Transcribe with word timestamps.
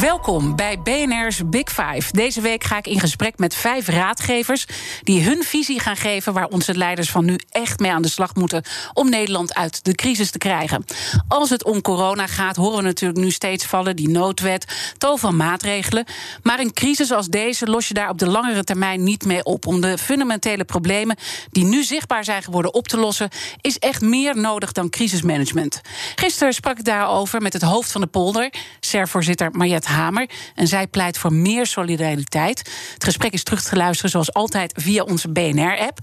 Welkom 0.00 0.56
bij 0.56 0.78
BNR's 0.82 1.40
Big 1.46 1.68
Five. 1.68 2.12
Deze 2.12 2.40
week 2.40 2.64
ga 2.64 2.76
ik 2.76 2.86
in 2.86 3.00
gesprek 3.00 3.38
met 3.38 3.54
vijf 3.54 3.88
raadgevers 3.88 4.66
die 5.02 5.22
hun 5.22 5.42
visie 5.42 5.80
gaan 5.80 5.96
geven 5.96 6.32
waar 6.32 6.46
onze 6.46 6.74
leiders 6.76 7.10
van 7.10 7.24
nu 7.24 7.38
echt 7.50 7.80
mee 7.80 7.92
aan 7.92 8.02
de 8.02 8.08
slag 8.08 8.34
moeten 8.34 8.62
om 8.92 9.10
Nederland 9.10 9.54
uit 9.54 9.84
de 9.84 9.94
crisis 9.94 10.30
te 10.30 10.38
krijgen. 10.38 10.84
Als 11.28 11.50
het 11.50 11.64
om 11.64 11.80
corona 11.80 12.26
gaat, 12.26 12.56
horen 12.56 12.76
we 12.76 12.82
natuurlijk 12.82 13.20
nu 13.20 13.30
steeds 13.30 13.64
vallen 13.64 13.96
die 13.96 14.08
noodwet, 14.08 14.92
tal 14.98 15.16
van 15.16 15.36
maatregelen. 15.36 16.04
Maar 16.42 16.58
een 16.58 16.72
crisis 16.72 17.12
als 17.12 17.26
deze 17.26 17.66
los 17.66 17.88
je 17.88 17.94
daar 17.94 18.08
op 18.08 18.18
de 18.18 18.28
langere 18.28 18.64
termijn 18.64 19.02
niet 19.02 19.24
mee 19.24 19.44
op. 19.44 19.66
Om 19.66 19.80
de 19.80 19.98
fundamentele 19.98 20.64
problemen 20.64 21.16
die 21.50 21.64
nu 21.64 21.82
zichtbaar 21.82 22.24
zijn 22.24 22.42
geworden 22.42 22.74
op 22.74 22.88
te 22.88 22.96
lossen, 22.96 23.28
is 23.60 23.78
echt 23.78 24.00
meer 24.00 24.36
nodig 24.36 24.72
dan 24.72 24.90
crisismanagement. 24.90 25.80
Gisteren 26.14 26.52
sprak 26.52 26.78
ik 26.78 26.84
daarover 26.84 27.40
met 27.40 27.52
het 27.52 27.62
hoofd 27.62 27.92
van 27.92 28.00
de 28.00 28.06
polder, 28.06 28.52
SER-voorzitter 28.80 29.50
Mariette 29.50 29.80
Hamer. 29.84 30.28
En 30.54 30.66
zij 30.66 30.86
pleit 30.86 31.18
voor 31.18 31.32
meer 31.32 31.66
solidariteit. 31.66 32.58
Het 32.92 33.04
gesprek 33.04 33.32
is 33.32 33.42
terug 33.42 33.62
te 33.62 33.76
luisteren, 33.76 34.10
zoals 34.10 34.32
altijd, 34.32 34.72
via 34.76 35.02
onze 35.02 35.28
BNR-app. 35.28 35.98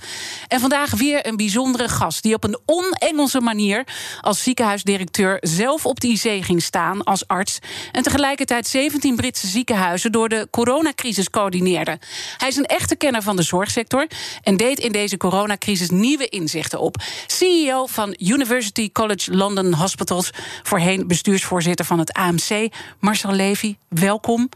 En 0.48 0.59
vandaag 0.59 0.92
weer 0.92 1.28
een 1.28 1.36
bijzondere 1.36 1.89
gast 1.89 2.23
die 2.23 2.34
op 2.34 2.44
een 2.44 2.59
on-Engelse 2.66 3.42
manier 3.42 3.88
als 4.22 4.44
ziekenhuisdirecteur 4.44 5.38
zelf 5.42 5.86
op 5.86 6.00
de 6.00 6.08
IC 6.08 6.45
ging 6.45 6.62
staan 6.62 7.04
als 7.04 7.28
arts. 7.28 7.59
En 7.92 8.04
tegelijkertijd 8.04 8.67
17 8.67 9.16
Britse 9.16 9.48
ziekenhuizen 9.48 10.11
door 10.11 10.30
de 10.30 10.48
coronacrisis 10.52 11.30
coördineerde. 11.30 12.00
Hij 12.38 12.48
is 12.48 12.56
een 12.56 12.66
echte 12.66 12.95
kenner 12.95 13.22
van 13.22 13.36
de 13.36 13.42
zorgsector 13.42 14.08
en 14.44 14.58
deed 14.58 14.80
in 14.80 14.92
deze 14.92 15.17
coronacrisis 15.17 15.89
nieuwe 15.89 16.28
inzichten 16.28 16.80
op. 16.80 16.95
CEO 17.28 17.86
van 17.86 18.16
University 18.17 18.92
College 18.92 19.36
London 19.36 19.73
Hospitals, 19.73 20.30
voorheen 20.64 21.08
bestuursvoorzitter 21.08 21.86
van 21.86 22.00
het 22.00 22.14
AMC, 22.14 22.73
Marcel 23.00 23.32
Levy 23.32 23.69
welkom. 23.88 24.50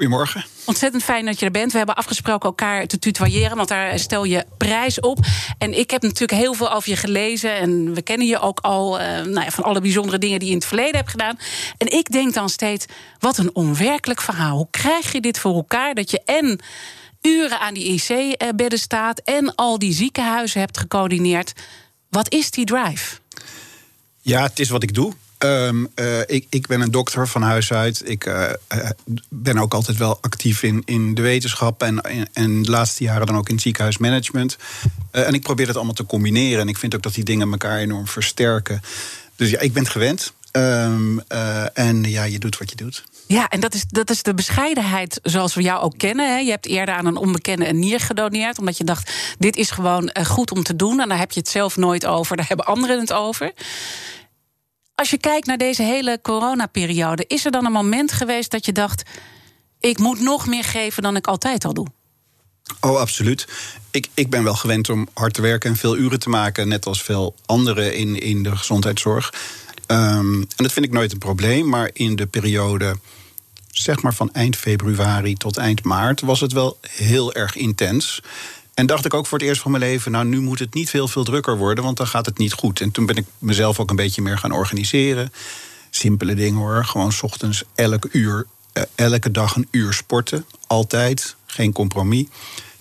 Goedemorgen. 0.00 0.44
Ontzettend 0.64 1.02
fijn 1.02 1.24
dat 1.24 1.38
je 1.38 1.44
er 1.44 1.50
bent. 1.50 1.72
We 1.72 1.78
hebben 1.78 1.96
afgesproken 1.96 2.48
elkaar 2.48 2.86
te 2.86 2.98
tutoyeren, 2.98 3.56
want 3.56 3.68
daar 3.68 3.98
stel 3.98 4.24
je 4.24 4.44
prijs 4.56 5.00
op. 5.00 5.18
En 5.58 5.78
ik 5.78 5.90
heb 5.90 6.02
natuurlijk 6.02 6.40
heel 6.40 6.54
veel 6.54 6.72
over 6.72 6.88
je 6.88 6.96
gelezen. 6.96 7.56
En 7.56 7.94
we 7.94 8.02
kennen 8.02 8.26
je 8.26 8.38
ook 8.38 8.60
al 8.60 9.00
uh, 9.00 9.06
nou 9.06 9.40
ja, 9.40 9.50
van 9.50 9.64
alle 9.64 9.80
bijzondere 9.80 10.18
dingen 10.18 10.38
die 10.38 10.48
je 10.48 10.54
in 10.54 10.60
het 10.60 10.68
verleden 10.68 10.96
hebt 10.96 11.10
gedaan. 11.10 11.38
En 11.78 11.92
ik 11.92 12.10
denk 12.10 12.34
dan 12.34 12.48
steeds: 12.48 12.86
wat 13.18 13.38
een 13.38 13.54
onwerkelijk 13.54 14.20
verhaal. 14.20 14.56
Hoe 14.56 14.70
krijg 14.70 15.12
je 15.12 15.20
dit 15.20 15.38
voor 15.38 15.54
elkaar 15.54 15.94
dat 15.94 16.10
je 16.10 16.20
en 16.24 16.58
uren 17.22 17.60
aan 17.60 17.74
die 17.74 17.84
IC-bedden 17.84 18.78
staat 18.78 19.20
en 19.24 19.54
al 19.54 19.78
die 19.78 19.92
ziekenhuizen 19.92 20.60
hebt 20.60 20.78
gecoördineerd? 20.78 21.52
Wat 22.10 22.32
is 22.32 22.50
die 22.50 22.64
drive? 22.64 23.18
Ja, 24.20 24.42
het 24.42 24.58
is 24.58 24.68
wat 24.68 24.82
ik 24.82 24.94
doe. 24.94 25.14
Um, 25.44 25.88
uh, 25.94 26.20
ik, 26.26 26.46
ik, 26.50 26.66
ben 26.66 26.80
een 26.80 26.90
dokter 26.90 27.28
van 27.28 27.42
huis 27.42 27.72
uit. 27.72 28.08
Ik 28.08 28.26
uh, 28.26 28.50
ben 29.28 29.58
ook 29.58 29.74
altijd 29.74 29.96
wel 29.96 30.18
actief 30.20 30.62
in, 30.62 30.82
in 30.84 31.14
de 31.14 31.22
wetenschap 31.22 31.82
en, 31.82 32.00
en 32.32 32.62
de 32.62 32.70
laatste 32.70 33.04
jaren 33.04 33.26
dan 33.26 33.36
ook 33.36 33.48
in 33.48 33.58
ziekenhuismanagement. 33.58 34.56
En 35.10 35.34
ik 35.34 35.42
probeer 35.42 35.66
dat 35.66 35.76
allemaal 35.76 35.94
te 35.94 36.06
combineren. 36.06 36.60
En 36.60 36.68
ik 36.68 36.78
vind 36.78 36.94
ook 36.94 37.02
dat 37.02 37.14
die 37.14 37.24
dingen 37.24 37.50
elkaar 37.50 37.78
enorm 37.78 38.06
versterken. 38.06 38.82
Dus 39.36 39.50
ja, 39.50 39.58
ik 39.60 39.72
ben 39.72 39.86
gewend. 39.86 40.32
Um, 40.52 41.20
en 41.74 42.02
ja, 42.04 42.24
je 42.24 42.38
doet 42.38 42.58
wat 42.58 42.70
je 42.70 42.76
doet. 42.76 43.04
Ja, 43.26 43.48
en 43.48 43.60
dat 43.60 43.74
is, 43.74 43.84
dat 43.88 44.10
is 44.10 44.22
de 44.22 44.34
bescheidenheid 44.34 45.20
zoals 45.22 45.54
we 45.54 45.62
jou 45.62 45.82
ook 45.82 45.98
kennen. 45.98 46.32
Hè. 46.34 46.38
Je 46.38 46.50
hebt 46.50 46.66
eerder 46.66 46.94
aan 46.94 47.06
een 47.06 47.16
onbekende 47.16 47.68
een 47.68 47.78
nier 47.78 48.00
gedoneerd, 48.00 48.58
omdat 48.58 48.76
je 48.76 48.84
dacht: 48.84 49.12
dit 49.38 49.56
is 49.56 49.70
gewoon 49.70 50.10
goed 50.26 50.50
om 50.50 50.62
te 50.62 50.76
doen. 50.76 51.00
En 51.00 51.08
daar 51.08 51.18
heb 51.18 51.30
je 51.30 51.40
het 51.40 51.48
zelf 51.48 51.76
nooit 51.76 52.06
over, 52.06 52.36
daar 52.36 52.48
hebben 52.48 52.66
anderen 52.66 53.00
het 53.00 53.12
over. 53.12 53.52
Als 55.00 55.10
je 55.10 55.18
kijkt 55.18 55.46
naar 55.46 55.58
deze 55.58 55.82
hele 55.82 56.18
coronaperiode, 56.22 57.24
is 57.26 57.44
er 57.44 57.50
dan 57.50 57.66
een 57.66 57.72
moment 57.72 58.12
geweest 58.12 58.50
dat 58.50 58.64
je 58.64 58.72
dacht: 58.72 59.02
ik 59.78 59.98
moet 59.98 60.20
nog 60.20 60.46
meer 60.46 60.64
geven 60.64 61.02
dan 61.02 61.16
ik 61.16 61.26
altijd 61.26 61.64
al 61.64 61.74
doe? 61.74 61.86
Oh, 62.80 62.98
absoluut. 62.98 63.46
Ik, 63.90 64.08
ik 64.14 64.30
ben 64.30 64.44
wel 64.44 64.54
gewend 64.54 64.90
om 64.90 65.08
hard 65.14 65.34
te 65.34 65.42
werken 65.42 65.70
en 65.70 65.76
veel 65.76 65.96
uren 65.96 66.20
te 66.20 66.28
maken, 66.28 66.68
net 66.68 66.86
als 66.86 67.02
veel 67.02 67.34
anderen 67.46 67.94
in, 67.94 68.20
in 68.20 68.42
de 68.42 68.56
gezondheidszorg. 68.56 69.34
Um, 69.86 70.40
en 70.40 70.46
dat 70.56 70.72
vind 70.72 70.86
ik 70.86 70.92
nooit 70.92 71.12
een 71.12 71.18
probleem, 71.18 71.68
maar 71.68 71.90
in 71.92 72.16
de 72.16 72.26
periode 72.26 72.98
zeg 73.70 74.02
maar 74.02 74.14
van 74.14 74.32
eind 74.32 74.56
februari 74.56 75.34
tot 75.34 75.56
eind 75.56 75.82
maart 75.82 76.20
was 76.20 76.40
het 76.40 76.52
wel 76.52 76.78
heel 76.88 77.34
erg 77.34 77.56
intens. 77.56 78.22
En 78.80 78.86
dacht 78.86 79.04
ik 79.04 79.14
ook 79.14 79.26
voor 79.26 79.38
het 79.38 79.46
eerst 79.46 79.60
van 79.60 79.70
mijn 79.70 79.82
leven, 79.82 80.12
nou 80.12 80.24
nu 80.24 80.40
moet 80.40 80.58
het 80.58 80.74
niet 80.74 80.90
veel, 80.90 81.08
veel 81.08 81.24
drukker 81.24 81.56
worden, 81.56 81.84
want 81.84 81.96
dan 81.96 82.06
gaat 82.06 82.26
het 82.26 82.38
niet 82.38 82.52
goed. 82.52 82.80
En 82.80 82.90
toen 82.90 83.06
ben 83.06 83.16
ik 83.16 83.24
mezelf 83.38 83.80
ook 83.80 83.90
een 83.90 83.96
beetje 83.96 84.22
meer 84.22 84.38
gaan 84.38 84.52
organiseren. 84.52 85.32
Simpele 85.90 86.34
dingen 86.34 86.60
hoor, 86.60 86.84
gewoon 86.84 87.12
s 87.12 87.22
ochtends 87.22 87.64
elk 87.74 88.08
uur, 88.12 88.46
eh, 88.72 88.82
elke 88.94 89.30
dag 89.30 89.56
een 89.56 89.68
uur 89.70 89.92
sporten. 89.92 90.44
Altijd, 90.66 91.36
geen 91.46 91.72
compromis. 91.72 92.26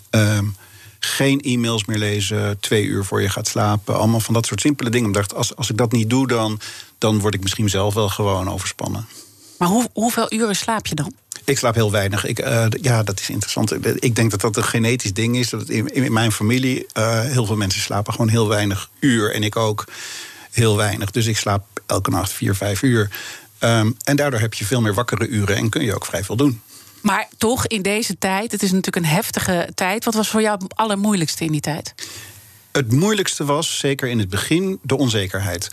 Um, 0.09 0.55
geen 0.99 1.41
e-mails 1.41 1.85
meer 1.85 1.97
lezen, 1.97 2.59
twee 2.59 2.83
uur 2.83 3.05
voor 3.05 3.21
je 3.21 3.29
gaat 3.29 3.47
slapen. 3.47 3.95
Allemaal 3.95 4.19
van 4.19 4.33
dat 4.33 4.45
soort 4.45 4.61
simpele 4.61 4.89
dingen. 4.89 5.07
Ik 5.07 5.15
dacht, 5.15 5.35
als, 5.35 5.55
als 5.55 5.69
ik 5.69 5.77
dat 5.77 5.91
niet 5.91 6.09
doe, 6.09 6.27
dan, 6.27 6.59
dan 6.97 7.19
word 7.19 7.33
ik 7.33 7.41
misschien 7.41 7.69
zelf 7.69 7.93
wel 7.93 8.09
gewoon 8.09 8.49
overspannen. 8.49 9.07
Maar 9.57 9.67
hoe, 9.67 9.89
hoeveel 9.93 10.33
uren 10.33 10.55
slaap 10.55 10.85
je 10.85 10.95
dan? 10.95 11.13
Ik 11.49 11.57
slaap 11.57 11.75
heel 11.75 11.91
weinig. 11.91 12.25
Ik, 12.25 12.39
uh, 12.39 12.65
ja, 12.81 13.03
dat 13.03 13.19
is 13.19 13.29
interessant. 13.29 13.85
Ik 14.03 14.15
denk 14.15 14.31
dat 14.31 14.41
dat 14.41 14.57
een 14.57 14.63
genetisch 14.63 15.13
ding 15.13 15.37
is. 15.37 15.49
Dat 15.49 15.69
in, 15.69 15.93
in 15.93 16.13
mijn 16.13 16.31
familie 16.31 16.85
uh, 16.97 17.21
heel 17.21 17.45
veel 17.45 17.55
mensen 17.55 17.81
slapen 17.81 18.13
gewoon 18.13 18.29
heel 18.29 18.47
weinig 18.47 18.89
uur. 18.99 19.33
En 19.33 19.43
ik 19.43 19.55
ook 19.55 19.85
heel 20.51 20.77
weinig. 20.77 21.11
Dus 21.11 21.25
ik 21.25 21.37
slaap 21.37 21.65
elke 21.85 22.09
nacht 22.09 22.31
vier, 22.31 22.55
vijf 22.55 22.81
uur. 22.81 23.09
Um, 23.59 23.95
en 24.03 24.15
daardoor 24.15 24.39
heb 24.39 24.53
je 24.53 24.65
veel 24.65 24.81
meer 24.81 24.93
wakkere 24.93 25.27
uren 25.27 25.55
en 25.55 25.69
kun 25.69 25.83
je 25.83 25.95
ook 25.95 26.05
vrij 26.05 26.23
veel 26.23 26.35
doen. 26.35 26.61
Maar 27.01 27.27
toch, 27.37 27.67
in 27.67 27.81
deze 27.81 28.17
tijd, 28.17 28.51
het 28.51 28.63
is 28.63 28.71
natuurlijk 28.71 29.05
een 29.05 29.11
heftige 29.11 29.69
tijd. 29.75 30.05
Wat 30.05 30.13
was 30.13 30.29
voor 30.29 30.41
jou 30.41 30.63
het 30.63 30.75
allermoeilijkste 30.75 31.45
in 31.45 31.51
die 31.51 31.61
tijd? 31.61 31.93
Het 32.71 32.91
moeilijkste 32.91 33.45
was, 33.45 33.79
zeker 33.79 34.07
in 34.07 34.19
het 34.19 34.29
begin, 34.29 34.79
de 34.81 34.97
onzekerheid. 34.97 35.69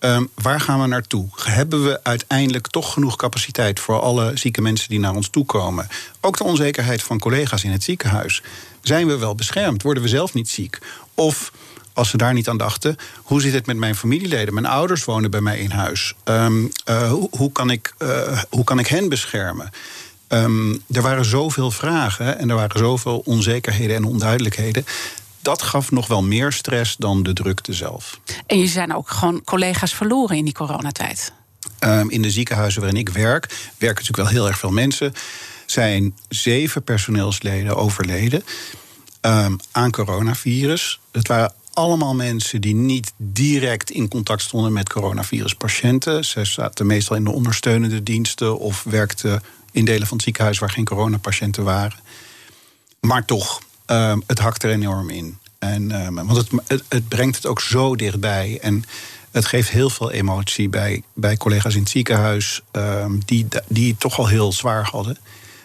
Um, 0.00 0.28
waar 0.34 0.60
gaan 0.60 0.80
we 0.80 0.86
naartoe? 0.86 1.28
Hebben 1.34 1.84
we 1.84 2.00
uiteindelijk 2.02 2.66
toch 2.66 2.92
genoeg 2.92 3.16
capaciteit 3.16 3.80
voor 3.80 4.00
alle 4.00 4.36
zieke 4.36 4.60
mensen 4.60 4.88
die 4.88 5.00
naar 5.00 5.14
ons 5.14 5.28
toe 5.28 5.44
komen? 5.44 5.88
Ook 6.20 6.36
de 6.36 6.44
onzekerheid 6.44 7.02
van 7.02 7.18
collega's 7.18 7.64
in 7.64 7.70
het 7.70 7.82
ziekenhuis. 7.82 8.42
Zijn 8.82 9.06
we 9.06 9.18
wel 9.18 9.34
beschermd? 9.34 9.82
Worden 9.82 10.02
we 10.02 10.08
zelf 10.08 10.34
niet 10.34 10.48
ziek? 10.48 10.78
Of 11.14 11.52
als 11.92 12.08
ze 12.08 12.16
daar 12.16 12.32
niet 12.32 12.48
aan 12.48 12.56
dachten, 12.56 12.96
hoe 13.22 13.40
zit 13.40 13.52
het 13.52 13.66
met 13.66 13.76
mijn 13.76 13.94
familieleden? 13.94 14.54
Mijn 14.54 14.66
ouders 14.66 15.04
wonen 15.04 15.30
bij 15.30 15.40
mij 15.40 15.58
in 15.58 15.70
huis. 15.70 16.14
Um, 16.24 16.70
uh, 16.88 17.12
hoe, 17.30 17.52
kan 17.52 17.70
ik, 17.70 17.94
uh, 17.98 18.42
hoe 18.50 18.64
kan 18.64 18.78
ik 18.78 18.86
hen 18.86 19.08
beschermen? 19.08 19.70
Um, 20.28 20.82
er 20.90 21.02
waren 21.02 21.24
zoveel 21.24 21.70
vragen 21.70 22.38
en 22.38 22.50
er 22.50 22.56
waren 22.56 22.78
zoveel 22.78 23.22
onzekerheden 23.24 23.96
en 23.96 24.04
onduidelijkheden 24.04 24.84
dat 25.40 25.62
gaf 25.62 25.90
nog 25.90 26.06
wel 26.06 26.22
meer 26.22 26.52
stress 26.52 26.96
dan 26.96 27.22
de 27.22 27.32
drukte 27.32 27.72
zelf. 27.72 28.20
En 28.46 28.58
je 28.58 28.66
zijn 28.66 28.94
ook 28.94 29.10
gewoon 29.10 29.44
collega's 29.44 29.94
verloren 29.94 30.36
in 30.36 30.44
die 30.44 30.54
coronatijd. 30.54 31.32
Um, 31.80 32.10
in 32.10 32.22
de 32.22 32.30
ziekenhuizen 32.30 32.80
waarin 32.80 33.00
ik 33.00 33.08
werk, 33.08 33.46
werken 33.78 34.04
natuurlijk 34.04 34.16
wel 34.16 34.26
heel 34.26 34.46
erg 34.46 34.58
veel 34.58 34.70
mensen. 34.70 35.12
Zijn 35.66 36.16
zeven 36.28 36.82
personeelsleden 36.82 37.76
overleden 37.76 38.44
um, 39.20 39.56
aan 39.70 39.90
coronavirus. 39.90 41.00
Het 41.12 41.28
waren 41.28 41.52
allemaal 41.72 42.14
mensen 42.14 42.60
die 42.60 42.74
niet 42.74 43.12
direct 43.16 43.90
in 43.90 44.08
contact 44.08 44.42
stonden 44.42 44.72
met 44.72 44.88
coronaviruspatiënten. 44.88 46.24
Ze 46.24 46.44
zaten 46.44 46.86
meestal 46.86 47.16
in 47.16 47.24
de 47.24 47.32
ondersteunende 47.32 48.02
diensten 48.02 48.58
of 48.58 48.82
werkten 48.82 49.42
in 49.72 49.84
delen 49.84 50.06
van 50.06 50.16
het 50.16 50.26
ziekenhuis 50.26 50.58
waar 50.58 50.70
geen 50.70 50.84
coronapatiënten 50.84 51.64
waren. 51.64 51.98
Maar 53.00 53.24
toch, 53.24 53.60
um, 53.90 54.22
het 54.26 54.38
hakt 54.38 54.62
er 54.62 54.70
enorm 54.70 55.10
in. 55.10 55.38
En, 55.58 56.06
um, 56.06 56.14
want 56.14 56.36
het, 56.36 56.48
het, 56.66 56.84
het, 56.88 57.08
brengt 57.08 57.36
het 57.36 57.46
ook 57.46 57.60
zo 57.60 57.96
dichtbij. 57.96 58.58
En 58.62 58.84
het 59.30 59.46
geeft 59.46 59.70
heel 59.70 59.90
veel 59.90 60.10
emotie 60.10 60.68
bij, 60.68 61.02
bij 61.14 61.36
collega's 61.36 61.74
in 61.74 61.80
het 61.80 61.90
ziekenhuis, 61.90 62.62
um, 62.72 63.20
die, 63.24 63.46
die 63.68 63.90
het 63.90 64.00
toch 64.00 64.18
al 64.18 64.26
heel 64.26 64.52
zwaar 64.52 64.84
hadden. 64.84 65.18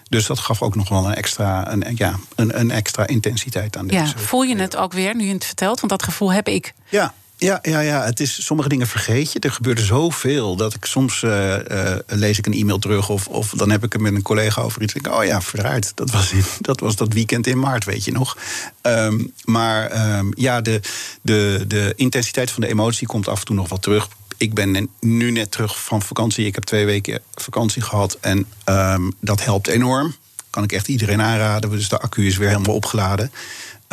Dus 0.09 0.25
dat 0.25 0.39
gaf 0.39 0.61
ook 0.61 0.75
nog 0.75 0.89
wel 0.89 1.05
een 1.05 1.15
extra, 1.15 1.71
een, 1.71 1.83
ja, 1.95 2.19
een, 2.35 2.59
een 2.59 2.71
extra 2.71 3.07
intensiteit 3.07 3.77
aan 3.77 3.87
deze. 3.87 4.03
Ja, 4.03 4.13
voel 4.15 4.41
je 4.41 4.55
het 4.55 4.75
ook 4.75 4.93
weer 4.93 5.15
nu 5.15 5.25
je 5.25 5.33
het 5.33 5.45
vertelt? 5.45 5.79
Want 5.79 5.91
dat 5.91 6.03
gevoel 6.03 6.33
heb 6.33 6.47
ik. 6.47 6.73
Ja, 6.89 7.13
Ja, 7.43 7.59
ja, 7.61 7.79
ja. 7.79 8.03
Het 8.03 8.19
is, 8.19 8.45
sommige 8.45 8.69
dingen 8.69 8.87
vergeet 8.87 9.31
je. 9.31 9.39
Er 9.39 9.51
gebeurt 9.51 9.79
zoveel 9.79 10.55
dat 10.55 10.73
ik 10.73 10.85
soms 10.85 11.21
uh, 11.21 11.55
uh, 11.71 11.95
lees 12.07 12.37
ik 12.37 12.45
een 12.45 12.53
e-mail 12.53 12.79
terug... 12.79 13.09
Of, 13.09 13.27
of 13.27 13.49
dan 13.49 13.69
heb 13.69 13.83
ik 13.83 13.93
het 13.93 14.01
met 14.01 14.13
een 14.13 14.21
collega 14.21 14.61
over 14.61 14.81
iets. 14.81 14.93
Denk, 14.93 15.15
oh 15.15 15.23
ja, 15.23 15.41
verraard. 15.41 15.91
Dat 15.95 16.11
was, 16.11 16.31
dat 16.59 16.79
was 16.79 16.95
dat 16.95 17.13
weekend 17.13 17.47
in 17.47 17.59
maart, 17.59 17.85
weet 17.85 18.05
je 18.05 18.11
nog. 18.11 18.37
Um, 18.81 19.33
maar 19.43 20.15
um, 20.17 20.31
ja, 20.35 20.61
de, 20.61 20.79
de, 21.21 21.63
de 21.67 21.93
intensiteit 21.95 22.51
van 22.51 22.61
de 22.61 22.67
emotie 22.67 23.07
komt 23.07 23.27
af 23.27 23.39
en 23.39 23.45
toe 23.45 23.55
nog 23.55 23.69
wel 23.69 23.79
terug 23.79 24.07
ik 24.37 24.53
ben 24.53 24.89
nu 24.99 25.31
net 25.31 25.51
terug 25.51 25.83
van 25.83 26.01
vakantie. 26.01 26.45
Ik 26.45 26.55
heb 26.55 26.63
twee 26.63 26.85
weken 26.85 27.21
vakantie 27.35 27.81
gehad 27.81 28.17
en 28.21 28.45
um, 28.65 29.13
dat 29.19 29.43
helpt 29.43 29.67
enorm. 29.67 30.15
Kan 30.49 30.63
ik 30.63 30.71
echt 30.71 30.87
iedereen 30.87 31.21
aanraden. 31.21 31.69
Dus 31.69 31.89
de 31.89 31.99
accu 31.99 32.25
is 32.25 32.37
weer 32.37 32.47
helemaal 32.47 32.75
opgeladen. 32.75 33.31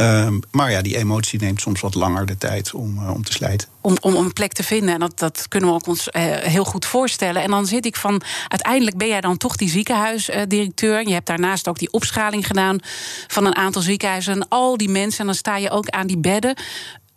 Um, 0.00 0.40
maar 0.50 0.70
ja, 0.70 0.82
die 0.82 0.96
emotie 0.96 1.40
neemt 1.40 1.60
soms 1.60 1.80
wat 1.80 1.94
langer 1.94 2.26
de 2.26 2.38
tijd 2.38 2.74
om, 2.74 2.98
uh, 2.98 3.10
om 3.10 3.24
te 3.24 3.32
slijten. 3.32 3.68
Om, 3.80 3.96
om 4.00 4.14
een 4.14 4.32
plek 4.32 4.52
te 4.52 4.62
vinden. 4.62 4.94
En 4.94 5.00
dat, 5.00 5.18
dat 5.18 5.48
kunnen 5.48 5.68
we 5.68 5.74
ook 5.74 5.86
ons 5.86 6.08
uh, 6.12 6.22
heel 6.22 6.64
goed 6.64 6.86
voorstellen. 6.86 7.42
En 7.42 7.50
dan 7.50 7.66
zit 7.66 7.86
ik 7.86 7.96
van. 7.96 8.22
Uiteindelijk 8.48 8.96
ben 8.96 9.08
jij 9.08 9.20
dan 9.20 9.36
toch 9.36 9.56
die 9.56 9.68
ziekenhuisdirecteur. 9.68 11.08
Je 11.08 11.12
hebt 11.12 11.26
daarnaast 11.26 11.68
ook 11.68 11.78
die 11.78 11.92
opschaling 11.92 12.46
gedaan 12.46 12.78
van 13.26 13.46
een 13.46 13.56
aantal 13.56 13.82
ziekenhuizen. 13.82 14.32
En 14.32 14.48
al 14.48 14.76
die 14.76 14.88
mensen. 14.88 15.20
En 15.20 15.26
dan 15.26 15.34
sta 15.34 15.56
je 15.56 15.70
ook 15.70 15.88
aan 15.88 16.06
die 16.06 16.18
bedden. 16.18 16.54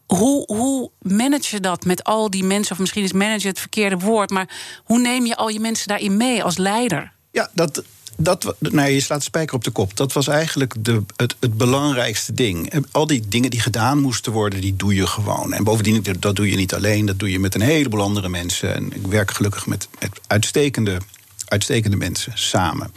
Hoe, 0.06 0.44
hoe 0.46 0.92
manage 1.02 1.56
je 1.56 1.62
dat 1.62 1.86
met 1.86 2.04
al 2.04 2.30
die 2.30 2.44
mensen? 2.44 2.72
Of 2.72 2.80
misschien 2.80 3.04
is 3.04 3.14
managen 3.14 3.50
het 3.50 3.60
verkeerde 3.60 3.98
woord. 3.98 4.30
Maar 4.30 4.50
hoe 4.84 5.00
neem 5.00 5.26
je 5.26 5.36
al 5.36 5.50
je 5.50 5.60
mensen 5.60 5.88
daarin 5.88 6.18
mee 6.18 6.44
als 6.44 6.58
leider? 6.58 7.14
Ja, 7.32 7.50
dat, 7.54 7.84
dat, 8.18 8.56
nee, 8.60 8.94
je 8.94 9.00
slaat 9.00 9.18
de 9.18 9.24
spijker 9.24 9.56
op 9.56 9.64
de 9.64 9.72
kop. 9.72 9.98
Dat 9.98 10.14
was 10.14 10.28
eigenlijk 10.28 10.74
de, 10.80 11.04
het, 11.16 11.36
het, 11.40 11.58
belangrijkste 11.58 12.34
ding. 12.34 12.86
Al 12.92 13.08
die 13.08 13.28
dingen 13.28 13.50
die 13.50 13.60
gedaan 13.60 14.00
moesten 14.02 14.32
worden, 14.32 14.62
die 14.62 14.76
doe 14.76 14.96
je 14.96 15.08
gewoon. 15.08 15.54
En 15.54 15.64
bovendien, 15.64 16.06
dat 16.20 16.36
doe 16.36 16.50
je 16.50 16.56
niet 16.56 16.74
alleen, 16.74 17.06
dat 17.06 17.20
doe 17.20 17.32
je 17.32 17.40
met 17.40 17.56
een 17.56 17.62
heleboel 17.62 18.02
andere 18.02 18.30
mensen. 18.30 18.76
En 18.76 18.94
ik 18.94 19.08
werk 19.08 19.32
gelukkig 19.32 19.66
met, 19.66 19.88
met 20.00 20.12
uitstekende, 20.28 20.98
uitstekende 21.48 21.98
mensen 21.98 22.32
samen. 22.36 22.92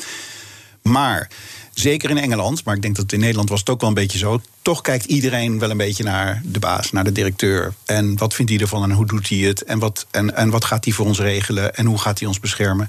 Maar 0.82 1.28
zeker 1.72 2.10
in 2.10 2.18
Engeland, 2.18 2.64
maar 2.64 2.74
ik 2.74 2.82
denk 2.82 2.96
dat 2.96 3.12
in 3.12 3.20
Nederland 3.20 3.48
was 3.48 3.60
het 3.60 3.68
ook 3.68 3.80
wel 3.80 3.88
een 3.88 3.94
beetje 3.94 4.18
zo. 4.18 4.40
Toch 4.62 4.80
kijkt 4.80 5.04
iedereen 5.04 5.58
wel 5.58 5.70
een 5.70 5.76
beetje 5.76 6.04
naar 6.04 6.42
de 6.44 6.58
baas, 6.58 6.92
naar 6.92 7.04
de 7.04 7.12
directeur. 7.12 7.74
En 7.84 8.16
wat 8.16 8.34
vindt 8.34 8.50
hij 8.50 8.60
ervan 8.60 8.82
en 8.82 8.90
hoe 8.90 9.06
doet 9.06 9.28
hij 9.28 9.38
het? 9.38 9.62
En 9.62 9.78
wat, 9.78 10.06
en, 10.10 10.36
en 10.36 10.50
wat 10.50 10.64
gaat 10.64 10.84
hij 10.84 10.94
voor 10.94 11.06
ons 11.06 11.18
regelen? 11.18 11.74
En 11.74 11.86
hoe 11.86 11.98
gaat 11.98 12.18
hij 12.18 12.28
ons 12.28 12.40
beschermen? 12.40 12.88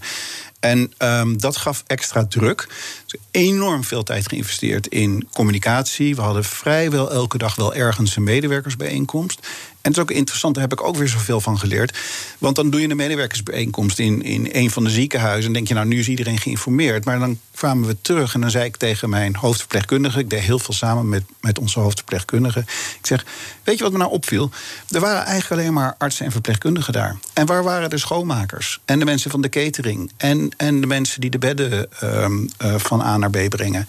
En 0.59 0.93
um, 0.97 1.39
dat 1.39 1.57
gaf 1.57 1.83
extra 1.87 2.25
druk. 2.25 2.67
Dus 3.05 3.19
enorm 3.31 3.83
veel 3.83 4.03
tijd 4.03 4.27
geïnvesteerd 4.27 4.87
in 4.87 5.27
communicatie. 5.33 6.15
We 6.15 6.21
hadden 6.21 6.43
vrijwel 6.43 7.11
elke 7.11 7.37
dag 7.37 7.55
wel 7.55 7.73
ergens 7.73 8.15
een 8.15 8.23
medewerkersbijeenkomst. 8.23 9.47
En 9.87 9.93
het 9.93 10.01
is 10.01 10.09
ook 10.09 10.17
interessant, 10.17 10.53
daar 10.53 10.63
heb 10.63 10.79
ik 10.79 10.85
ook 10.85 10.95
weer 10.95 11.07
zoveel 11.07 11.41
van 11.41 11.59
geleerd. 11.59 11.97
Want 12.37 12.55
dan 12.55 12.69
doe 12.69 12.81
je 12.81 12.89
een 12.89 12.95
medewerkersbijeenkomst 12.95 13.99
in, 13.99 14.21
in 14.21 14.49
een 14.51 14.71
van 14.71 14.83
de 14.83 14.89
ziekenhuizen. 14.89 15.45
En 15.45 15.53
denk 15.53 15.67
je, 15.67 15.73
nou, 15.73 15.87
nu 15.87 15.99
is 15.99 16.07
iedereen 16.07 16.37
geïnformeerd. 16.37 17.05
Maar 17.05 17.19
dan 17.19 17.39
kwamen 17.55 17.87
we 17.87 17.97
terug 18.01 18.33
en 18.33 18.41
dan 18.41 18.51
zei 18.51 18.65
ik 18.65 18.77
tegen 18.77 19.09
mijn 19.09 19.35
hoofdverpleegkundige. 19.35 20.19
Ik 20.19 20.29
deed 20.29 20.39
heel 20.39 20.59
veel 20.59 20.73
samen 20.73 21.09
met, 21.09 21.23
met 21.41 21.59
onze 21.59 21.79
hoofdverpleegkundige. 21.79 22.59
Ik 22.99 23.05
zeg, 23.05 23.25
weet 23.63 23.77
je 23.77 23.83
wat 23.83 23.91
me 23.91 23.97
nou 23.97 24.11
opviel? 24.11 24.49
Er 24.89 24.99
waren 24.99 25.25
eigenlijk 25.25 25.61
alleen 25.61 25.73
maar 25.73 25.95
artsen 25.97 26.25
en 26.25 26.31
verpleegkundigen 26.31 26.93
daar. 26.93 27.17
En 27.33 27.45
waar 27.45 27.63
waren 27.63 27.89
de 27.89 27.97
schoonmakers? 27.97 28.79
En 28.85 28.99
de 28.99 29.05
mensen 29.05 29.31
van 29.31 29.41
de 29.41 29.49
catering? 29.49 30.11
En, 30.17 30.49
en 30.57 30.81
de 30.81 30.87
mensen 30.87 31.21
die 31.21 31.29
de 31.29 31.39
bedden 31.39 31.87
um, 32.03 32.49
uh, 32.63 32.75
van 32.77 33.01
A 33.01 33.17
naar 33.17 33.29
B 33.29 33.49
brengen? 33.49 33.87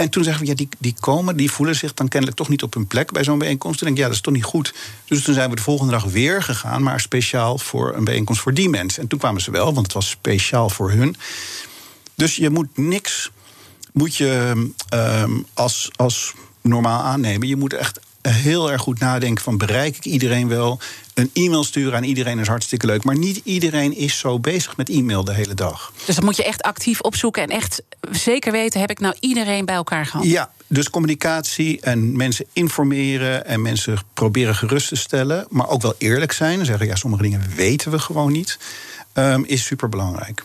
En 0.00 0.08
toen 0.08 0.24
zeggen 0.24 0.42
we, 0.42 0.48
ja, 0.48 0.54
die, 0.54 0.68
die 0.78 0.94
komen, 1.00 1.36
die 1.36 1.50
voelen 1.50 1.76
zich 1.76 1.94
dan 1.94 2.08
kennelijk 2.08 2.38
toch 2.38 2.48
niet 2.48 2.62
op 2.62 2.74
hun 2.74 2.86
plek 2.86 3.12
bij 3.12 3.24
zo'n 3.24 3.38
bijeenkomst. 3.38 3.78
Toen 3.78 3.86
denk 3.86 3.98
ik, 3.98 4.02
ja, 4.02 4.08
dat 4.08 4.18
is 4.18 4.24
toch 4.24 4.34
niet 4.34 4.44
goed. 4.44 4.74
Dus 5.04 5.22
toen 5.22 5.34
zijn 5.34 5.50
we 5.50 5.56
de 5.56 5.62
volgende 5.62 5.92
dag 5.92 6.04
weer 6.04 6.42
gegaan, 6.42 6.82
maar 6.82 7.00
speciaal 7.00 7.58
voor 7.58 7.94
een 7.94 8.04
bijeenkomst 8.04 8.40
voor 8.40 8.54
die 8.54 8.68
mensen. 8.68 9.02
En 9.02 9.08
toen 9.08 9.18
kwamen 9.18 9.40
ze 9.40 9.50
wel, 9.50 9.74
want 9.74 9.86
het 9.86 9.92
was 9.92 10.08
speciaal 10.08 10.70
voor 10.70 10.90
hun. 10.90 11.16
Dus 12.14 12.36
je 12.36 12.50
moet 12.50 12.76
niks, 12.76 13.30
moet 13.92 14.16
je 14.16 14.52
um, 14.94 15.46
als, 15.54 15.90
als 15.96 16.34
normaal 16.60 17.02
aannemen. 17.02 17.48
Je 17.48 17.56
moet 17.56 17.72
echt 17.72 18.00
heel 18.28 18.70
erg 18.70 18.80
goed 18.80 18.98
nadenken 18.98 19.44
van 19.44 19.58
bereik 19.58 19.96
ik 19.96 20.04
iedereen 20.04 20.48
wel. 20.48 20.80
Een 21.14 21.30
e-mail 21.32 21.64
sturen 21.64 21.94
aan 21.94 22.04
iedereen 22.04 22.38
is 22.38 22.46
hartstikke 22.46 22.86
leuk. 22.86 23.04
Maar 23.04 23.18
niet 23.18 23.40
iedereen 23.44 23.96
is 23.96 24.18
zo 24.18 24.38
bezig 24.38 24.76
met 24.76 24.88
e-mail 24.88 25.24
de 25.24 25.34
hele 25.34 25.54
dag. 25.54 25.92
Dus 26.04 26.14
dat 26.14 26.24
moet 26.24 26.36
je 26.36 26.44
echt 26.44 26.62
actief 26.62 27.00
opzoeken 27.00 27.42
en 27.42 27.48
echt 27.48 27.82
zeker 28.10 28.52
weten... 28.52 28.80
heb 28.80 28.90
ik 28.90 29.00
nou 29.00 29.14
iedereen 29.20 29.64
bij 29.64 29.74
elkaar 29.74 30.06
gehad? 30.06 30.26
Ja, 30.26 30.50
dus 30.66 30.90
communicatie 30.90 31.80
en 31.80 32.16
mensen 32.16 32.46
informeren... 32.52 33.46
en 33.46 33.62
mensen 33.62 33.98
proberen 34.14 34.54
gerust 34.54 34.88
te 34.88 34.96
stellen. 34.96 35.46
Maar 35.48 35.68
ook 35.68 35.82
wel 35.82 35.94
eerlijk 35.98 36.32
zijn. 36.32 36.58
En 36.58 36.66
zeggen, 36.66 36.86
ja, 36.86 36.94
sommige 36.94 37.22
dingen 37.22 37.52
weten 37.56 37.90
we 37.90 37.98
gewoon 37.98 38.32
niet. 38.32 38.58
Um, 39.14 39.44
is 39.44 39.64
superbelangrijk. 39.64 40.42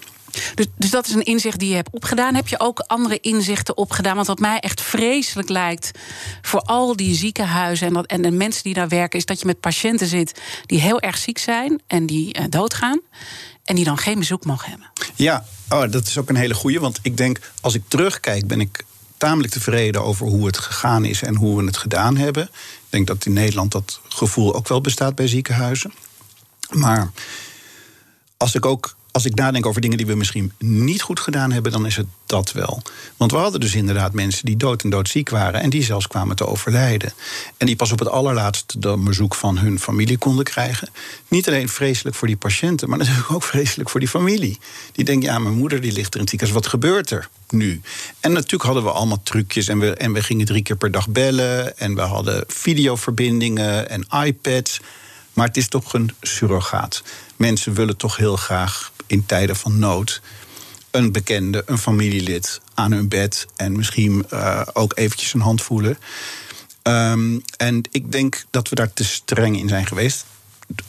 Dus, 0.55 0.65
dus 0.77 0.89
dat 0.89 1.07
is 1.07 1.13
een 1.13 1.23
inzicht 1.23 1.59
die 1.59 1.69
je 1.69 1.75
hebt 1.75 1.89
opgedaan. 1.91 2.35
Heb 2.35 2.47
je 2.47 2.59
ook 2.59 2.79
andere 2.79 3.19
inzichten 3.19 3.77
opgedaan? 3.77 4.15
Want 4.15 4.27
wat 4.27 4.39
mij 4.39 4.59
echt 4.59 4.81
vreselijk 4.81 5.49
lijkt 5.49 5.91
voor 6.41 6.61
al 6.61 6.95
die 6.95 7.15
ziekenhuizen 7.15 7.87
en, 7.87 7.93
dat, 7.93 8.05
en 8.05 8.21
de 8.21 8.31
mensen 8.31 8.63
die 8.63 8.73
daar 8.73 8.87
werken, 8.87 9.19
is 9.19 9.25
dat 9.25 9.39
je 9.39 9.45
met 9.45 9.59
patiënten 9.59 10.07
zit 10.07 10.41
die 10.65 10.79
heel 10.79 10.99
erg 10.99 11.17
ziek 11.17 11.37
zijn 11.37 11.81
en 11.87 12.05
die 12.05 12.39
uh, 12.39 12.45
doodgaan. 12.49 13.01
En 13.63 13.75
die 13.75 13.85
dan 13.85 13.97
geen 13.97 14.19
bezoek 14.19 14.45
mogen 14.45 14.69
hebben. 14.69 14.91
Ja, 15.15 15.45
oh, 15.69 15.91
dat 15.91 16.07
is 16.07 16.17
ook 16.17 16.29
een 16.29 16.35
hele 16.35 16.53
goeie. 16.53 16.79
Want 16.79 16.99
ik 17.01 17.17
denk, 17.17 17.39
als 17.61 17.73
ik 17.73 17.81
terugkijk, 17.87 18.47
ben 18.47 18.59
ik 18.59 18.85
tamelijk 19.17 19.53
tevreden 19.53 20.03
over 20.03 20.27
hoe 20.27 20.45
het 20.45 20.57
gegaan 20.57 21.05
is 21.05 21.21
en 21.21 21.35
hoe 21.35 21.57
we 21.57 21.65
het 21.65 21.77
gedaan 21.77 22.17
hebben. 22.17 22.43
Ik 22.43 22.89
denk 22.89 23.07
dat 23.07 23.25
in 23.25 23.33
Nederland 23.33 23.71
dat 23.71 23.99
gevoel 24.07 24.55
ook 24.55 24.67
wel 24.67 24.81
bestaat 24.81 25.15
bij 25.15 25.27
ziekenhuizen. 25.27 25.93
Maar 26.69 27.11
als 28.37 28.55
ik 28.55 28.65
ook 28.65 28.95
als 29.15 29.25
ik 29.25 29.35
nadenk 29.35 29.65
over 29.65 29.81
dingen 29.81 29.97
die 29.97 30.05
we 30.05 30.15
misschien 30.15 30.51
niet 30.59 31.01
goed 31.01 31.19
gedaan 31.19 31.51
hebben, 31.51 31.71
dan 31.71 31.85
is 31.85 31.95
het 31.95 32.05
dat 32.25 32.51
wel. 32.51 32.81
Want 33.17 33.31
we 33.31 33.37
hadden 33.37 33.59
dus 33.59 33.75
inderdaad 33.75 34.13
mensen 34.13 34.45
die 34.45 34.57
dood 34.57 34.83
en 34.83 34.89
doodziek 34.89 35.29
waren 35.29 35.61
en 35.61 35.69
die 35.69 35.83
zelfs 35.83 36.07
kwamen 36.07 36.35
te 36.35 36.47
overlijden. 36.47 37.13
En 37.57 37.65
die 37.65 37.75
pas 37.75 37.91
op 37.91 37.99
het 37.99 38.07
allerlaatste 38.07 38.79
de 38.79 38.97
bezoek 38.97 39.35
van 39.35 39.57
hun 39.57 39.79
familie 39.79 40.17
konden 40.17 40.45
krijgen. 40.45 40.89
Niet 41.27 41.47
alleen 41.47 41.69
vreselijk 41.69 42.15
voor 42.15 42.27
die 42.27 42.37
patiënten, 42.37 42.89
maar 42.89 42.97
natuurlijk 42.97 43.31
ook 43.31 43.43
vreselijk 43.43 43.89
voor 43.89 43.99
die 43.99 44.09
familie. 44.09 44.59
Die 44.91 45.05
denken, 45.05 45.29
ja, 45.29 45.39
mijn 45.39 45.55
moeder 45.55 45.81
die 45.81 45.91
ligt 45.91 46.13
er 46.13 46.15
in 46.15 46.21
het 46.21 46.29
ziekenhuis, 46.29 46.61
wat 46.61 46.71
gebeurt 46.71 47.11
er 47.11 47.29
nu? 47.49 47.81
En 48.19 48.31
natuurlijk 48.31 48.63
hadden 48.63 48.83
we 48.83 48.91
allemaal 48.91 49.23
trucjes 49.23 49.67
en 49.67 49.79
we, 49.79 49.93
en 49.93 50.13
we 50.13 50.23
gingen 50.23 50.45
drie 50.45 50.63
keer 50.63 50.77
per 50.77 50.91
dag 50.91 51.09
bellen 51.09 51.77
en 51.77 51.95
we 51.95 52.01
hadden 52.01 52.43
videoverbindingen 52.47 53.89
en 53.89 54.05
iPads. 54.25 54.79
Maar 55.33 55.47
het 55.47 55.57
is 55.57 55.67
toch 55.67 55.93
een 55.93 56.11
surrogaat. 56.21 57.03
Mensen 57.35 57.73
willen 57.73 57.97
toch 57.97 58.17
heel 58.17 58.35
graag 58.35 58.93
in 59.07 59.25
tijden 59.25 59.55
van 59.55 59.79
nood 59.79 60.21
een 60.91 61.11
bekende, 61.11 61.63
een 61.65 61.77
familielid 61.77 62.61
aan 62.73 62.91
hun 62.91 63.07
bed 63.07 63.47
en 63.55 63.75
misschien 63.75 64.25
uh, 64.33 64.61
ook 64.73 64.97
eventjes 64.97 65.33
een 65.33 65.41
hand 65.41 65.61
voelen. 65.61 65.97
Um, 66.83 67.41
en 67.57 67.81
ik 67.91 68.11
denk 68.11 68.45
dat 68.49 68.69
we 68.69 68.75
daar 68.75 68.93
te 68.93 69.03
streng 69.03 69.57
in 69.57 69.67
zijn 69.67 69.85
geweest. 69.85 70.25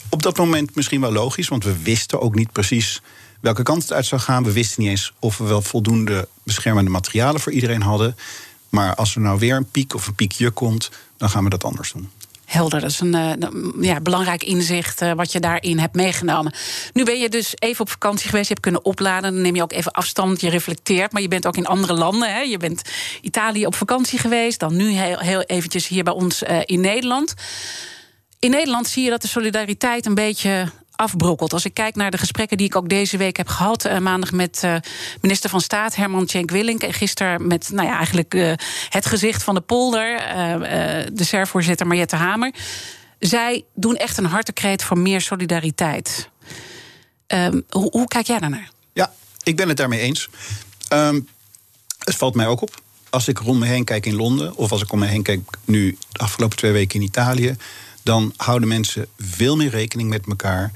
Op 0.09 0.23
dat 0.23 0.37
moment 0.37 0.75
misschien 0.75 1.01
wel 1.01 1.11
logisch, 1.11 1.47
want 1.47 1.63
we 1.63 1.81
wisten 1.81 2.21
ook 2.21 2.35
niet 2.35 2.51
precies 2.51 3.01
welke 3.39 3.63
kant 3.63 3.81
het 3.81 3.93
uit 3.93 4.05
zou 4.05 4.21
gaan. 4.21 4.43
We 4.43 4.51
wisten 4.51 4.81
niet 4.81 4.91
eens 4.91 5.13
of 5.19 5.37
we 5.37 5.43
wel 5.43 5.61
voldoende 5.61 6.27
beschermende 6.43 6.91
materialen 6.91 7.41
voor 7.41 7.51
iedereen 7.51 7.81
hadden. 7.81 8.15
Maar 8.69 8.95
als 8.95 9.15
er 9.15 9.21
nou 9.21 9.39
weer 9.39 9.55
een 9.55 9.71
piek 9.71 9.93
of 9.93 10.07
een 10.07 10.15
piekje 10.15 10.51
komt, 10.51 10.91
dan 11.17 11.29
gaan 11.29 11.43
we 11.43 11.49
dat 11.49 11.63
anders 11.63 11.91
doen. 11.91 12.09
Helder, 12.47 12.81
dat 12.81 12.89
is 12.89 12.99
een 12.99 13.15
uh, 13.15 13.81
ja, 13.81 14.01
belangrijk 14.01 14.43
inzicht 14.43 15.01
uh, 15.01 15.11
wat 15.11 15.31
je 15.31 15.39
daarin 15.39 15.79
hebt 15.79 15.95
meegenomen. 15.95 16.53
Nu 16.93 17.03
ben 17.03 17.19
je 17.19 17.29
dus 17.29 17.53
even 17.59 17.81
op 17.81 17.89
vakantie 17.89 18.29
geweest, 18.29 18.47
je 18.47 18.53
hebt 18.53 18.65
kunnen 18.65 18.85
opladen. 18.85 19.33
Dan 19.33 19.41
neem 19.41 19.55
je 19.55 19.61
ook 19.61 19.71
even 19.71 19.91
afstand, 19.91 20.41
je 20.41 20.49
reflecteert. 20.49 21.11
Maar 21.11 21.21
je 21.21 21.27
bent 21.27 21.47
ook 21.47 21.57
in 21.57 21.65
andere 21.65 21.93
landen. 21.93 22.33
Hè. 22.33 22.39
Je 22.39 22.57
bent 22.57 22.81
Italië 23.21 23.65
op 23.65 23.75
vakantie 23.75 24.19
geweest, 24.19 24.59
dan 24.59 24.75
nu 24.75 24.89
heel, 24.89 25.17
heel 25.17 25.41
eventjes 25.41 25.87
hier 25.87 26.03
bij 26.03 26.13
ons 26.13 26.43
uh, 26.43 26.59
in 26.65 26.81
Nederland. 26.81 27.33
In 28.39 28.49
Nederland 28.49 28.87
zie 28.87 29.03
je 29.03 29.09
dat 29.09 29.21
de 29.21 29.27
solidariteit 29.27 30.05
een 30.05 30.15
beetje 30.15 30.71
afbrokkelt. 30.97 31.53
Als 31.53 31.65
ik 31.65 31.73
kijk 31.73 31.95
naar 31.95 32.11
de 32.11 32.17
gesprekken 32.17 32.57
die 32.57 32.65
ik 32.65 32.75
ook 32.75 32.89
deze 32.89 33.17
week 33.17 33.37
heb 33.37 33.47
gehad, 33.47 33.85
uh, 33.85 33.97
maandag 33.97 34.31
met 34.31 34.61
uh, 34.65 34.75
minister 35.21 35.49
van 35.49 35.61
Staat 35.61 35.95
Herman 35.95 36.27
Cenk 36.27 36.51
Willink 36.51 36.81
en 36.81 36.93
gisteren 36.93 37.47
met 37.47 37.69
nou 37.71 37.87
ja, 37.87 37.95
eigenlijk 37.95 38.33
uh, 38.33 38.53
het 38.89 39.05
gezicht 39.05 39.43
van 39.43 39.55
de 39.55 39.61
polder, 39.61 40.17
de 41.13 41.23
SER-voorzitter 41.23 41.87
Mariette 41.87 42.15
Hamer. 42.15 42.53
Zij 43.19 43.65
doen 43.73 43.95
echt 43.95 44.17
een 44.17 44.25
hartekreet 44.25 44.83
voor 44.83 44.97
meer 44.97 45.21
solidariteit. 45.21 46.29
Um, 47.27 47.63
hoe, 47.69 47.89
hoe, 47.91 48.07
kijk 48.07 48.27
jij 48.27 48.39
daarnaar? 48.39 48.69
Ja, 48.93 49.13
ik 49.43 49.55
ben 49.55 49.67
het 49.67 49.77
daarmee 49.77 49.99
eens. 49.99 50.29
Um, 50.93 51.27
het 52.03 52.15
valt 52.15 52.35
mij 52.35 52.47
ook 52.47 52.61
op. 52.61 52.81
Als 53.09 53.27
ik 53.27 53.37
rond 53.37 53.59
me 53.59 53.65
heen 53.65 53.83
kijk 53.83 54.05
in 54.05 54.15
Londen, 54.15 54.55
of 54.55 54.71
als 54.71 54.81
ik 54.81 54.91
om 54.91 54.99
me 54.99 55.05
heen 55.05 55.23
kijk 55.23 55.41
nu 55.65 55.97
de 56.11 56.19
afgelopen 56.19 56.57
twee 56.57 56.71
weken 56.71 56.99
in 56.99 57.05
Italië 57.05 57.55
dan 58.07 58.33
houden 58.37 58.67
mensen 58.67 59.07
veel 59.19 59.55
meer 59.55 59.69
rekening 59.69 60.09
met 60.09 60.25
elkaar. 60.27 60.71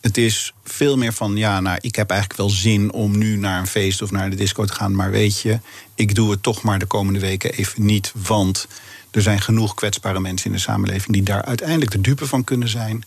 Het 0.00 0.18
is 0.18 0.52
veel 0.64 0.96
meer 0.96 1.12
van, 1.12 1.36
ja, 1.36 1.60
nou, 1.60 1.78
ik 1.80 1.96
heb 1.96 2.10
eigenlijk 2.10 2.40
wel 2.40 2.50
zin 2.50 2.92
om 2.92 3.18
nu 3.18 3.36
naar 3.36 3.60
een 3.60 3.66
feest 3.66 4.02
of 4.02 4.10
naar 4.10 4.30
de 4.30 4.36
disco 4.36 4.64
te 4.64 4.72
gaan. 4.72 4.94
Maar 4.94 5.10
weet 5.10 5.40
je, 5.40 5.58
ik 5.94 6.14
doe 6.14 6.30
het 6.30 6.42
toch 6.42 6.62
maar 6.62 6.78
de 6.78 6.86
komende 6.86 7.18
weken 7.18 7.52
even 7.52 7.84
niet. 7.84 8.12
Want 8.26 8.66
er 9.10 9.22
zijn 9.22 9.40
genoeg 9.40 9.74
kwetsbare 9.74 10.20
mensen 10.20 10.46
in 10.46 10.56
de 10.56 10.62
samenleving 10.62 11.12
die 11.12 11.22
daar 11.22 11.44
uiteindelijk 11.44 11.90
de 11.90 12.00
dupe 12.00 12.26
van 12.26 12.44
kunnen 12.44 12.68
zijn. 12.68 13.04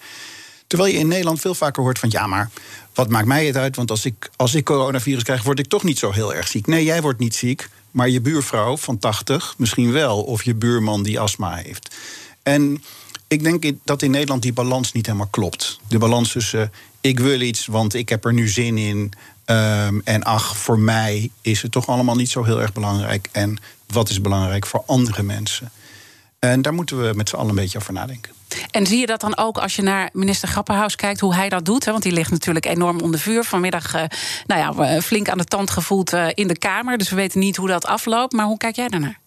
Terwijl 0.67 0.93
je 0.93 0.99
in 0.99 1.07
Nederland 1.07 1.39
veel 1.39 1.55
vaker 1.55 1.83
hoort 1.83 1.99
van, 1.99 2.09
ja, 2.09 2.27
maar 2.27 2.49
wat 2.93 3.09
maakt 3.09 3.27
mij 3.27 3.45
het 3.45 3.57
uit? 3.57 3.75
Want 3.75 3.91
als 3.91 4.05
ik, 4.05 4.29
als 4.35 4.53
ik 4.53 4.65
coronavirus 4.65 5.23
krijg, 5.23 5.43
word 5.43 5.59
ik 5.59 5.67
toch 5.67 5.83
niet 5.83 5.99
zo 5.99 6.11
heel 6.11 6.33
erg 6.33 6.47
ziek. 6.47 6.67
Nee, 6.67 6.83
jij 6.83 7.01
wordt 7.01 7.19
niet 7.19 7.35
ziek, 7.35 7.69
maar 7.91 8.09
je 8.09 8.21
buurvrouw 8.21 8.77
van 8.77 8.99
80 8.99 9.55
misschien 9.57 9.91
wel. 9.91 10.23
Of 10.23 10.43
je 10.43 10.53
buurman 10.53 11.03
die 11.03 11.19
astma 11.19 11.55
heeft. 11.55 11.95
En 12.43 12.83
ik 13.27 13.43
denk 13.43 13.73
dat 13.83 14.01
in 14.01 14.11
Nederland 14.11 14.41
die 14.41 14.53
balans 14.53 14.91
niet 14.91 15.05
helemaal 15.05 15.27
klopt. 15.27 15.79
De 15.87 15.97
balans 15.97 16.31
tussen 16.31 16.71
ik 17.01 17.19
wil 17.19 17.41
iets, 17.41 17.65
want 17.65 17.93
ik 17.93 18.09
heb 18.09 18.25
er 18.25 18.33
nu 18.33 18.47
zin 18.47 18.77
in. 18.77 19.11
Um, 19.45 20.01
en 20.03 20.23
ach, 20.23 20.57
voor 20.57 20.79
mij 20.79 21.29
is 21.41 21.61
het 21.61 21.71
toch 21.71 21.87
allemaal 21.87 22.15
niet 22.15 22.29
zo 22.29 22.43
heel 22.43 22.61
erg 22.61 22.73
belangrijk. 22.73 23.29
En 23.31 23.57
wat 23.87 24.09
is 24.09 24.21
belangrijk 24.21 24.65
voor 24.65 24.83
andere 24.85 25.23
mensen? 25.23 25.71
En 26.39 26.61
daar 26.61 26.73
moeten 26.73 27.07
we 27.07 27.13
met 27.15 27.29
z'n 27.29 27.35
allen 27.35 27.49
een 27.49 27.55
beetje 27.55 27.77
over 27.77 27.93
nadenken. 27.93 28.33
En 28.71 28.87
zie 28.87 28.99
je 28.99 29.05
dat 29.05 29.21
dan 29.21 29.37
ook 29.37 29.57
als 29.57 29.75
je 29.75 29.81
naar 29.81 30.09
minister 30.13 30.47
Grapperhaus 30.47 30.95
kijkt, 30.95 31.19
hoe 31.19 31.35
hij 31.35 31.49
dat 31.49 31.65
doet? 31.65 31.85
Hè? 31.85 31.91
Want 31.91 32.03
die 32.03 32.11
ligt 32.11 32.31
natuurlijk 32.31 32.65
enorm 32.65 32.99
onder 32.99 33.19
vuur. 33.19 33.43
Vanmiddag 33.43 33.95
uh, 33.95 34.03
nou 34.45 34.77
ja, 34.77 35.01
flink 35.01 35.29
aan 35.29 35.37
de 35.37 35.43
tand 35.45 35.69
gevoeld 35.69 36.13
uh, 36.13 36.27
in 36.33 36.47
de 36.47 36.57
Kamer. 36.57 36.97
Dus 36.97 37.09
we 37.09 37.15
weten 37.15 37.39
niet 37.39 37.55
hoe 37.55 37.67
dat 37.67 37.85
afloopt. 37.85 38.33
Maar 38.33 38.45
hoe 38.45 38.57
kijk 38.57 38.75
jij 38.75 38.87
daarnaar? 38.87 39.19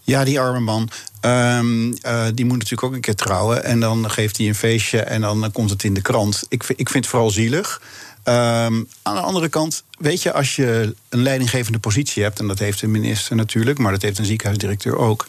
Ja, 0.00 0.24
die 0.24 0.40
arme 0.40 0.60
man. 0.60 0.90
Um, 1.24 1.88
uh, 2.06 2.26
die 2.34 2.44
moet 2.44 2.58
natuurlijk 2.58 2.82
ook 2.82 2.94
een 2.94 3.00
keer 3.00 3.14
trouwen. 3.14 3.64
En 3.64 3.80
dan 3.80 4.10
geeft 4.10 4.36
hij 4.36 4.48
een 4.48 4.54
feestje 4.54 5.00
en 5.00 5.20
dan 5.20 5.52
komt 5.52 5.70
het 5.70 5.84
in 5.84 5.94
de 5.94 6.00
krant. 6.00 6.44
Ik, 6.48 6.62
ik 6.76 6.88
vind 6.88 7.04
het 7.04 7.06
vooral 7.06 7.30
zielig. 7.30 7.80
Um, 8.24 8.88
aan 9.02 9.14
de 9.14 9.20
andere 9.20 9.48
kant, 9.48 9.84
weet 9.98 10.22
je, 10.22 10.32
als 10.32 10.56
je 10.56 10.94
een 11.08 11.22
leidinggevende 11.22 11.78
positie 11.78 12.22
hebt, 12.22 12.38
en 12.38 12.46
dat 12.46 12.58
heeft 12.58 12.80
de 12.80 12.86
minister 12.86 13.36
natuurlijk, 13.36 13.78
maar 13.78 13.92
dat 13.92 14.02
heeft 14.02 14.18
een 14.18 14.24
ziekenhuisdirecteur 14.24 14.96
ook, 14.96 15.26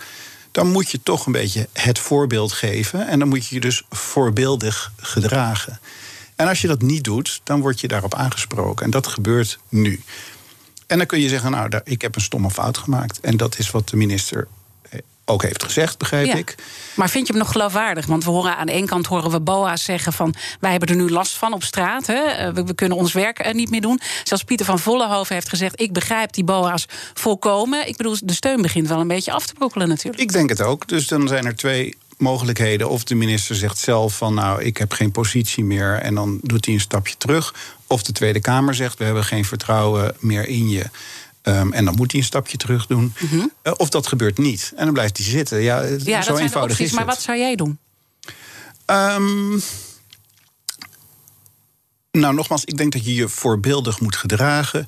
dan 0.51 0.71
moet 0.71 0.89
je 0.89 0.99
toch 1.03 1.25
een 1.25 1.31
beetje 1.31 1.67
het 1.73 1.99
voorbeeld 1.99 2.51
geven. 2.51 3.07
En 3.07 3.19
dan 3.19 3.27
moet 3.27 3.47
je 3.47 3.55
je 3.55 3.61
dus 3.61 3.83
voorbeeldig 3.89 4.91
gedragen. 4.97 5.79
En 6.35 6.47
als 6.47 6.61
je 6.61 6.67
dat 6.67 6.81
niet 6.81 7.03
doet, 7.03 7.41
dan 7.43 7.61
word 7.61 7.79
je 7.79 7.87
daarop 7.87 8.15
aangesproken. 8.15 8.85
En 8.85 8.91
dat 8.91 9.07
gebeurt 9.07 9.59
nu. 9.69 10.01
En 10.87 10.97
dan 10.97 11.07
kun 11.07 11.19
je 11.19 11.29
zeggen, 11.29 11.51
nou, 11.51 11.69
ik 11.83 12.01
heb 12.01 12.15
een 12.15 12.21
stomme 12.21 12.51
fout 12.51 12.77
gemaakt. 12.77 13.19
En 13.19 13.37
dat 13.37 13.59
is 13.59 13.71
wat 13.71 13.89
de 13.89 13.95
minister 13.95 14.47
ook 15.25 15.41
heeft 15.41 15.63
gezegd, 15.63 15.97
begrijp 15.97 16.33
ik. 16.33 16.55
Maar 16.95 17.09
vind 17.09 17.27
je 17.27 17.33
hem 17.33 17.41
nog 17.41 17.51
geloofwaardig? 17.51 18.05
Want 18.05 18.23
we 18.23 18.29
horen 18.29 18.57
aan 18.57 18.65
de 18.65 18.71
ene 18.71 18.87
kant 18.87 19.05
horen 19.05 19.31
we 19.31 19.39
BOA's 19.39 19.83
zeggen 19.83 20.13
van 20.13 20.33
wij 20.59 20.71
hebben 20.71 20.89
er 20.89 20.95
nu 20.95 21.09
last 21.09 21.37
van 21.37 21.53
op 21.53 21.63
straat. 21.63 22.07
Hè? 22.07 22.23
Eh, 22.23 22.49
we, 22.53 22.75
kunnen 22.75 22.97
ons 22.97 23.13
werk 23.13 23.39
eh, 23.39 23.53
niet 23.53 23.69
meer 23.69 23.81
doen. 23.81 23.99
Zelfs 24.23 24.43
Pieter 24.43 24.65
van 24.65 24.79
Vollenhoven 24.79 25.33
heeft 25.35 25.49
gezegd: 25.49 25.81
ik 25.81 25.93
begrijp 25.93 26.33
die 26.33 26.43
BOA's 26.43 26.85
volkomen. 27.13 27.87
Ik 27.87 27.97
bedoel, 27.97 28.17
de 28.23 28.33
steun 28.33 28.61
begint 28.61 28.87
wel 28.87 28.99
een 28.99 29.07
beetje 29.07 29.31
af 29.31 29.45
te 29.45 29.53
brokkelen 29.53 29.87
natuurlijk. 29.87 30.23
Ik 30.23 30.31
denk 30.31 30.49
het 30.49 30.61
ook. 30.61 30.87
Dus 30.87 31.07
dan 31.07 31.27
zijn 31.27 31.45
er 31.45 31.55
twee 31.55 31.97
mogelijkheden. 32.17 32.89
Of 32.89 33.03
de 33.03 33.15
minister 33.15 33.55
zegt 33.55 33.77
zelf 33.77 34.17
van 34.17 34.33
nou, 34.33 34.63
ik 34.63 34.77
heb 34.77 34.91
geen 34.91 35.11
positie 35.11 35.63
meer 35.63 35.93
en 35.93 36.15
dan 36.15 36.39
doet 36.41 36.65
hij 36.65 36.73
een 36.73 36.79
stapje 36.79 37.17
terug. 37.17 37.53
Of 37.87 38.03
de 38.03 38.11
Tweede 38.11 38.39
Kamer 38.39 38.75
zegt 38.75 38.97
we 38.97 39.03
hebben 39.03 39.23
geen 39.23 39.45
vertrouwen 39.45 40.15
meer 40.19 40.47
in 40.47 40.69
je. 40.69 40.85
Um, 41.43 41.73
en 41.73 41.85
dan 41.85 41.95
moet 41.95 42.11
hij 42.11 42.19
een 42.19 42.25
stapje 42.25 42.57
terug 42.57 42.87
doen. 42.87 43.13
Mm 43.19 43.29
-hmm. 43.29 43.51
uh, 43.63 43.73
of 43.77 43.89
dat 43.89 44.07
gebeurt 44.07 44.37
niet. 44.37 44.71
En 44.75 44.85
dan 44.85 44.93
blijft 44.93 45.17
hij 45.17 45.25
zitten. 45.25 45.61
Ja, 45.61 45.81
ja 45.81 46.21
zo 46.21 46.31
dat 46.31 46.41
eenvoudig 46.41 46.71
opties, 46.71 46.91
is 46.91 46.93
Maar 46.93 47.05
wat 47.05 47.21
zou 47.21 47.37
jij 47.37 47.55
doen? 47.55 47.79
Um, 48.85 49.61
nou, 52.11 52.33
nogmaals, 52.33 52.65
ik 52.65 52.77
denk 52.77 52.91
dat 52.91 53.05
je 53.05 53.13
je 53.13 53.29
voorbeeldig 53.29 53.99
moet 53.99 54.15
gedragen. 54.15 54.85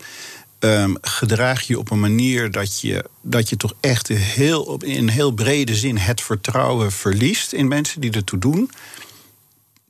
Um, 0.59 0.97
gedraag 1.01 1.61
je 1.61 1.79
op 1.79 1.91
een 1.91 1.99
manier 1.99 2.51
dat 2.51 2.79
je, 2.79 3.09
dat 3.21 3.49
je 3.49 3.57
toch 3.57 3.73
echt 3.79 4.07
heel, 4.07 4.77
in 4.77 5.07
heel 5.07 5.31
brede 5.31 5.75
zin 5.75 5.97
het 5.97 6.21
vertrouwen 6.21 6.91
verliest 6.91 7.53
in 7.53 7.67
mensen 7.67 8.01
die 8.01 8.11
ertoe 8.11 8.39
doen. 8.39 8.71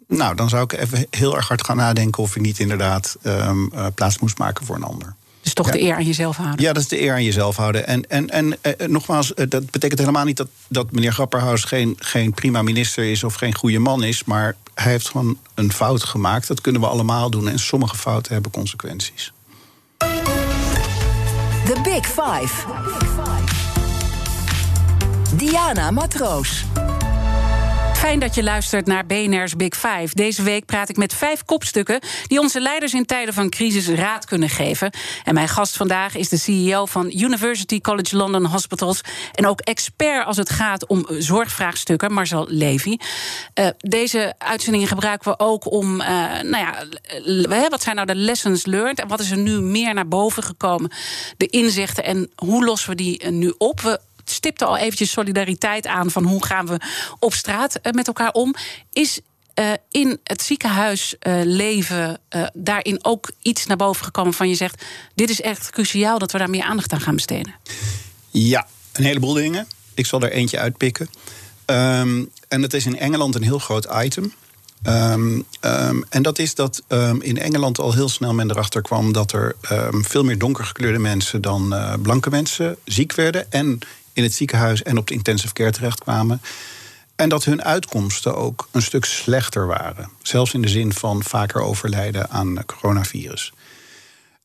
Nou, 0.08 0.36
dan 0.36 0.50
zou 0.50 0.64
ik 0.64 0.72
even 0.72 1.08
heel 1.10 1.36
erg 1.36 1.48
hard 1.48 1.66
gaan 1.66 1.78
nadenken 1.78 2.24
of 2.24 2.36
ik 2.36 2.42
niet 2.42 2.60
inderdaad 2.60 3.18
um, 3.24 3.72
uh, 3.74 3.86
plaats 3.96 4.20
moest 4.20 4.38
maken 4.38 4.66
voor 4.66 4.76
een 4.76 4.84
ander. 4.84 5.16
Dus 5.46 5.54
toch 5.54 5.72
de 5.72 5.82
eer 5.82 5.96
aan 5.96 6.06
jezelf 6.06 6.38
houden. 6.38 6.66
Ja, 6.66 6.74
dat 6.74 6.82
is 6.82 6.88
de 6.88 7.02
eer 7.02 7.14
aan 7.14 7.24
jezelf 7.24 7.56
houden. 7.56 7.88
En, 7.88 8.10
en, 8.10 8.30
en 8.30 8.58
eh, 8.62 8.88
nogmaals, 8.88 9.34
eh, 9.34 9.46
dat 9.50 9.72
betekent 9.72 10.00
helemaal 10.00 10.25
niet 10.25 10.38
dat, 10.38 10.48
dat 10.68 10.92
meneer 10.92 11.14
Grapperhaus 11.14 11.64
geen, 11.64 11.96
geen 12.00 12.34
prima 12.34 12.62
minister 12.62 13.12
is 13.12 13.24
of 13.24 13.34
geen 13.36 13.56
goede 13.56 13.80
man 13.80 14.04
is. 14.04 14.24
Maar 14.24 14.56
hij 14.74 14.92
heeft 14.92 15.10
gewoon 15.10 15.38
een 15.54 15.72
fout 15.72 16.04
gemaakt. 16.04 16.48
Dat 16.48 16.62
kunnen 16.62 16.82
we 16.82 16.88
allemaal 16.88 17.30
doen. 17.30 17.50
En 17.50 17.60
sommige 17.60 17.96
fouten 17.96 18.34
hebben 18.34 18.52
consequenties. 18.52 19.34
The 21.66 21.80
Big 21.84 22.06
Five. 22.06 22.54
Diana 25.36 25.92
Matroos. 25.92 26.66
Fijn 27.96 28.20
dat 28.20 28.36
je 28.36 28.44
luistert 28.44 28.86
naar 28.86 29.06
BNR's 29.06 29.56
Big 29.56 29.75
Five. 29.75 30.10
Deze 30.14 30.44
week 30.44 30.66
praat 30.66 30.90
ik 30.90 30.98
met 30.98 31.14
vijf 31.14 31.44
kopstukken 31.44 32.00
die 32.28 32.40
onze 32.40 32.62
leiders 32.62 32.94
in 32.94 33.06
tijden 33.06 33.34
van 33.34 33.50
crisis 33.50 33.88
raad 33.88 34.25
kunnen 34.25 34.50
geven. 34.50 34.92
En 35.24 35.34
mijn 35.34 35.48
gast 35.48 35.78
vandaag 35.78 36.16
is 36.16 36.30
de 36.30 36.38
CEO 36.38 36.86
van 36.86 37.06
University 37.06 37.82
College 37.82 38.16
London 38.16 38.46
Hospitals 38.46 39.02
en 39.34 39.48
ook 39.48 39.62
expert 39.62 40.25
als 40.25 40.38
het 40.38 40.50
gaat 40.50 40.88
om 40.88 41.06
zorgvraagstukken, 41.10 42.14
Marcel 42.14 42.46
Levy. 42.50 42.98
Uh, 43.60 43.68
deze 43.78 44.34
uitzendingen 44.38 44.88
gebruiken 44.88 45.32
we 45.32 45.40
ook 45.40 45.72
om, 45.72 46.02
uh, 46.02 46.08
nou 46.42 46.58
ja, 46.58 47.70
wat 47.70 47.84
zijn 47.84 47.96
nou 47.96 48.08
de 48.08 48.16
lessons 48.16 48.66
learned 48.66 49.00
en 49.00 49.08
wat 49.08 49.20
is 49.20 49.32
er 49.32 49.38
nu 49.38 49.60
meer 49.62 49.94
naar 49.94 50.08
boven 50.08 50.44
gekomen? 50.44 50.92
De 51.38 51.48
inzichten 51.48 52.04
en 52.04 52.32
hoe 52.36 52.66
lossen 52.66 52.90
we 52.90 52.96
die 52.96 53.30
nu 53.30 53.54
op? 53.58 53.82
We 53.82 54.00
stipte 54.25 54.65
al 54.65 54.77
eventjes 54.77 55.12
solidariteit 55.12 55.88
aan 55.88 56.12
van 56.12 56.24
hoe 56.24 56.46
gaan 56.46 56.65
we 56.65 56.79
op 57.20 57.34
straat 57.34 57.75
eh, 57.75 57.91
met 57.91 58.08
elkaar 58.08 58.32
om. 58.32 58.55
Is 58.94 59.20
uh, 59.60 59.72
in 59.89 60.20
het 60.24 60.41
ziekenhuisleven 60.41 62.20
uh, 62.29 62.41
uh, 62.41 62.48
daarin 62.53 63.00
ook 63.05 63.32
iets 63.41 63.65
naar 63.65 63.77
boven 63.77 64.05
gekomen 64.05 64.34
van 64.34 64.50
je 64.50 64.55
zegt: 64.55 64.84
dit 65.15 65.29
is 65.29 65.41
echt 65.41 65.70
cruciaal 65.70 66.20
dat 66.20 66.32
we 66.32 66.38
daar 66.38 66.50
meer 66.50 66.63
aandacht 66.63 66.94
aan 66.94 67.01
gaan 67.01 67.15
besteden? 67.15 67.55
Ja, 68.29 68.67
een 68.94 69.03
heleboel 69.03 69.34
dingen. 69.34 69.67
Ik 69.94 70.05
zal 70.05 70.22
er 70.22 70.32
eentje 70.32 70.60
uitpikken. 70.60 71.10
Um, 71.65 72.32
en 72.48 72.62
dat 72.62 72.74
is 72.74 72.86
in 72.86 73.00
Engeland 73.00 73.36
een 73.36 73.44
heel 73.44 73.60
groot 73.60 73.88
item. 74.03 74.34
Um, 74.88 75.46
um, 75.62 76.05
en 76.10 76.22
dat 76.22 76.39
is 76.39 76.55
dat 76.55 76.82
in 77.20 77.38
Engeland 77.38 77.79
al 77.79 77.94
heel 77.94 78.10
snel 78.10 78.34
men 78.34 78.51
erachter 78.51 78.82
kwam 78.82 79.13
dat 79.13 79.32
er 79.32 79.55
veel 79.91 80.24
meer 80.24 80.38
donkergekleurde 80.38 81.00
mensen 81.00 81.41
dan 81.41 81.75
blanke 82.01 82.29
mensen 82.29 82.77
ziek 82.84 83.13
werden. 83.13 83.51
En 83.51 83.79
in 84.16 84.24
het 84.24 84.34
ziekenhuis 84.34 84.84
en 84.84 84.98
op 84.98 85.08
de 85.08 85.14
intensive 85.14 85.54
care 85.54 85.72
terechtkwamen. 85.72 86.42
En 87.16 87.30
dat 87.30 87.44
hun 87.44 87.64
uitkomsten 87.64 88.36
ook 88.36 88.68
een 88.72 88.82
stuk 88.82 89.06
slechter 89.06 89.68
waren. 89.68 90.10
Zelfs 90.22 90.54
in 90.54 90.62
de 90.62 90.68
zin 90.68 90.94
van 90.94 91.24
vaker 91.24 91.62
overlijden 91.62 92.30
aan 92.30 92.66
coronavirus. 92.66 93.54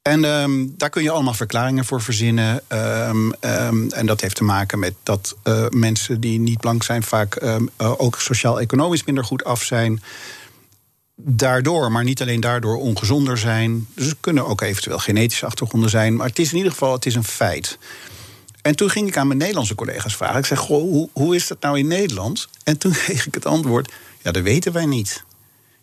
En 0.02 0.24
um, 0.24 0.74
daar 0.76 0.90
kun 0.90 1.02
je 1.02 1.10
allemaal 1.10 1.34
verklaringen 1.34 1.84
voor 1.84 2.02
verzinnen. 2.02 2.62
Um, 2.68 3.32
um, 3.40 3.90
en 3.90 4.06
dat 4.06 4.20
heeft 4.20 4.36
te 4.36 4.44
maken 4.44 4.78
met 4.78 4.94
dat 5.02 5.36
uh, 5.44 5.66
mensen 5.68 6.20
die 6.20 6.38
niet 6.38 6.60
blank 6.60 6.82
zijn, 6.82 7.02
vaak 7.02 7.42
uh, 7.42 7.56
ook 7.78 8.20
sociaal-economisch 8.20 9.04
minder 9.04 9.24
goed 9.24 9.44
af 9.44 9.62
zijn. 9.62 10.02
Daardoor, 11.16 11.92
maar 11.92 12.04
niet 12.04 12.22
alleen 12.22 12.40
daardoor, 12.40 12.76
ongezonder 12.76 13.38
zijn. 13.38 13.86
Dus 13.94 14.14
kunnen 14.20 14.46
ook 14.46 14.60
eventueel 14.60 14.98
genetische 14.98 15.46
achtergronden 15.46 15.90
zijn. 15.90 16.16
Maar 16.16 16.26
het 16.26 16.38
is 16.38 16.50
in 16.50 16.56
ieder 16.56 16.72
geval 16.72 16.92
het 16.92 17.06
is 17.06 17.14
een 17.14 17.24
feit. 17.24 17.78
En 18.62 18.76
toen 18.76 18.90
ging 18.90 19.08
ik 19.08 19.16
aan 19.16 19.26
mijn 19.26 19.38
Nederlandse 19.38 19.74
collega's 19.74 20.16
vragen. 20.16 20.38
Ik 20.38 20.46
zei, 20.46 20.60
goh, 20.60 20.82
hoe, 20.82 21.08
hoe 21.12 21.34
is 21.34 21.46
dat 21.46 21.60
nou 21.60 21.78
in 21.78 21.86
Nederland? 21.86 22.48
En 22.64 22.78
toen 22.78 22.92
kreeg 23.02 23.26
ik 23.26 23.34
het 23.34 23.46
antwoord, 23.46 23.92
ja, 24.22 24.30
dat 24.30 24.42
weten 24.42 24.72
wij 24.72 24.86
niet. 24.86 25.24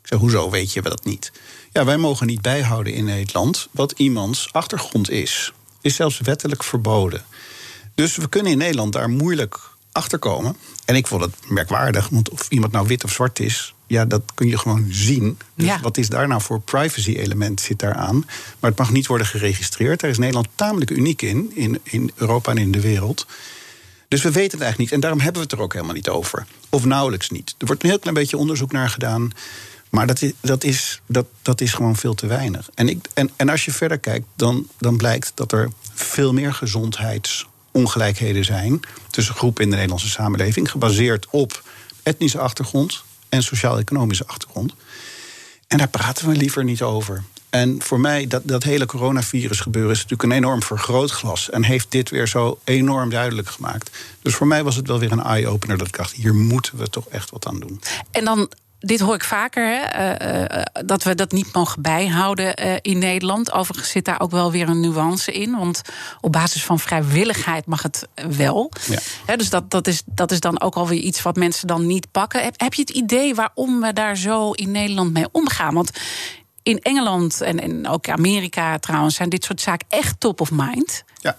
Ik 0.01 0.07
zei, 0.07 0.19
hoezo 0.19 0.49
weet 0.49 0.73
je 0.73 0.81
dat 0.81 1.05
niet? 1.05 1.31
Ja, 1.71 1.85
wij 1.85 1.97
mogen 1.97 2.27
niet 2.27 2.41
bijhouden 2.41 2.93
in 2.93 3.05
Nederland 3.05 3.67
wat 3.71 3.91
iemands 3.91 4.53
achtergrond 4.53 5.09
is. 5.09 5.53
Is 5.81 5.95
zelfs 5.95 6.19
wettelijk 6.19 6.63
verboden. 6.63 7.25
Dus 7.95 8.15
we 8.15 8.29
kunnen 8.29 8.51
in 8.51 8.57
Nederland 8.57 8.93
daar 8.93 9.09
moeilijk 9.09 9.59
achter 9.91 10.19
komen. 10.19 10.57
En 10.85 10.95
ik 10.95 11.07
vond 11.07 11.21
het 11.21 11.35
merkwaardig, 11.49 12.09
want 12.09 12.29
of 12.29 12.49
iemand 12.49 12.71
nou 12.71 12.87
wit 12.87 13.03
of 13.03 13.11
zwart 13.11 13.39
is, 13.39 13.73
ja, 13.87 14.05
dat 14.05 14.21
kun 14.33 14.47
je 14.47 14.57
gewoon 14.57 14.85
zien. 14.89 15.37
Dus 15.55 15.65
ja. 15.65 15.79
wat 15.79 15.97
is 15.97 16.09
daar 16.09 16.27
nou 16.27 16.41
voor 16.41 16.61
privacy-element 16.61 17.61
zit 17.61 17.79
daaraan? 17.79 18.25
Maar 18.59 18.69
het 18.69 18.79
mag 18.79 18.91
niet 18.91 19.07
worden 19.07 19.27
geregistreerd. 19.27 19.99
Daar 19.99 20.09
is 20.09 20.17
Nederland 20.17 20.47
tamelijk 20.55 20.91
uniek 20.91 21.21
in, 21.21 21.51
in, 21.55 21.79
in 21.83 22.11
Europa 22.15 22.51
en 22.51 22.57
in 22.57 22.71
de 22.71 22.81
wereld. 22.81 23.25
Dus 24.07 24.21
we 24.21 24.31
weten 24.31 24.51
het 24.51 24.61
eigenlijk 24.61 24.79
niet. 24.79 24.91
En 24.91 24.99
daarom 24.99 25.19
hebben 25.19 25.41
we 25.41 25.47
het 25.47 25.57
er 25.57 25.63
ook 25.63 25.73
helemaal 25.73 25.95
niet 25.95 26.09
over. 26.09 26.45
Of 26.69 26.85
nauwelijks 26.85 27.29
niet. 27.29 27.55
Er 27.57 27.65
wordt 27.65 27.83
een 27.83 27.89
heel 27.89 27.99
klein 27.99 28.15
beetje 28.15 28.37
onderzoek 28.37 28.71
naar 28.71 28.89
gedaan. 28.89 29.31
Maar 29.89 30.07
dat 30.07 30.21
is, 30.21 30.31
dat 30.41 30.63
is, 30.63 31.01
dat, 31.05 31.25
dat 31.41 31.61
is 31.61 31.73
gewoon 31.73 31.95
veel 31.95 32.13
te 32.13 32.27
weinig. 32.27 32.69
En, 32.73 32.89
ik, 32.89 33.07
en, 33.13 33.29
en 33.35 33.49
als 33.49 33.65
je 33.65 33.71
verder 33.71 33.97
kijkt, 33.97 34.25
dan, 34.35 34.67
dan 34.77 34.97
blijkt 34.97 35.31
dat 35.35 35.51
er 35.51 35.69
veel 35.93 36.33
meer 36.33 36.53
gezondheidsongelijkheden 36.53 38.45
zijn 38.45 38.79
tussen 39.09 39.35
groepen 39.35 39.63
in 39.63 39.69
de 39.69 39.75
Nederlandse 39.75 40.09
samenleving, 40.09 40.71
gebaseerd 40.71 41.27
op 41.29 41.63
etnische 42.03 42.39
achtergrond 42.39 43.03
en 43.29 43.43
sociaal-economische 43.43 44.27
achtergrond. 44.27 44.73
En 45.67 45.77
daar 45.77 45.89
praten 45.89 46.27
we 46.29 46.35
liever 46.35 46.63
niet 46.63 46.81
over. 46.81 47.23
En 47.49 47.81
voor 47.81 47.99
mij, 47.99 48.27
dat, 48.27 48.41
dat 48.45 48.63
hele 48.63 48.85
coronavirus 48.85 49.59
gebeuren 49.59 49.91
is 49.91 49.97
natuurlijk 49.97 50.23
een 50.23 50.37
enorm 50.37 50.63
vergrootglas. 50.63 51.49
En 51.49 51.63
heeft 51.63 51.91
dit 51.91 52.09
weer 52.09 52.27
zo 52.27 52.59
enorm 52.63 53.09
duidelijk 53.09 53.49
gemaakt. 53.49 53.97
Dus 54.21 54.35
voor 54.35 54.47
mij 54.47 54.63
was 54.63 54.75
het 54.75 54.87
wel 54.87 54.99
weer 54.99 55.11
een 55.11 55.23
eye-opener 55.23 55.77
dat 55.77 55.87
ik 55.87 55.97
dacht, 55.97 56.11
hier 56.11 56.35
moeten 56.35 56.77
we 56.77 56.89
toch 56.89 57.07
echt 57.07 57.29
wat 57.29 57.47
aan 57.47 57.59
doen. 57.59 57.81
En 58.11 58.25
dan 58.25 58.49
dit 58.79 58.99
hoor 58.99 59.15
ik 59.15 59.23
vaker, 59.23 59.67
hè, 59.67 60.45
uh, 60.51 60.61
dat 60.85 61.03
we 61.03 61.15
dat 61.15 61.31
niet 61.31 61.53
mogen 61.53 61.81
bijhouden 61.81 62.65
uh, 62.65 62.75
in 62.81 62.97
Nederland. 62.97 63.51
Overigens 63.51 63.91
zit 63.91 64.05
daar 64.05 64.19
ook 64.19 64.31
wel 64.31 64.51
weer 64.51 64.69
een 64.69 64.79
nuance 64.79 65.31
in. 65.31 65.57
Want 65.57 65.81
op 66.21 66.31
basis 66.31 66.63
van 66.63 66.79
vrijwilligheid 66.79 67.65
mag 67.65 67.83
het 67.83 68.07
wel. 68.37 68.71
Ja. 69.27 69.35
dus 69.35 69.49
dat, 69.49 69.71
dat, 69.71 69.87
is, 69.87 70.01
dat 70.05 70.31
is 70.31 70.39
dan 70.39 70.61
ook 70.61 70.75
alweer 70.75 70.99
iets 70.99 71.21
wat 71.21 71.35
mensen 71.35 71.67
dan 71.67 71.87
niet 71.87 72.11
pakken. 72.11 72.43
Heb, 72.43 72.59
heb 72.59 72.73
je 72.73 72.81
het 72.81 72.89
idee 72.89 73.35
waarom 73.35 73.81
we 73.81 73.93
daar 73.93 74.17
zo 74.17 74.51
in 74.51 74.71
Nederland 74.71 75.13
mee 75.13 75.27
omgaan? 75.31 75.73
Want 75.73 75.91
in 76.63 76.79
Engeland 76.79 77.41
en, 77.41 77.59
en 77.59 77.87
ook 77.87 78.09
Amerika 78.09 78.79
trouwens 78.79 79.15
zijn 79.15 79.29
dit 79.29 79.43
soort 79.43 79.61
zaken 79.61 79.87
echt 79.89 80.19
top 80.19 80.41
of 80.41 80.51
mind. 80.51 81.03
Ja. 81.21 81.37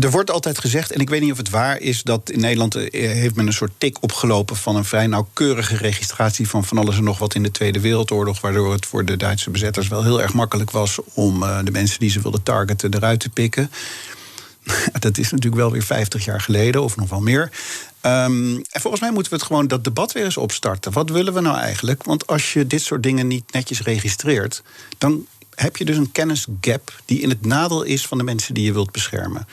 Er 0.00 0.10
wordt 0.10 0.30
altijd 0.30 0.58
gezegd, 0.58 0.90
en 0.90 1.00
ik 1.00 1.10
weet 1.10 1.20
niet 1.20 1.32
of 1.32 1.36
het 1.36 1.50
waar 1.50 1.80
is, 1.80 2.02
dat 2.02 2.30
in 2.30 2.40
Nederland 2.40 2.74
eh, 2.74 3.10
heeft 3.10 3.34
men 3.34 3.46
een 3.46 3.52
soort 3.52 3.72
tik 3.78 4.02
opgelopen 4.02 4.56
van 4.56 4.76
een 4.76 4.84
vrij 4.84 5.06
nauwkeurige 5.06 5.76
registratie 5.76 6.48
van 6.48 6.64
van 6.64 6.78
alles 6.78 6.96
en 6.96 7.04
nog 7.04 7.18
wat 7.18 7.34
in 7.34 7.42
de 7.42 7.50
Tweede 7.50 7.80
Wereldoorlog, 7.80 8.40
waardoor 8.40 8.72
het 8.72 8.86
voor 8.86 9.04
de 9.04 9.16
Duitse 9.16 9.50
bezetters 9.50 9.88
wel 9.88 10.02
heel 10.02 10.22
erg 10.22 10.32
makkelijk 10.32 10.70
was 10.70 10.98
om 11.14 11.42
uh, 11.42 11.58
de 11.64 11.70
mensen 11.70 11.98
die 11.98 12.10
ze 12.10 12.20
wilden 12.20 12.42
targeten 12.42 12.94
eruit 12.94 13.20
te 13.20 13.28
pikken. 13.28 13.70
Dat 14.98 15.18
is 15.18 15.30
natuurlijk 15.30 15.62
wel 15.62 15.72
weer 15.72 15.82
50 15.82 16.24
jaar 16.24 16.40
geleden, 16.40 16.82
of 16.82 16.96
nog 16.96 17.08
wel 17.08 17.20
meer. 17.20 17.50
Um, 18.02 18.56
en 18.70 18.80
volgens 18.80 19.02
mij 19.02 19.10
moeten 19.10 19.32
we 19.32 19.38
het 19.38 19.46
gewoon 19.46 19.66
dat 19.66 19.84
debat 19.84 20.12
weer 20.12 20.24
eens 20.24 20.36
opstarten. 20.36 20.92
Wat 20.92 21.10
willen 21.10 21.32
we 21.32 21.40
nou 21.40 21.58
eigenlijk? 21.58 22.02
Want 22.02 22.26
als 22.26 22.52
je 22.52 22.66
dit 22.66 22.82
soort 22.82 23.02
dingen 23.02 23.26
niet 23.26 23.52
netjes 23.52 23.82
registreert, 23.82 24.62
dan 24.98 25.26
heb 25.54 25.76
je 25.76 25.84
dus 25.84 25.96
een 25.96 26.12
kennisgap 26.12 27.00
die 27.04 27.20
in 27.20 27.28
het 27.28 27.46
nadeel 27.46 27.82
is 27.82 28.06
van 28.06 28.18
de 28.18 28.24
mensen 28.24 28.54
die 28.54 28.64
je 28.64 28.72
wilt 28.72 28.92
beschermen. 28.92 29.46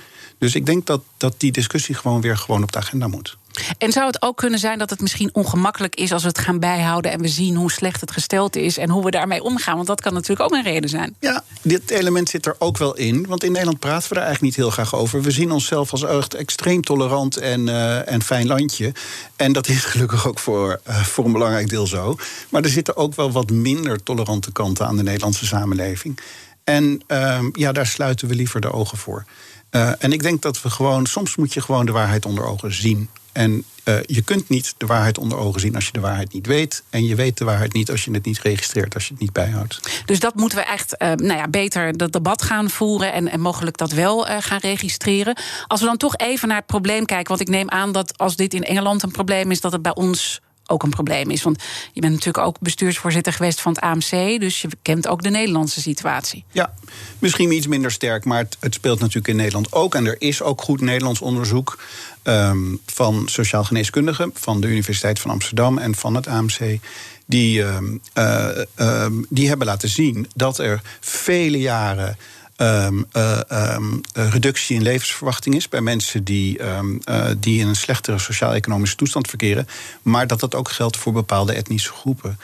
Dus 0.44 0.56
ik 0.56 0.66
denk 0.66 0.86
dat, 0.86 1.02
dat 1.18 1.34
die 1.38 1.52
discussie 1.52 1.96
gewoon 1.96 2.22
weer 2.22 2.38
gewoon 2.38 2.64
op 2.64 2.72
de 2.72 2.78
agenda 2.78 3.08
moet. 3.08 3.38
En 3.78 3.92
zou 3.92 4.06
het 4.06 4.22
ook 4.22 4.38
kunnen 4.38 4.60
zijn 4.60 4.78
dat 4.78 4.90
het 4.90 5.02
misschien 5.02 5.30
ongemakkelijk 5.34 5.96
is 5.96 6.12
als 6.12 6.22
we 6.22 6.28
het 6.28 6.38
gaan 6.38 6.60
bijhouden 6.60 7.12
en 7.12 7.22
we 7.22 7.28
zien 7.28 7.56
hoe 7.56 7.72
slecht 7.72 8.02
het 8.02 8.12
gesteld 8.12 8.56
is 8.56 8.78
en 8.78 8.90
hoe 8.90 9.04
we 9.04 9.12
daarmee 9.12 9.44
omgaan? 9.44 9.76
Want 9.76 9.88
dat 9.88 10.02
kan 10.02 10.14
natuurlijk 10.14 10.42
ook 10.42 10.58
een 10.58 10.64
reden 10.64 10.90
zijn. 10.90 11.16
Ja, 11.20 11.44
dit 11.62 11.90
element 11.90 12.30
zit 12.30 12.46
er 12.46 12.56
ook 12.60 12.78
wel 12.78 12.96
in. 12.96 13.26
Want 13.28 13.44
in 13.44 13.52
Nederland 13.52 13.80
praten 13.80 14.10
we 14.10 14.16
daar 14.16 14.24
eigenlijk 14.24 14.56
niet 14.56 14.66
heel 14.66 14.74
graag 14.74 14.96
over. 14.96 15.22
We 15.22 15.32
zien 15.32 15.52
onszelf 15.52 15.92
als 15.92 16.04
echt 16.04 16.34
extreem 16.34 16.82
tolerant 16.82 17.38
en, 17.38 17.68
uh, 17.68 18.12
en 18.12 18.22
fijn 18.22 18.48
landje. 18.48 18.94
En 19.36 19.54
dat 19.54 19.68
is 19.68 19.86
gelukkig 19.86 20.28
ook 20.28 20.40
voor, 20.40 20.82
uh, 20.88 21.04
voor 21.04 21.26
een 21.26 21.32
belangrijk 21.32 21.70
deel 21.70 21.88
zo. 21.88 22.16
Maar 22.50 22.64
er 22.64 22.70
zitten 22.70 22.96
ook 22.96 23.16
wel 23.16 23.32
wat 23.32 23.52
minder 23.52 24.04
tolerante 24.04 24.52
kanten 24.52 24.88
aan 24.88 24.98
de 24.98 25.04
Nederlandse 25.04 25.46
samenleving. 25.46 26.20
En 26.64 27.02
uh, 27.08 27.40
ja, 27.52 27.72
daar 27.72 27.88
sluiten 27.88 28.28
we 28.28 28.36
liever 28.36 28.62
de 28.62 28.72
ogen 28.72 28.98
voor. 28.98 29.26
Uh, 29.76 29.92
en 30.00 30.12
ik 30.12 30.22
denk 30.22 30.42
dat 30.42 30.62
we 30.62 30.70
gewoon, 30.70 31.06
soms 31.06 31.36
moet 31.36 31.54
je 31.54 31.62
gewoon 31.62 31.86
de 31.86 31.92
waarheid 31.92 32.26
onder 32.26 32.46
ogen 32.46 32.74
zien. 32.74 33.10
En 33.32 33.64
uh, 33.86 33.96
je 34.06 34.22
kunt 34.22 34.50
niet 34.50 34.74
de 34.78 34.86
waarheid 34.86 35.18
onder 35.18 35.38
ogen 35.38 35.60
zien 35.62 35.76
als 35.76 35.86
je 35.86 35.92
de 35.92 36.00
waarheid 36.00 36.34
niet 36.34 36.48
weet. 36.48 36.84
En 36.90 37.06
je 37.06 37.16
weet 37.16 37.38
de 37.38 37.46
waarheid 37.46 37.74
niet 37.74 37.92
als 37.92 38.06
je 38.06 38.12
het 38.12 38.26
niet 38.26 38.40
registreert, 38.40 38.94
als 38.94 39.08
je 39.08 39.12
het 39.14 39.22
niet 39.22 39.34
bijhoudt. 39.34 39.80
Dus 40.06 40.20
dat 40.20 40.36
moeten 40.36 40.58
we 40.58 40.64
echt 40.64 40.96
uh, 40.98 41.12
nou 41.12 41.40
ja, 41.40 41.48
beter 41.48 41.98
dat 41.98 42.12
debat 42.12 42.42
gaan 42.42 42.70
voeren 42.70 43.14
en, 43.14 43.28
en 43.28 43.40
mogelijk 43.40 43.78
dat 43.78 43.92
wel 43.92 44.26
gaan 44.40 44.60
registreren. 44.60 45.38
Als 45.68 45.80
we 45.80 45.86
dan 45.86 45.98
toch 45.98 46.18
even 46.18 46.48
naar 46.48 46.58
het 46.58 46.66
probleem 46.66 47.06
kijken. 47.06 47.28
Want 47.28 47.42
ik 47.42 47.56
neem 47.56 47.70
aan 47.70 47.92
dat 47.92 48.18
als 48.18 48.36
dit 48.36 48.54
in 48.54 48.64
Engeland 48.64 49.04
een 49.04 49.12
probleem 49.12 49.52
is, 49.52 49.62
dat 49.62 49.72
het 49.72 49.82
bij 49.82 49.96
ons 49.96 50.42
ook 50.74 50.84
een 50.84 50.90
probleem 50.90 51.30
is. 51.30 51.44
Want 51.44 51.64
je 51.94 52.02
bent 52.02 52.14
natuurlijk 52.14 52.46
ook 52.46 52.60
bestuursvoorzitter 52.60 53.34
geweest 53.34 53.62
van 53.62 53.72
het 53.72 53.82
AMC, 53.82 54.40
dus 54.40 54.62
je 54.62 54.68
kent 54.82 55.08
ook 55.08 55.24
de 55.24 55.30
Nederlandse 55.30 55.82
situatie. 55.82 56.44
Ja, 56.52 56.74
misschien 57.20 57.52
iets 57.52 57.68
minder 57.68 57.92
sterk, 57.92 58.26
maar 58.26 58.48
het, 58.60 58.74
speelt 58.74 59.00
natuurlijk 59.00 59.28
in 59.28 59.36
Nederland 59.36 59.72
ook. 59.72 59.96
En 59.96 60.06
er 60.06 60.16
is 60.20 60.42
ook 60.42 60.62
goed 60.62 60.82
Nederlands 60.82 61.22
onderzoek 61.22 61.80
um, 62.24 62.80
van 62.86 63.24
sociaal 63.26 63.64
geneeskundigen 63.64 64.32
van 64.34 64.62
de 64.62 64.68
Universiteit 64.68 65.20
van 65.20 65.32
Amsterdam 65.32 65.78
en 65.78 65.96
van 65.96 66.16
het 66.16 66.28
AMC. 66.28 66.80
Die, 67.26 67.62
um, 67.62 68.02
uh, 68.18 68.48
um, 68.76 69.26
die 69.30 69.48
hebben 69.48 69.68
laten 69.68 69.90
zien 69.90 70.28
dat 70.36 70.58
er 70.58 70.82
vele 71.00 71.60
jaren 71.60 72.18
um, 72.58 73.06
uh, 73.14 73.40
um, 73.52 74.02
reductie 74.14 74.76
in 74.76 74.82
levensverwachting 74.82 75.56
is 75.56 75.70
bij 75.70 75.82
mensen 75.82 76.24
die, 76.24 76.64
um, 76.64 77.00
uh, 77.10 77.26
die 77.38 77.60
in 77.60 77.68
een 77.68 77.76
slechtere 77.76 78.20
sociaal-economische 78.20 78.96
toestand 78.96 79.28
verkeren. 79.28 79.68
Maar 80.02 80.28
dat 80.28 80.40
dat 80.40 80.56
ook 80.56 80.70
geldt 80.70 80.98
voor 80.98 81.14
bepaalde 81.14 81.54
etnische 81.54 81.92
groepen. 81.92 82.40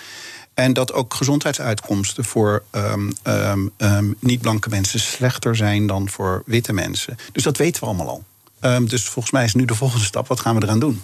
En 0.53 0.73
dat 0.73 0.93
ook 0.93 1.13
gezondheidsuitkomsten 1.13 2.25
voor 2.25 2.63
niet-blanke 4.19 4.69
mensen 4.69 4.99
slechter 4.99 5.55
zijn 5.55 5.87
dan 5.87 6.09
voor 6.09 6.43
witte 6.45 6.73
mensen. 6.73 7.17
Dus 7.31 7.43
dat 7.43 7.57
weten 7.57 7.81
we 7.81 7.87
allemaal 7.87 8.23
al. 8.61 8.85
dus 8.87 9.03
volgens 9.03 9.33
mij 9.33 9.43
is 9.43 9.53
nu 9.53 9.65
de 9.65 9.75
volgende 9.75 10.05
stap: 10.05 10.27
wat 10.27 10.39
gaan 10.39 10.55
we 10.55 10.63
eraan 10.63 10.79
doen? 10.79 11.01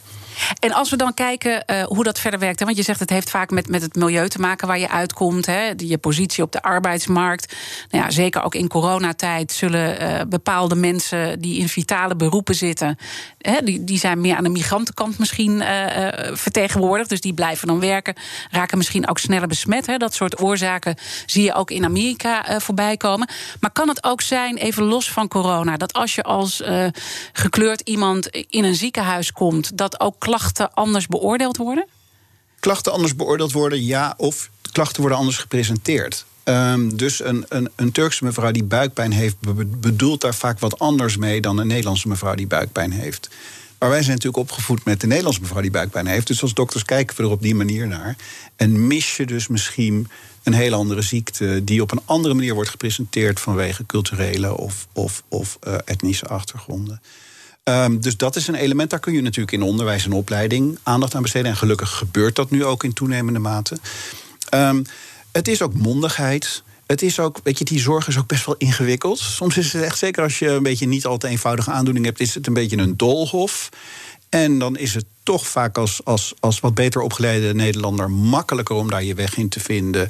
En 0.60 0.74
als 0.74 0.90
we 0.90 0.96
dan 0.96 1.14
kijken 1.14 1.64
uh, 1.68 1.84
hoe 1.84 2.04
dat 2.04 2.20
verder 2.20 2.40
werkt. 2.40 2.60
Hè, 2.60 2.66
want 2.66 2.78
je 2.78 2.84
zegt 2.84 3.00
het 3.00 3.10
heeft 3.10 3.30
vaak 3.30 3.50
met, 3.50 3.70
met 3.70 3.82
het 3.82 3.96
milieu 3.96 4.30
te 4.30 4.40
maken 4.40 4.68
waar 4.68 4.80
je 4.80 4.90
uitkomt. 4.90 5.46
Hè, 5.46 5.74
je 5.78 5.98
positie 5.98 6.44
op 6.44 6.52
de 6.52 6.62
arbeidsmarkt. 6.62 7.56
Nou 7.90 8.04
ja, 8.04 8.12
zeker 8.12 8.44
ook 8.44 8.56
in 8.56 8.68
coronatijd 8.68 9.52
zullen 9.52 10.02
uh, 10.02 10.22
bepaalde 10.30 10.76
mensen 10.76 11.42
die 11.42 11.60
in 11.60 11.70
vitale 11.70 12.16
beroepen 12.16 12.56
zitten. 12.56 12.98
Hè, 13.38 13.62
die, 13.64 13.84
die 13.84 14.00
zijn 14.00 14.22
meer 14.22 14.36
aan 14.36 14.44
de 14.44 14.50
migrantenkant 14.50 15.20
misschien 15.20 15.62
uh, 15.62 16.08
vertegenwoordigd. 16.32 17.10
Dus 17.10 17.22
die 17.22 17.34
blijven 17.34 17.68
dan 17.68 17.80
werken. 17.80 18.16
Raken 18.52 18.78
misschien 18.78 19.10
ook 19.10 19.20
sneller 19.20 19.48
besmet. 19.48 19.86
Hè. 19.86 19.98
Dat 19.98 20.14
soort 20.14 20.42
oorzaken 20.42 20.96
zie 21.26 21.44
je 21.44 21.54
ook 21.54 21.72
in 21.72 21.86
Amerika 21.86 22.60
voorbij 22.60 22.98
komen. 22.98 23.30
Maar 23.60 23.72
kan 23.72 23.88
het 23.88 24.04
ook 24.04 24.22
zijn, 24.22 24.58
even 24.58 24.84
los 24.84 25.12
van 25.12 25.28
corona, 25.28 25.78
dat 25.78 25.94
als 25.94 26.16
je 26.16 26.24
als 26.24 26.64
gekleurd 27.34 27.82
iemand 27.82 28.28
in 28.28 28.64
een 28.64 28.76
ziekenhuis 28.76 29.32
komt, 29.32 29.78
dat 29.78 30.00
ook 30.00 30.20
klachten 30.26 30.74
anders 30.74 31.08
beoordeeld 31.08 31.58
worden? 31.58 31.88
Klachten 32.60 32.92
anders 32.92 33.16
beoordeeld 33.16 33.52
worden, 33.52 33.84
ja. 33.84 34.14
Of 34.18 34.50
klachten 34.72 35.02
worden 35.02 35.18
anders 35.18 35.38
gepresenteerd. 35.38 36.26
Um, 36.44 36.98
dus 36.98 37.24
een, 37.24 37.46
een, 37.50 37.70
een, 37.76 37.92
Turkse 37.92 38.24
mevrouw 38.24 38.52
die 38.52 38.64
buikpijn 38.64 39.12
heeft, 39.12 39.36
bedoelt 39.80 40.22
daar 40.22 40.36
vaak 40.36 40.60
wat 40.60 40.80
anders 40.80 41.18
mee 41.18 41.42
dan 41.42 41.58
een 41.58 41.68
Nederlandse 41.68 42.08
mevrouw 42.08 42.36
die 42.36 42.48
buikpijn 42.48 42.92
heeft. 42.92 43.30
Maar 43.80 43.90
wij 43.90 44.02
zijn 44.02 44.16
natuurlijk 44.16 44.44
opgevoed 44.44 44.86
met 44.86 45.02
de 45.02 45.08
Nederlandse 45.08 45.42
mevrouw 45.42 45.62
die 45.62 45.72
buikpijn 45.72 46.08
heeft. 46.08 46.28
Dus 46.28 46.42
als 46.42 46.54
dokters 46.54 46.86
kijken 46.86 47.18
we 47.18 47.24
er 47.24 47.30
op 47.30 47.42
die 47.42 47.56
manier 47.56 47.88
naar. 47.88 48.16
En 48.56 48.88
mis 48.88 49.18
je 49.18 49.26
dus 49.26 49.48
misschien 49.48 50.08
een 50.44 50.54
hele 50.54 50.76
andere 50.76 51.02
ziekte 51.02 51.64
die 51.64 51.82
op 51.82 51.92
een 51.92 52.02
andere 52.06 52.34
manier 52.34 52.54
wordt 52.54 52.70
gepresenteerd 52.70 53.40
vanwege 53.40 53.86
culturele 53.86 54.58
of, 54.58 54.88
of, 54.94 55.24
of 55.28 55.58
uh, 55.68 55.76
etnische 55.86 56.28
achtergronden. 56.28 57.02
Um, 57.70 58.02
dus 58.02 58.18
dat 58.18 58.36
is 58.36 58.48
een 58.48 58.56
element, 58.56 58.90
daar 58.90 59.00
kun 59.00 59.14
je 59.14 59.22
natuurlijk 59.22 59.52
in 59.52 59.62
onderwijs 59.62 60.06
en 60.06 60.12
opleiding 60.12 60.78
aandacht 60.84 61.16
aan 61.16 61.22
besteden. 61.22 61.52
En 61.52 61.58
gelukkig 61.58 61.90
gebeurt 61.90 62.36
dat 62.36 62.50
nu 62.50 62.66
ook 62.66 62.84
in 62.84 62.94
toenemende 62.94 63.40
mate. 63.40 63.78
Um, 64.54 64.84
het 65.32 65.48
is 65.48 65.62
ook 65.62 65.74
mondigheid. 65.74 66.64
Het 66.86 67.02
is 67.02 67.20
ook, 67.20 67.40
weet 67.44 67.58
je, 67.58 67.66
die 67.66 67.80
zorg 67.80 68.08
is 68.08 68.18
ook 68.18 68.28
best 68.28 68.46
wel 68.46 68.56
ingewikkeld. 68.58 69.20
Soms 69.20 69.58
is 69.58 69.74
het 69.74 69.82
echt, 69.82 69.98
zeker 69.98 70.24
als 70.24 70.40
je 70.40 70.50
een 70.50 70.64
beetje 70.64 70.88
niet 70.88 71.06
al 71.06 71.18
te 71.18 71.28
eenvoudige 71.28 71.72
aandoening 71.72 72.06
hebt, 72.06 72.20
is 72.20 72.36
het 72.36 72.48
een 72.48 72.54
beetje 72.54 72.78
een 72.78 72.98
doolhof. 72.98 73.70
En 74.30 74.60
dan 74.60 74.78
is 74.78 74.94
het 74.94 75.06
toch 75.24 75.48
vaak 75.48 75.78
als, 75.78 76.02
als, 76.04 76.34
als 76.40 76.60
wat 76.60 76.74
beter 76.74 77.02
opgeleide 77.02 77.54
Nederlander 77.54 78.12
makkelijker 78.12 78.76
om 78.76 78.90
daar 78.90 79.04
je 79.04 79.14
weg 79.14 79.38
in 79.38 79.50
te 79.50 79.60
vinden 79.60 80.10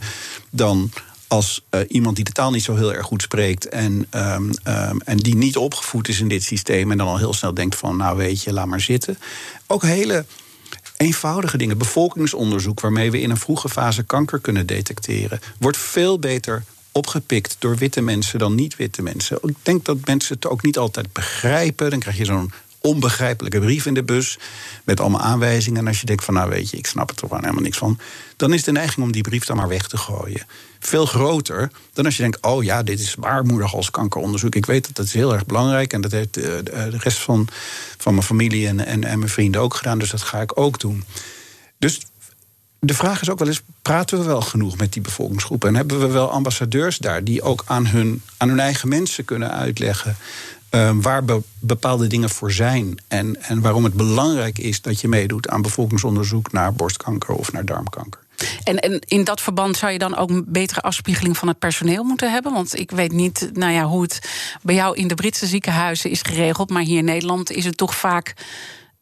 dan 0.50 0.92
als 1.36 1.62
uh, 1.72 1.82
iemand 1.88 2.16
die 2.16 2.26
de 2.26 2.32
taal 2.32 2.52
niet 2.52 2.64
zo 2.64 2.76
heel 2.76 2.94
erg 2.94 3.06
goed 3.06 3.22
spreekt 3.22 3.70
en, 3.70 4.08
um, 4.12 4.50
um, 4.68 5.02
en 5.02 5.18
die 5.18 5.36
niet 5.36 5.58
opgevoed 5.58 6.08
is 6.08 6.20
in 6.20 6.28
dit 6.28 6.44
systeem 6.44 6.92
en 6.92 6.98
dan 6.98 7.08
al 7.08 7.18
heel 7.18 7.34
snel 7.34 7.54
denkt 7.54 7.76
van, 7.76 7.98
nou 7.98 8.18
weet 8.18 8.44
je, 8.44 8.54
laat 8.54 8.68
maar 8.68 8.82
zitten. 8.82 9.18
Ook 9.68 9.84
hele 9.84 10.26
eenvoudige 10.98 11.58
dingen. 11.58 11.78
Bevolkingsonderzoek 11.78 12.80
waarmee 12.80 13.12
we 13.12 13.22
in 13.22 13.30
een 13.30 13.38
vroege 13.38 13.70
fase 13.70 14.04
kanker 14.04 14.40
kunnen 14.40 14.66
detecteren, 14.66 15.40
wordt 15.60 15.78
veel 15.78 16.20
beter 16.20 16.64
opgepikt 16.92 17.56
door 17.60 17.76
witte 17.78 18.02
mensen 18.02 18.40
dan 18.40 18.56
niet-witte 18.56 19.02
mensen. 19.02 19.38
Ik 19.42 19.56
denk 19.62 19.86
dat 19.86 19.98
mensen 20.06 20.36
het 20.36 20.48
ook 20.48 20.64
niet 20.64 20.78
altijd 20.78 21.14
begrijpen. 21.14 21.90
Dan 21.90 22.00
krijg 22.00 22.18
je 22.18 22.26
zo'n 22.26 22.52
onbegrijpelijke 22.86 23.60
brief 23.60 23.86
in 23.86 23.94
de 23.94 24.04
bus. 24.04 24.38
Met 24.84 25.00
allemaal 25.00 25.22
aanwijzingen. 25.22 25.80
En 25.80 25.88
als 25.88 26.00
je 26.00 26.06
denkt 26.06 26.24
van 26.24 26.34
nou 26.34 26.50
weet 26.50 26.70
je, 26.70 26.78
ik 26.78 26.88
snap 26.88 27.10
er 27.10 27.16
toch 27.16 27.30
helemaal 27.30 27.62
niks 27.62 27.78
van. 27.78 28.00
Dan 28.36 28.54
is 28.54 28.64
de 28.64 28.72
neiging 28.72 29.06
om 29.06 29.12
die 29.12 29.24
brief 29.24 29.46
dan 29.46 29.58
maar 29.58 29.68
weg 29.68 29.88
te 29.88 29.98
gooien. 29.98 30.46
Veel 30.80 31.06
groter 31.06 31.72
dan 31.94 32.06
als 32.06 32.16
je 32.16 32.22
denkt, 32.22 32.42
oh 32.42 32.64
ja, 32.64 32.84
dit 32.84 33.00
is 33.00 33.16
baarmoederhalskankeronderzoek. 33.16 34.56
Ik 34.56 34.66
weet 34.66 34.86
dat 34.86 34.96
dat 34.96 35.06
is 35.06 35.14
heel 35.14 35.34
erg 35.34 35.46
belangrijk. 35.46 35.94
En 35.94 36.02
dat 36.02 36.12
heeft 36.12 36.34
de, 36.34 36.62
de 36.64 36.98
rest 36.98 37.18
van, 37.18 37.48
van 37.98 38.14
mijn 38.14 38.26
familie 38.26 38.68
en, 38.68 38.86
en, 38.86 39.04
en 39.04 39.20
mijn 39.20 39.32
vrienden 39.32 39.62
ook 39.62 39.74
gedaan. 39.74 40.00
Dus 40.00 40.10
dat 40.10 40.22
ga 40.22 40.42
ik 40.42 40.60
ook 40.60 40.80
doen. 40.80 41.04
Dus 41.78 42.00
de 42.80 42.94
vraag 42.94 43.22
is 43.22 43.30
ook 43.30 43.40
wel 43.40 43.48
eens: 43.48 43.62
praten 43.82 44.18
we 44.18 44.26
wel 44.26 44.42
genoeg 44.42 44.78
met 44.78 44.94
die 44.94 45.02
bevolkingsgroepen? 45.02 45.70
En 45.70 45.76
hebben 45.76 46.00
we 46.00 46.08
wel 46.08 46.32
ambassadeurs 46.32 46.98
daar 46.98 47.24
die 47.24 47.42
ook 47.42 47.64
aan 47.66 47.88
hun, 47.88 48.22
aan 48.38 48.50
hun 48.50 48.60
eigen 48.60 48.90
mensen 48.90 49.26
kunnen 49.26 49.52
uitleggen 49.52 50.16
Ehm, 50.76 51.02
waar 51.02 51.24
bepaalde 51.60 52.08
dingen 52.08 52.30
voor 52.30 52.52
zijn. 52.52 52.98
En, 53.08 53.42
en 53.42 53.62
waarom 53.62 53.84
het 53.84 53.94
belangrijk 53.94 54.58
is 54.58 54.82
dat 54.82 55.02
je 55.02 55.08
meedoet 55.08 55.50
aan 55.50 55.62
bevolkingsonderzoek 55.62 56.52
naar 56.52 56.74
borstkanker 56.74 57.34
of 57.34 57.52
naar 57.52 57.66
darmkanker. 57.66 58.20
En, 58.64 58.80
en 58.80 59.00
in 59.00 59.24
dat 59.24 59.42
verband 59.42 59.78
zou 59.78 59.92
je 59.92 59.98
dan 59.98 60.16
ook 60.16 60.30
een 60.30 60.46
betere 60.48 60.82
afspiegeling 60.82 61.38
van 61.38 61.48
het 61.48 61.60
personeel 61.60 62.04
moeten 62.04 62.32
hebben? 62.32 62.54
Want 62.54 62.80
ik 62.80 62.92
weet 62.92 63.12
niet 63.12 63.50
nou 63.54 63.72
ja, 63.72 63.84
hoe 63.84 64.02
het 64.02 64.20
bij 64.62 64.76
jou 64.76 64.96
in 64.96 65.08
de 65.08 65.16
Britse 65.16 65.46
ziekenhuizen 65.46 66.10
is 66.10 66.22
geregeld, 66.22 66.70
maar 66.70 66.84
hier 66.84 66.98
in 66.98 67.06
Nederland 67.06 67.52
is 67.52 67.66
het 67.66 67.78
toch 67.78 67.96
vaak 67.96 68.34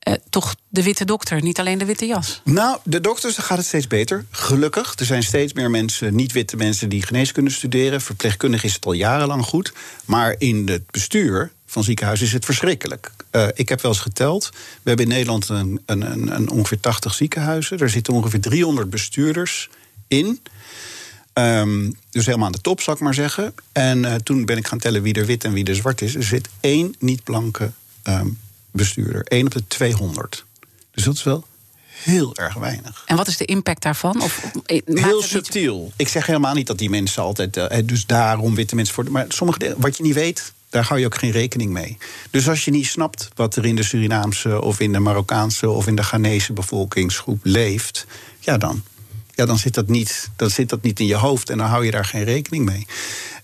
uh, 0.08 0.14
toch 0.30 0.56
de 0.70 0.84
witte 0.84 1.06
dokter, 1.06 1.42
niet 1.42 1.60
alleen 1.60 1.78
de 1.78 1.86
witte 1.86 2.06
jas. 2.06 2.42
Nou, 2.44 2.78
de 2.84 3.02
dokters 3.02 3.38
gaat 3.38 3.58
het 3.58 3.68
steeds 3.68 3.88
beter. 3.88 4.26
Gelukkig. 4.30 4.94
Er 4.96 5.06
zijn 5.06 5.24
steeds 5.24 5.54
meer 5.54 5.70
mensen, 5.70 6.16
niet-witte 6.16 6.56
mensen, 6.56 6.90
die 6.90 7.06
geneeskunde 7.06 7.52
studeren. 7.52 8.02
Verpleegkundig 8.02 8.64
is 8.64 8.74
het 8.74 8.86
al 8.86 8.94
jarenlang 8.94 9.46
goed. 9.46 9.74
Maar 10.06 10.36
in 10.38 10.68
het 10.68 10.92
bestuur 10.92 11.52
van 11.74 11.84
ziekenhuizen 11.84 12.26
is 12.26 12.34
het 12.34 12.46
verschrikkelijk. 12.46 13.12
Uh, 13.32 13.48
ik 13.54 13.70
heb 13.70 13.82
wel 13.82 13.92
eens 13.92 14.00
geteld. 14.00 14.50
We 14.52 14.90
hebben 14.90 15.06
in 15.06 15.12
Nederland 15.12 15.50
een, 15.50 15.82
een, 15.86 16.12
een, 16.12 16.36
een 16.36 16.50
ongeveer 16.50 16.80
80 16.80 17.14
ziekenhuizen. 17.14 17.80
Er 17.80 17.90
zitten 17.90 18.14
ongeveer 18.14 18.42
300 18.42 18.90
bestuurders 18.90 19.70
in. 20.08 20.40
Um, 21.34 21.96
dus 22.10 22.26
helemaal 22.26 22.46
aan 22.46 22.52
de 22.52 22.62
top, 22.62 22.82
zal 22.82 22.94
ik 22.94 23.00
maar 23.00 23.14
zeggen. 23.14 23.54
En 23.72 24.04
uh, 24.04 24.16
toen 24.16 24.46
ben 24.46 24.58
ik 24.58 24.68
gaan 24.68 24.80
tellen 24.80 25.02
wie 25.02 25.14
er 25.14 25.26
wit 25.26 25.44
en 25.44 25.54
wie 25.54 25.66
er 25.66 25.76
zwart 25.76 26.02
is. 26.02 26.16
Er 26.16 26.24
zit 26.24 26.50
één 26.60 26.96
niet-blanke 27.00 27.72
um, 28.04 28.40
bestuurder. 28.72 29.24
1 29.24 29.46
op 29.46 29.52
de 29.52 29.68
200. 29.68 30.46
Dus 30.92 31.04
dat 31.04 31.16
is 31.16 31.24
wel 31.24 31.46
heel 31.86 32.36
erg 32.36 32.54
weinig. 32.54 33.04
En 33.06 33.16
wat 33.16 33.28
is 33.28 33.38
de 33.38 33.46
impact 33.46 33.82
daarvan? 33.82 34.22
Of, 34.22 34.52
eh, 34.66 34.82
heel 34.86 35.22
subtiel. 35.22 35.92
Ik 35.96 36.08
zeg 36.08 36.26
helemaal 36.26 36.54
niet 36.54 36.68
dat 36.68 36.78
die 36.78 36.90
mensen 36.90 37.24
altijd. 37.24 37.58
Uh, 37.58 37.66
dus 37.86 38.06
daarom 38.06 38.56
witte 38.56 38.76
mensen 38.76 38.94
voor. 38.94 39.12
Maar 39.12 39.26
sommige 39.28 39.76
wat 39.78 39.98
je 39.98 40.04
niet 40.04 40.14
weet, 40.14 40.54
daar 40.74 40.84
hou 40.84 41.00
je 41.00 41.06
ook 41.06 41.18
geen 41.18 41.32
rekening 41.32 41.72
mee. 41.72 41.98
Dus 42.30 42.50
als 42.50 42.66
je 42.66 42.72
niet 42.72 42.88
snapt 42.88 43.30
wat 43.36 43.56
er 43.56 43.66
in 43.66 43.76
de 43.76 43.84
Surinaamse 43.84 44.62
of 44.62 44.80
in 44.80 44.92
de 44.92 45.00
Marokkaanse 45.00 45.70
of 45.70 45.88
in 45.88 45.96
de 45.96 46.04
Ghanese 46.04 46.54
bevolkingsgroep 46.54 47.40
leeft, 47.44 48.06
ja 48.40 48.58
dan. 48.58 48.84
Ja, 49.36 49.46
dan 49.46 49.58
zit 49.58 49.74
dat 49.74 49.88
niet, 49.88 50.30
dan 50.36 50.50
zit 50.50 50.70
dat 50.70 50.82
niet 50.82 51.00
in 51.00 51.06
je 51.06 51.16
hoofd 51.16 51.50
en 51.50 51.58
dan 51.58 51.68
hou 51.68 51.86
je 51.86 51.92
daar 51.92 52.06
geen 52.06 52.24
rekening 52.24 52.66
mee. 52.66 52.88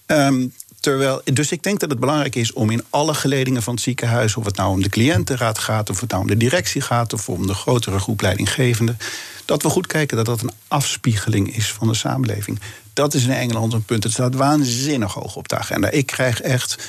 Um, 0.05 0.53
Terwijl, 0.79 1.21
dus 1.23 1.51
ik 1.51 1.63
denk 1.63 1.79
dat 1.79 1.89
het 1.89 1.99
belangrijk 1.99 2.35
is 2.35 2.53
om 2.53 2.69
in 2.69 2.83
alle 2.89 3.13
geledingen 3.13 3.63
van 3.63 3.73
het 3.73 3.83
ziekenhuis, 3.83 4.35
of 4.35 4.45
het 4.45 4.55
nou 4.55 4.71
om 4.71 4.81
de 4.81 4.89
cliëntenraad 4.89 5.59
gaat, 5.59 5.89
of 5.89 5.99
het 5.99 6.09
nou 6.09 6.21
om 6.21 6.27
de 6.27 6.37
directie 6.37 6.81
gaat, 6.81 7.13
of 7.13 7.29
om 7.29 7.47
de 7.47 7.53
grotere 7.53 7.99
groep 7.99 8.21
leidinggevenden, 8.21 8.97
dat 9.45 9.63
we 9.63 9.69
goed 9.69 9.87
kijken 9.87 10.17
dat 10.17 10.25
dat 10.25 10.41
een 10.41 10.51
afspiegeling 10.67 11.55
is 11.55 11.71
van 11.71 11.87
de 11.87 11.93
samenleving. 11.93 12.59
Dat 12.93 13.13
is 13.13 13.23
in 13.23 13.31
Engeland 13.31 13.73
een 13.73 13.83
punt. 13.83 14.03
Het 14.03 14.11
staat 14.11 14.35
waanzinnig 14.35 15.13
hoog 15.13 15.35
op 15.35 15.47
de 15.47 15.57
agenda. 15.57 15.89
Ik 15.89 16.05
krijg 16.05 16.41
echt. 16.41 16.87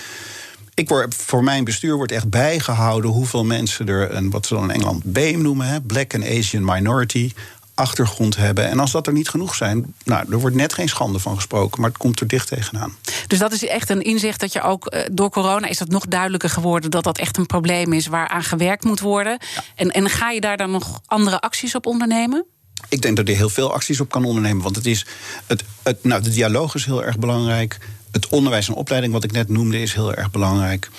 Ik 0.81 0.89
word, 0.89 1.15
voor 1.15 1.45
mijn 1.45 1.65
bestuur 1.65 1.97
wordt 1.97 2.13
echt 2.13 2.31
bijgehouden 2.31 3.11
hoeveel 3.11 3.45
mensen 3.45 3.89
er 3.89 4.15
een, 4.15 4.31
wat 4.31 4.47
ze 4.47 4.55
dan 4.55 4.63
in 4.63 4.71
Engeland 4.71 5.05
BAME 5.05 5.37
noemen, 5.37 5.67
hè, 5.67 5.81
Black 5.81 6.15
and 6.15 6.25
Asian 6.25 6.65
Minority, 6.65 7.33
achtergrond 7.75 8.37
hebben. 8.37 8.69
En 8.69 8.79
als 8.79 8.91
dat 8.91 9.07
er 9.07 9.13
niet 9.13 9.29
genoeg 9.29 9.55
zijn, 9.55 9.95
nou, 10.05 10.33
er 10.33 10.41
wordt 10.41 10.57
net 10.57 10.73
geen 10.73 10.89
schande 10.89 11.19
van 11.19 11.35
gesproken, 11.35 11.81
maar 11.81 11.91
het 11.91 11.99
komt 11.99 12.21
er 12.21 12.27
dicht 12.27 12.49
tegenaan. 12.49 12.97
Dus 13.27 13.39
dat 13.39 13.53
is 13.53 13.67
echt 13.67 13.91
een 13.91 14.03
inzicht 14.03 14.41
dat 14.41 14.53
je 14.53 14.63
ook 14.63 14.87
eh, 14.87 15.03
door 15.13 15.31
corona 15.31 15.69
is 15.69 15.79
dat 15.79 15.89
nog 15.89 16.07
duidelijker 16.07 16.51
geworden 16.51 16.91
dat 16.91 17.05
dat 17.05 17.19
echt 17.19 17.37
een 17.37 17.47
probleem 17.47 17.93
is 17.93 18.07
waaraan 18.07 18.45
gewerkt 18.45 18.85
moet 18.85 19.01
worden. 19.01 19.39
En, 19.75 19.91
en 19.91 20.11
ga 20.11 20.31
je 20.31 20.41
daar 20.41 20.57
dan 20.57 20.71
nog 20.71 21.01
andere 21.07 21.41
acties 21.41 21.75
op 21.75 21.87
ondernemen? 21.87 22.47
Ik 22.89 23.03
denk 23.03 23.17
dat 23.17 23.29
je 23.29 23.35
heel 23.35 23.49
veel 23.49 23.73
acties 23.73 24.01
op 24.01 24.11
kan 24.11 24.25
ondernemen. 24.25 24.63
Want 24.63 24.77
het 24.77 24.87
is 24.87 25.07
het, 25.47 25.65
het, 25.83 26.05
nou, 26.05 26.23
de 26.23 26.31
dialoog 26.31 26.75
is 26.75 26.85
heel 26.85 27.05
erg 27.05 27.19
belangrijk. 27.19 27.79
Het 28.11 28.29
onderwijs 28.29 28.69
en 28.69 28.75
opleiding, 28.75 29.13
wat 29.13 29.25
ik 29.25 29.33
net 29.33 29.49
noemde, 29.49 29.81
is 29.81 29.95
heel 29.95 30.15
erg 30.15 30.31
belangrijk. 30.31 30.91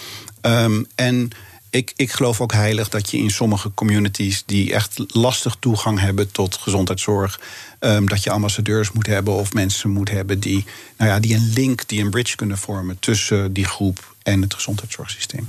Um, 0.41 0.85
en 0.95 1.31
ik, 1.69 1.93
ik 1.95 2.11
geloof 2.11 2.41
ook 2.41 2.53
heilig 2.53 2.89
dat 2.89 3.11
je 3.11 3.17
in 3.17 3.29
sommige 3.29 3.71
communities 3.73 4.43
die 4.45 4.73
echt 4.73 5.03
lastig 5.07 5.55
toegang 5.59 5.99
hebben 5.99 6.31
tot 6.31 6.55
gezondheidszorg, 6.55 7.39
um, 7.79 8.07
dat 8.07 8.23
je 8.23 8.31
ambassadeurs 8.31 8.91
moet 8.91 9.07
hebben 9.07 9.33
of 9.33 9.53
mensen 9.53 9.89
moet 9.89 10.09
hebben 10.09 10.39
die, 10.39 10.65
nou 10.97 11.11
ja, 11.11 11.19
die 11.19 11.35
een 11.35 11.51
link, 11.53 11.87
die 11.87 12.01
een 12.01 12.09
bridge 12.09 12.35
kunnen 12.35 12.57
vormen 12.57 12.99
tussen 12.99 13.53
die 13.53 13.65
groep 13.65 14.15
en 14.23 14.41
het 14.41 14.53
gezondheidszorgsysteem. 14.53 15.47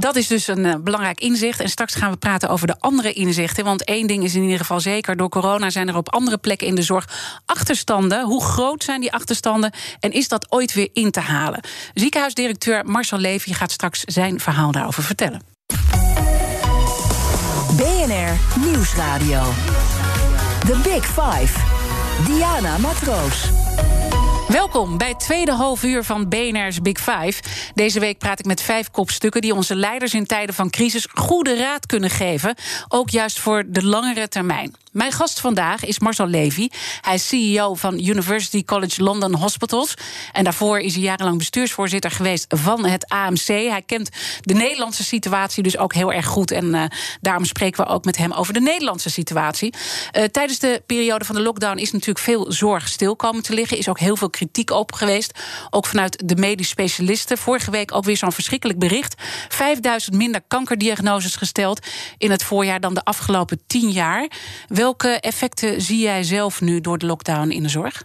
Dat 0.00 0.16
is 0.16 0.26
dus 0.26 0.46
een 0.46 0.64
uh, 0.64 0.74
belangrijk 0.80 1.20
inzicht. 1.20 1.60
En 1.60 1.68
straks 1.68 1.94
gaan 1.94 2.10
we 2.10 2.16
praten 2.16 2.48
over 2.48 2.66
de 2.66 2.76
andere 2.78 3.12
inzichten. 3.12 3.64
Want 3.64 3.84
één 3.84 4.06
ding 4.06 4.24
is 4.24 4.34
in 4.34 4.42
ieder 4.42 4.58
geval 4.58 4.80
zeker: 4.80 5.16
door 5.16 5.28
corona 5.28 5.70
zijn 5.70 5.88
er 5.88 5.96
op 5.96 6.12
andere 6.12 6.38
plekken 6.38 6.66
in 6.66 6.74
de 6.74 6.82
zorg 6.82 7.08
achterstanden. 7.46 8.24
Hoe 8.24 8.42
groot 8.44 8.84
zijn 8.84 9.00
die 9.00 9.12
achterstanden 9.12 9.72
en 10.00 10.12
is 10.12 10.28
dat 10.28 10.52
ooit 10.52 10.74
weer 10.74 10.88
in 10.92 11.10
te 11.10 11.20
halen? 11.20 11.60
Ziekenhuisdirecteur 11.94 12.84
Marcel 12.84 13.18
Levy 13.18 13.52
gaat 13.52 13.70
straks 13.70 14.00
zijn 14.00 14.40
verhaal 14.40 14.72
daarover 14.72 15.02
vertellen. 15.02 15.42
BNR 17.76 18.60
Nieuwsradio. 18.60 19.42
The 20.66 20.80
Big 20.82 21.04
Five. 21.06 21.58
Diana 22.26 22.78
Matroos. 22.78 23.67
Welkom 24.48 24.98
bij 24.98 25.08
het 25.08 25.20
tweede 25.20 25.52
half 25.52 25.82
uur 25.82 26.04
van 26.04 26.28
BNR's 26.28 26.80
Big 26.80 26.98
Five. 26.98 27.42
Deze 27.74 28.00
week 28.00 28.18
praat 28.18 28.38
ik 28.38 28.44
met 28.44 28.62
vijf 28.62 28.90
kopstukken 28.90 29.40
die 29.40 29.54
onze 29.54 29.76
leiders 29.76 30.14
in 30.14 30.26
tijden 30.26 30.54
van 30.54 30.70
crisis 30.70 31.08
goede 31.14 31.56
raad 31.56 31.86
kunnen 31.86 32.10
geven. 32.10 32.54
Ook 32.88 33.10
juist 33.10 33.38
voor 33.38 33.64
de 33.66 33.84
langere 33.84 34.28
termijn. 34.28 34.74
Mijn 34.92 35.12
gast 35.12 35.40
vandaag 35.40 35.84
is 35.84 35.98
Marcel 35.98 36.26
Levy. 36.26 36.68
Hij 37.00 37.14
is 37.14 37.28
CEO 37.28 37.74
van 37.74 37.94
University 37.94 38.64
College 38.64 39.02
London 39.02 39.34
Hospitals. 39.34 39.94
En 40.32 40.44
daarvoor 40.44 40.78
is 40.78 40.94
hij 40.94 41.02
jarenlang 41.02 41.38
bestuursvoorzitter 41.38 42.10
geweest 42.10 42.46
van 42.48 42.84
het 42.84 43.08
AMC. 43.08 43.46
Hij 43.46 43.82
kent 43.86 44.10
de 44.40 44.54
Nederlandse 44.54 45.04
situatie 45.04 45.62
dus 45.62 45.78
ook 45.78 45.94
heel 45.94 46.12
erg 46.12 46.26
goed. 46.26 46.50
En 46.50 46.64
uh, 46.64 46.84
daarom 47.20 47.44
spreken 47.44 47.84
we 47.84 47.90
ook 47.90 48.04
met 48.04 48.16
hem 48.16 48.32
over 48.32 48.52
de 48.52 48.60
Nederlandse 48.60 49.10
situatie. 49.10 49.74
Uh, 50.12 50.24
tijdens 50.24 50.58
de 50.58 50.82
periode 50.86 51.24
van 51.24 51.34
de 51.34 51.42
lockdown 51.42 51.78
is 51.78 51.92
natuurlijk 51.92 52.24
veel 52.24 52.52
zorg 52.52 52.88
stil 52.88 53.16
komen 53.16 53.42
te 53.42 53.54
liggen. 53.54 53.78
Is 53.78 53.88
ook 53.88 54.00
heel 54.00 54.16
veel 54.16 54.30
kritiek 54.38 54.70
op 54.70 54.92
geweest. 54.92 55.38
Ook 55.70 55.86
vanuit 55.86 56.22
de 56.24 56.36
medisch 56.36 56.68
specialisten. 56.68 57.38
Vorige 57.38 57.70
week 57.70 57.94
ook 57.94 58.04
weer 58.04 58.16
zo'n 58.16 58.32
verschrikkelijk 58.32 58.78
bericht. 58.78 59.14
5000 59.48 60.16
minder 60.16 60.40
kankerdiagnoses 60.48 61.36
gesteld 61.36 61.86
in 62.18 62.30
het 62.30 62.42
voorjaar 62.42 62.80
dan 62.80 62.94
de 62.94 63.04
afgelopen 63.04 63.60
10 63.66 63.90
jaar. 63.90 64.30
Welke 64.68 65.08
effecten 65.08 65.82
zie 65.82 66.00
jij 66.00 66.22
zelf 66.22 66.60
nu 66.60 66.80
door 66.80 66.98
de 66.98 67.06
lockdown 67.06 67.50
in 67.50 67.62
de 67.62 67.68
zorg? 67.68 68.04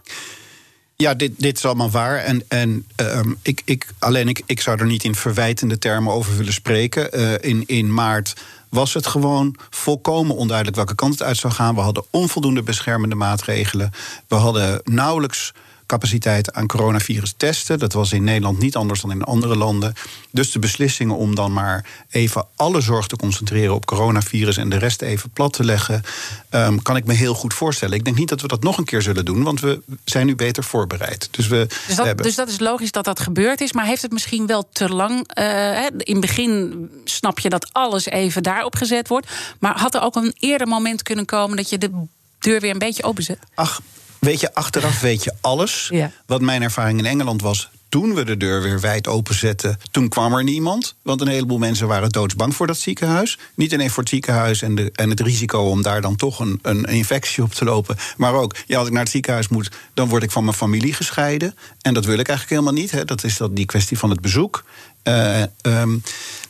Ja, 0.96 1.14
dit, 1.14 1.32
dit 1.38 1.56
is 1.56 1.64
allemaal 1.64 1.90
waar. 1.90 2.16
En, 2.16 2.44
en 2.48 2.86
um, 2.96 3.38
ik, 3.42 3.62
ik, 3.64 3.86
alleen 3.98 4.28
ik, 4.28 4.42
ik 4.46 4.60
zou 4.60 4.78
er 4.78 4.86
niet 4.86 5.04
in 5.04 5.14
verwijtende 5.14 5.78
termen 5.78 6.12
over 6.12 6.36
willen 6.36 6.52
spreken. 6.52 7.20
Uh, 7.20 7.32
in, 7.40 7.62
in 7.66 7.94
maart 7.94 8.34
was 8.74 8.94
het 8.94 9.06
gewoon 9.06 9.56
volkomen 9.70 10.36
onduidelijk 10.36 10.76
welke 10.76 10.94
kant 10.94 11.12
het 11.12 11.22
uit 11.22 11.36
zou 11.36 11.52
gaan. 11.52 11.74
We 11.74 11.80
hadden 11.80 12.04
onvoldoende 12.10 12.62
beschermende 12.62 13.14
maatregelen. 13.14 13.90
We 14.28 14.34
hadden 14.34 14.80
nauwelijks 14.84 15.52
capaciteit 15.86 16.52
aan 16.52 16.66
coronavirus 16.66 17.34
testen. 17.36 17.78
Dat 17.78 17.92
was 17.92 18.12
in 18.12 18.24
Nederland 18.24 18.58
niet 18.58 18.76
anders 18.76 19.00
dan 19.00 19.10
in 19.10 19.22
andere 19.22 19.56
landen. 19.56 19.94
Dus 20.30 20.52
de 20.52 20.58
beslissingen 20.58 21.16
om 21.16 21.34
dan 21.34 21.52
maar 21.52 21.86
even 22.10 22.46
alle 22.56 22.80
zorg 22.80 23.06
te 23.06 23.16
concentreren 23.16 23.74
op 23.74 23.86
coronavirus 23.86 24.56
en 24.56 24.68
de 24.68 24.78
rest 24.78 25.02
even 25.02 25.30
plat 25.30 25.52
te 25.52 25.64
leggen, 25.64 26.02
um, 26.50 26.82
kan 26.82 26.96
ik 26.96 27.04
me 27.04 27.12
heel 27.12 27.34
goed 27.34 27.54
voorstellen. 27.54 27.96
Ik 27.96 28.04
denk 28.04 28.16
niet 28.16 28.28
dat 28.28 28.40
we 28.40 28.48
dat 28.48 28.62
nog 28.62 28.78
een 28.78 28.84
keer 28.84 29.02
zullen 29.02 29.24
doen, 29.24 29.42
want 29.42 29.60
we 29.60 29.82
zijn 30.04 30.26
nu 30.26 30.34
beter 30.34 30.64
voorbereid. 30.64 31.28
Dus, 31.30 31.46
we, 31.46 31.66
dus, 31.86 31.96
dat, 31.96 32.18
dus 32.18 32.34
dat 32.34 32.48
is 32.48 32.58
logisch 32.58 32.92
dat 32.92 33.04
dat 33.04 33.20
gebeurd 33.20 33.60
is, 33.60 33.72
maar 33.72 33.86
heeft 33.86 34.02
het 34.02 34.12
misschien 34.12 34.46
wel 34.46 34.68
te 34.72 34.88
lang? 34.88 35.38
Uh, 35.38 35.84
in 35.98 36.12
het 36.12 36.20
begin 36.20 36.90
snap 37.04 37.38
je 37.38 37.48
dat 37.48 37.72
alles 37.72 38.06
even 38.06 38.42
daarop 38.42 38.76
gezet 38.76 39.08
wordt, 39.08 39.30
maar 39.58 39.78
had 39.78 39.94
er 39.94 40.02
ook 40.02 40.16
een 40.16 40.34
eerder 40.38 40.66
moment 40.66 41.02
kunnen 41.02 41.24
komen 41.24 41.56
dat 41.56 41.68
je 41.68 41.78
de 41.78 41.90
deur 42.38 42.60
weer 42.60 42.70
een 42.70 42.78
beetje 42.78 43.02
openzet? 43.02 43.38
Ach, 43.54 43.80
Weet 44.18 44.40
je, 44.40 44.54
achteraf 44.54 45.00
weet 45.00 45.24
je 45.24 45.32
alles. 45.40 45.88
Ja. 45.90 46.10
Wat 46.26 46.40
mijn 46.40 46.62
ervaring 46.62 46.98
in 46.98 47.06
Engeland 47.06 47.42
was, 47.42 47.70
toen 47.88 48.14
we 48.14 48.24
de 48.24 48.36
deur 48.36 48.62
weer 48.62 48.80
wijd 48.80 49.08
openzetten, 49.08 49.78
toen 49.90 50.08
kwam 50.08 50.34
er 50.34 50.44
niemand. 50.44 50.94
Want 51.02 51.20
een 51.20 51.28
heleboel 51.28 51.58
mensen 51.58 51.86
waren 51.86 52.10
doodsbang 52.10 52.54
voor 52.54 52.66
dat 52.66 52.78
ziekenhuis. 52.78 53.38
Niet 53.54 53.72
alleen 53.72 53.90
voor 53.90 54.02
het 54.02 54.12
ziekenhuis 54.12 54.62
en, 54.62 54.74
de, 54.74 54.90
en 54.94 55.10
het 55.10 55.20
risico 55.20 55.58
om 55.58 55.82
daar 55.82 56.00
dan 56.00 56.16
toch 56.16 56.38
een, 56.38 56.58
een 56.62 56.84
infectie 56.84 57.42
op 57.42 57.52
te 57.52 57.64
lopen. 57.64 57.96
Maar 58.16 58.34
ook, 58.34 58.56
ja, 58.66 58.78
als 58.78 58.86
ik 58.86 58.92
naar 58.92 59.02
het 59.02 59.10
ziekenhuis 59.10 59.48
moet, 59.48 59.70
dan 59.94 60.08
word 60.08 60.22
ik 60.22 60.30
van 60.30 60.44
mijn 60.44 60.56
familie 60.56 60.92
gescheiden. 60.92 61.54
En 61.82 61.94
dat 61.94 62.04
wil 62.04 62.18
ik 62.18 62.28
eigenlijk 62.28 62.60
helemaal 62.60 62.82
niet. 62.82 62.90
Hè. 62.90 63.04
Dat 63.04 63.24
is 63.24 63.36
dat, 63.36 63.56
die 63.56 63.66
kwestie 63.66 63.98
van 63.98 64.10
het 64.10 64.20
bezoek. 64.20 64.64
Uh, 65.04 65.42
um, 65.62 66.02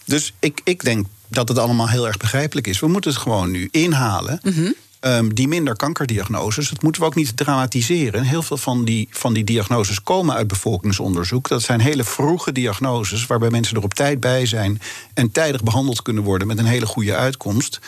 dus 0.05 0.33
ik, 0.39 0.61
ik 0.65 0.85
denk 0.85 1.07
dat 1.29 1.49
het 1.49 1.59
allemaal 1.59 1.89
heel 1.89 2.07
erg 2.07 2.17
begrijpelijk 2.17 2.67
is. 2.67 2.81
We 2.81 2.89
moeten 2.89 3.11
het 3.11 3.21
gewoon 3.21 3.51
nu 3.51 3.69
inhalen. 3.71 4.41
Mm 4.43 4.53
-hmm. 4.53 4.75
Um, 5.07 5.35
die 5.35 5.49
minder 5.49 5.77
kankerdiagnoses. 5.77 6.69
Dat 6.69 6.83
moeten 6.83 7.01
we 7.01 7.07
ook 7.07 7.15
niet 7.15 7.37
dramatiseren. 7.37 8.23
Heel 8.23 8.43
veel 8.43 8.57
van 8.57 8.85
die, 8.85 9.09
van 9.11 9.33
die 9.33 9.45
diagnoses 9.45 10.03
komen 10.03 10.35
uit 10.35 10.47
bevolkingsonderzoek. 10.47 11.49
Dat 11.49 11.63
zijn 11.63 11.81
hele 11.81 12.05
vroege 12.05 12.53
diagnoses 12.53 13.27
waarbij 13.27 13.51
mensen 13.51 13.77
er 13.77 13.83
op 13.83 13.95
tijd 13.95 14.21
bij 14.21 14.47
zijn 14.47 14.81
en 15.15 15.31
tijdig 15.31 15.63
behandeld 15.63 16.03
kunnen 16.03 16.23
worden 16.23 16.47
met 16.47 16.59
een 16.59 16.65
hele 16.65 16.87
goede 16.87 17.15
uitkomst. 17.15 17.81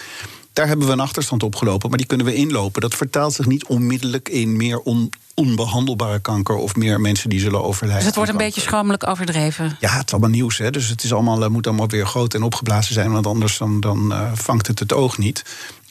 Daar 0.53 0.67
hebben 0.67 0.87
we 0.87 0.93
een 0.93 1.01
achterstand 1.01 1.43
op 1.43 1.55
gelopen, 1.55 1.89
maar 1.89 1.99
die 1.99 2.07
kunnen 2.07 2.27
we 2.27 2.35
inlopen. 2.35 2.81
Dat 2.81 2.95
vertaalt 2.95 3.33
zich 3.33 3.47
niet 3.47 3.67
onmiddellijk 3.67 4.29
in 4.29 4.57
meer 4.57 4.81
on, 4.81 5.11
onbehandelbare 5.35 6.19
kanker 6.19 6.55
of 6.55 6.77
meer 6.77 7.01
mensen 7.01 7.31
die 7.31 7.41
zullen 7.41 7.65
overlijden. 7.65 7.97
Dus 7.97 8.07
het 8.07 8.17
wordt 8.17 8.31
een 8.31 8.37
beetje 8.37 8.61
schromelijk 8.61 9.07
overdreven. 9.07 9.77
Ja, 9.81 9.91
het 9.91 10.07
is 10.07 10.13
allemaal 10.13 10.31
nieuws. 10.31 10.59
Hè? 10.59 10.71
Dus 10.71 10.89
het 10.89 11.05
is 11.05 11.13
allemaal, 11.13 11.43
eh, 11.43 11.49
moet 11.49 11.67
allemaal 11.67 11.89
weer 11.89 12.07
groot 12.07 12.35
en 12.35 12.43
opgeblazen 12.43 12.95
zijn, 12.95 13.13
want 13.13 13.27
anders 13.27 13.59
dan, 13.59 13.81
dan 13.81 14.13
uh, 14.13 14.31
vangt 14.35 14.67
het 14.67 14.79
het 14.79 14.93
oog 14.93 15.19
niet. 15.19 15.45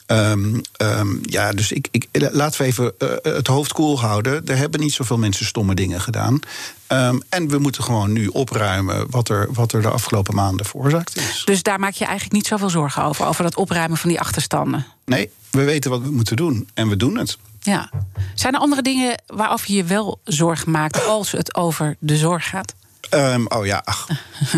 Ehm, 0.06 0.60
ehm, 0.78 1.18
ja, 1.22 1.52
dus 1.52 1.72
ik, 1.72 1.88
ik, 1.92 2.08
laten 2.12 2.62
we 2.62 2.68
even 2.68 2.94
uh, 3.00 3.10
het 3.22 3.48
hoofd 3.48 3.74
koel 3.74 4.00
houden. 4.00 4.48
Er 4.48 4.58
hebben 4.58 4.80
niet 4.80 4.94
zoveel 4.94 5.18
mensen 5.18 5.46
stomme 5.46 5.76
dingen 5.76 6.02
gedaan. 6.02 6.40
Um, 6.88 7.22
en 7.30 7.48
we 7.48 7.58
moeten 7.58 7.84
gewoon 7.84 8.12
nu 8.12 8.28
opruimen 8.28 9.10
wat 9.10 9.30
er, 9.30 9.54
wat 9.54 9.72
er 9.72 9.82
de 9.82 9.90
afgelopen 9.90 10.36
maanden 10.36 10.66
veroorzaakt 10.66 11.18
is. 11.18 11.42
Dus 11.46 11.64
daar 11.64 11.80
maak 11.80 11.94
je 11.94 12.06
eigenlijk 12.06 12.36
niet 12.36 12.48
zoveel 12.48 12.70
zorgen 12.70 13.04
over, 13.04 13.26
over 13.26 13.44
dat 13.44 13.56
opruimen 13.56 13.98
van 13.98 14.10
die 14.10 14.20
achterstanden? 14.20 14.86
Nee, 15.06 15.30
we 15.52 15.64
weten 15.64 15.92
wat 15.92 16.02
we 16.02 16.12
moeten 16.12 16.36
doen 16.36 16.70
en 16.74 16.90
we 16.90 16.98
doen 16.98 17.18
het. 17.18 17.38
Ja. 17.60 17.90
Zijn 18.36 18.54
er 18.54 18.60
andere 18.60 18.82
dingen 18.82 19.22
waarover 19.28 19.72
je 19.72 19.84
wel 19.84 20.20
zorgen 20.24 20.72
maakt 20.72 21.06
als 21.06 21.32
het 21.32 21.56
over 21.56 21.96
de 22.00 22.18
zorg 22.18 22.50
gaat? 22.50 22.74
Um, 23.12 23.48
oh 23.48 23.66
ja, 23.66 23.82
ach. 23.86 24.08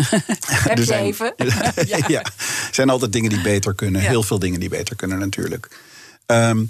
Heb 0.46 0.78
je 0.78 0.84
zijn, 0.84 1.04
even? 1.04 1.34
ja. 1.86 1.98
ja. 2.06 2.20
Er 2.22 2.68
zijn 2.70 2.90
altijd 2.90 3.12
dingen 3.12 3.30
die 3.30 3.40
beter 3.40 3.74
kunnen. 3.74 4.00
Heel 4.00 4.22
veel 4.22 4.38
dingen 4.38 4.60
die 4.60 4.68
beter 4.68 4.96
kunnen 4.96 5.18
natuurlijk. 5.18 5.68
Eén 6.26 6.68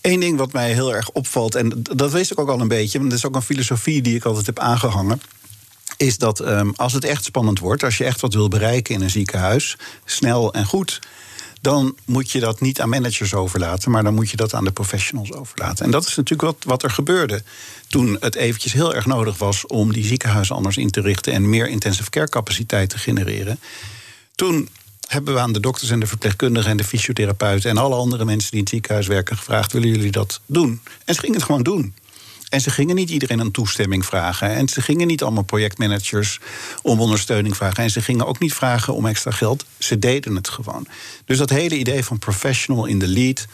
ehm, 0.00 0.20
ding 0.20 0.38
wat 0.38 0.52
mij 0.52 0.72
heel 0.72 0.94
erg 0.94 1.10
opvalt, 1.10 1.54
en 1.54 1.82
dat 1.82 2.12
wist 2.12 2.30
ik 2.30 2.38
ook 2.38 2.48
al 2.48 2.60
een 2.60 2.68
beetje, 2.68 2.98
want 2.98 3.10
dat 3.10 3.18
is 3.18 3.26
ook 3.26 3.34
een 3.34 3.42
filosofie 3.42 4.02
die 4.02 4.16
ik 4.16 4.24
altijd 4.24 4.46
heb 4.46 4.58
aangehangen. 4.58 5.22
Is 5.96 6.18
dat 6.18 6.40
um, 6.40 6.72
als 6.76 6.92
het 6.92 7.04
echt 7.04 7.24
spannend 7.24 7.58
wordt, 7.58 7.84
als 7.84 7.98
je 7.98 8.04
echt 8.04 8.20
wat 8.20 8.34
wil 8.34 8.48
bereiken 8.48 8.94
in 8.94 9.02
een 9.02 9.10
ziekenhuis, 9.10 9.76
snel 10.04 10.52
en 10.52 10.64
goed, 10.66 10.98
dan 11.60 11.96
moet 12.04 12.30
je 12.30 12.40
dat 12.40 12.60
niet 12.60 12.80
aan 12.80 12.88
managers 12.88 13.34
overlaten, 13.34 13.90
maar 13.90 14.02
dan 14.02 14.14
moet 14.14 14.30
je 14.30 14.36
dat 14.36 14.54
aan 14.54 14.64
de 14.64 14.72
professionals 14.72 15.32
overlaten. 15.32 15.84
En 15.84 15.90
dat 15.90 16.06
is 16.06 16.16
natuurlijk 16.16 16.42
wat, 16.42 16.64
wat 16.64 16.82
er 16.82 16.90
gebeurde 16.90 17.42
toen 17.88 18.16
het 18.20 18.34
eventjes 18.34 18.72
heel 18.72 18.94
erg 18.94 19.06
nodig 19.06 19.38
was 19.38 19.66
om 19.66 19.92
die 19.92 20.04
ziekenhuizen 20.04 20.56
anders 20.56 20.76
in 20.76 20.90
te 20.90 21.00
richten 21.00 21.32
en 21.32 21.48
meer 21.48 21.68
intensive 21.68 22.10
care 22.10 22.28
capaciteit 22.28 22.90
te 22.90 22.98
genereren. 22.98 23.60
Toen 24.34 24.68
hebben 25.08 25.34
we 25.34 25.40
aan 25.40 25.52
de 25.52 25.60
dokters 25.60 25.90
en 25.90 26.00
de 26.00 26.06
verpleegkundigen 26.06 26.70
en 26.70 26.76
de 26.76 26.84
fysiotherapeuten 26.84 27.70
en 27.70 27.76
alle 27.76 27.94
andere 27.94 28.24
mensen 28.24 28.50
die 28.50 28.58
in 28.58 28.64
het 28.64 28.72
ziekenhuis 28.72 29.06
werken 29.06 29.36
gevraagd: 29.36 29.72
willen 29.72 29.88
jullie 29.88 30.10
dat 30.10 30.40
doen? 30.46 30.80
En 31.04 31.14
ze 31.14 31.20
gingen 31.20 31.36
het 31.36 31.44
gewoon 31.44 31.62
doen. 31.62 31.94
En 32.50 32.60
ze 32.60 32.70
gingen 32.70 32.94
niet 32.94 33.10
iedereen 33.10 33.38
een 33.38 33.50
toestemming 33.50 34.06
vragen. 34.06 34.48
En 34.48 34.68
ze 34.68 34.82
gingen 34.82 35.06
niet 35.06 35.22
allemaal 35.22 35.42
projectmanagers 35.42 36.38
om 36.82 37.00
ondersteuning 37.00 37.56
vragen. 37.56 37.82
En 37.82 37.90
ze 37.90 38.02
gingen 38.02 38.26
ook 38.26 38.38
niet 38.38 38.54
vragen 38.54 38.94
om 38.94 39.06
extra 39.06 39.30
geld. 39.30 39.64
Ze 39.78 39.98
deden 39.98 40.34
het 40.34 40.48
gewoon. 40.48 40.86
Dus 41.24 41.38
dat 41.38 41.50
hele 41.50 41.78
idee 41.78 42.04
van 42.04 42.18
professional 42.18 42.86
in 42.86 42.98
the 42.98 43.08
lead. 43.08 43.46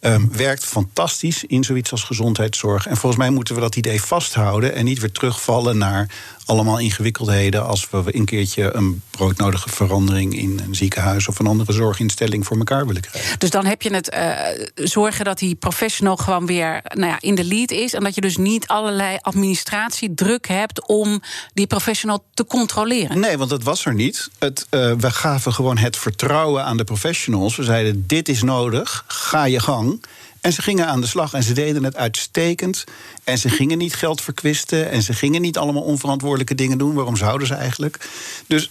Um, 0.00 0.32
werkt 0.32 0.64
fantastisch 0.64 1.44
in 1.44 1.64
zoiets 1.64 1.90
als 1.90 2.02
gezondheidszorg. 2.02 2.86
En 2.86 2.96
volgens 2.96 3.22
mij 3.22 3.30
moeten 3.30 3.54
we 3.54 3.60
dat 3.60 3.76
idee 3.76 4.02
vasthouden 4.02 4.74
en 4.74 4.84
niet 4.84 4.98
weer 4.98 5.12
terugvallen 5.12 5.78
naar 5.78 6.08
allemaal 6.48 6.78
ingewikkeldheden 6.78 7.66
als 7.66 7.90
we 7.90 8.02
een 8.06 8.24
keertje 8.24 8.74
een 8.74 9.02
broodnodige 9.10 9.68
verandering 9.68 10.38
in 10.38 10.60
een 10.66 10.74
ziekenhuis 10.74 11.28
of 11.28 11.38
een 11.38 11.46
andere 11.46 11.72
zorginstelling 11.72 12.46
voor 12.46 12.56
elkaar 12.56 12.86
willen 12.86 13.02
krijgen. 13.02 13.38
Dus 13.38 13.50
dan 13.50 13.66
heb 13.66 13.82
je 13.82 13.94
het 13.94 14.14
uh, 14.14 14.86
zorgen 14.86 15.24
dat 15.24 15.38
die 15.38 15.54
professional 15.54 16.16
gewoon 16.16 16.46
weer 16.46 16.80
nou 16.84 17.06
ja, 17.06 17.16
in 17.20 17.34
de 17.34 17.44
lead 17.44 17.70
is 17.70 17.94
en 17.94 18.02
dat 18.02 18.14
je 18.14 18.20
dus 18.20 18.36
niet 18.36 18.66
allerlei 18.66 19.18
administratiedruk 19.20 20.48
hebt 20.48 20.86
om 20.86 21.22
die 21.54 21.66
professional 21.66 22.24
te 22.34 22.44
controleren. 22.44 23.20
Nee, 23.20 23.38
want 23.38 23.50
dat 23.50 23.62
was 23.62 23.84
er 23.84 23.94
niet. 23.94 24.28
Het, 24.38 24.66
uh, 24.70 24.92
we 24.98 25.10
gaven 25.10 25.52
gewoon 25.52 25.78
het 25.78 25.96
vertrouwen 25.96 26.64
aan 26.64 26.76
de 26.76 26.84
professionals. 26.84 27.56
We 27.56 27.64
zeiden: 27.64 28.04
dit 28.06 28.28
is 28.28 28.42
nodig, 28.42 29.04
ga 29.06 29.44
je 29.44 29.60
gang. 29.60 30.04
En 30.48 30.54
ze 30.54 30.62
gingen 30.62 30.86
aan 30.86 31.00
de 31.00 31.06
slag 31.06 31.32
en 31.32 31.42
ze 31.42 31.52
deden 31.52 31.84
het 31.84 31.96
uitstekend. 31.96 32.84
En 33.24 33.38
ze 33.38 33.48
gingen 33.48 33.78
niet 33.78 33.94
geld 33.94 34.20
verkwisten. 34.20 34.90
En 34.90 35.02
ze 35.02 35.12
gingen 35.12 35.40
niet 35.40 35.58
allemaal 35.58 35.82
onverantwoordelijke 35.82 36.54
dingen 36.54 36.78
doen. 36.78 36.94
Waarom 36.94 37.16
zouden 37.16 37.46
ze 37.46 37.54
eigenlijk? 37.54 38.08
Dus 38.46 38.70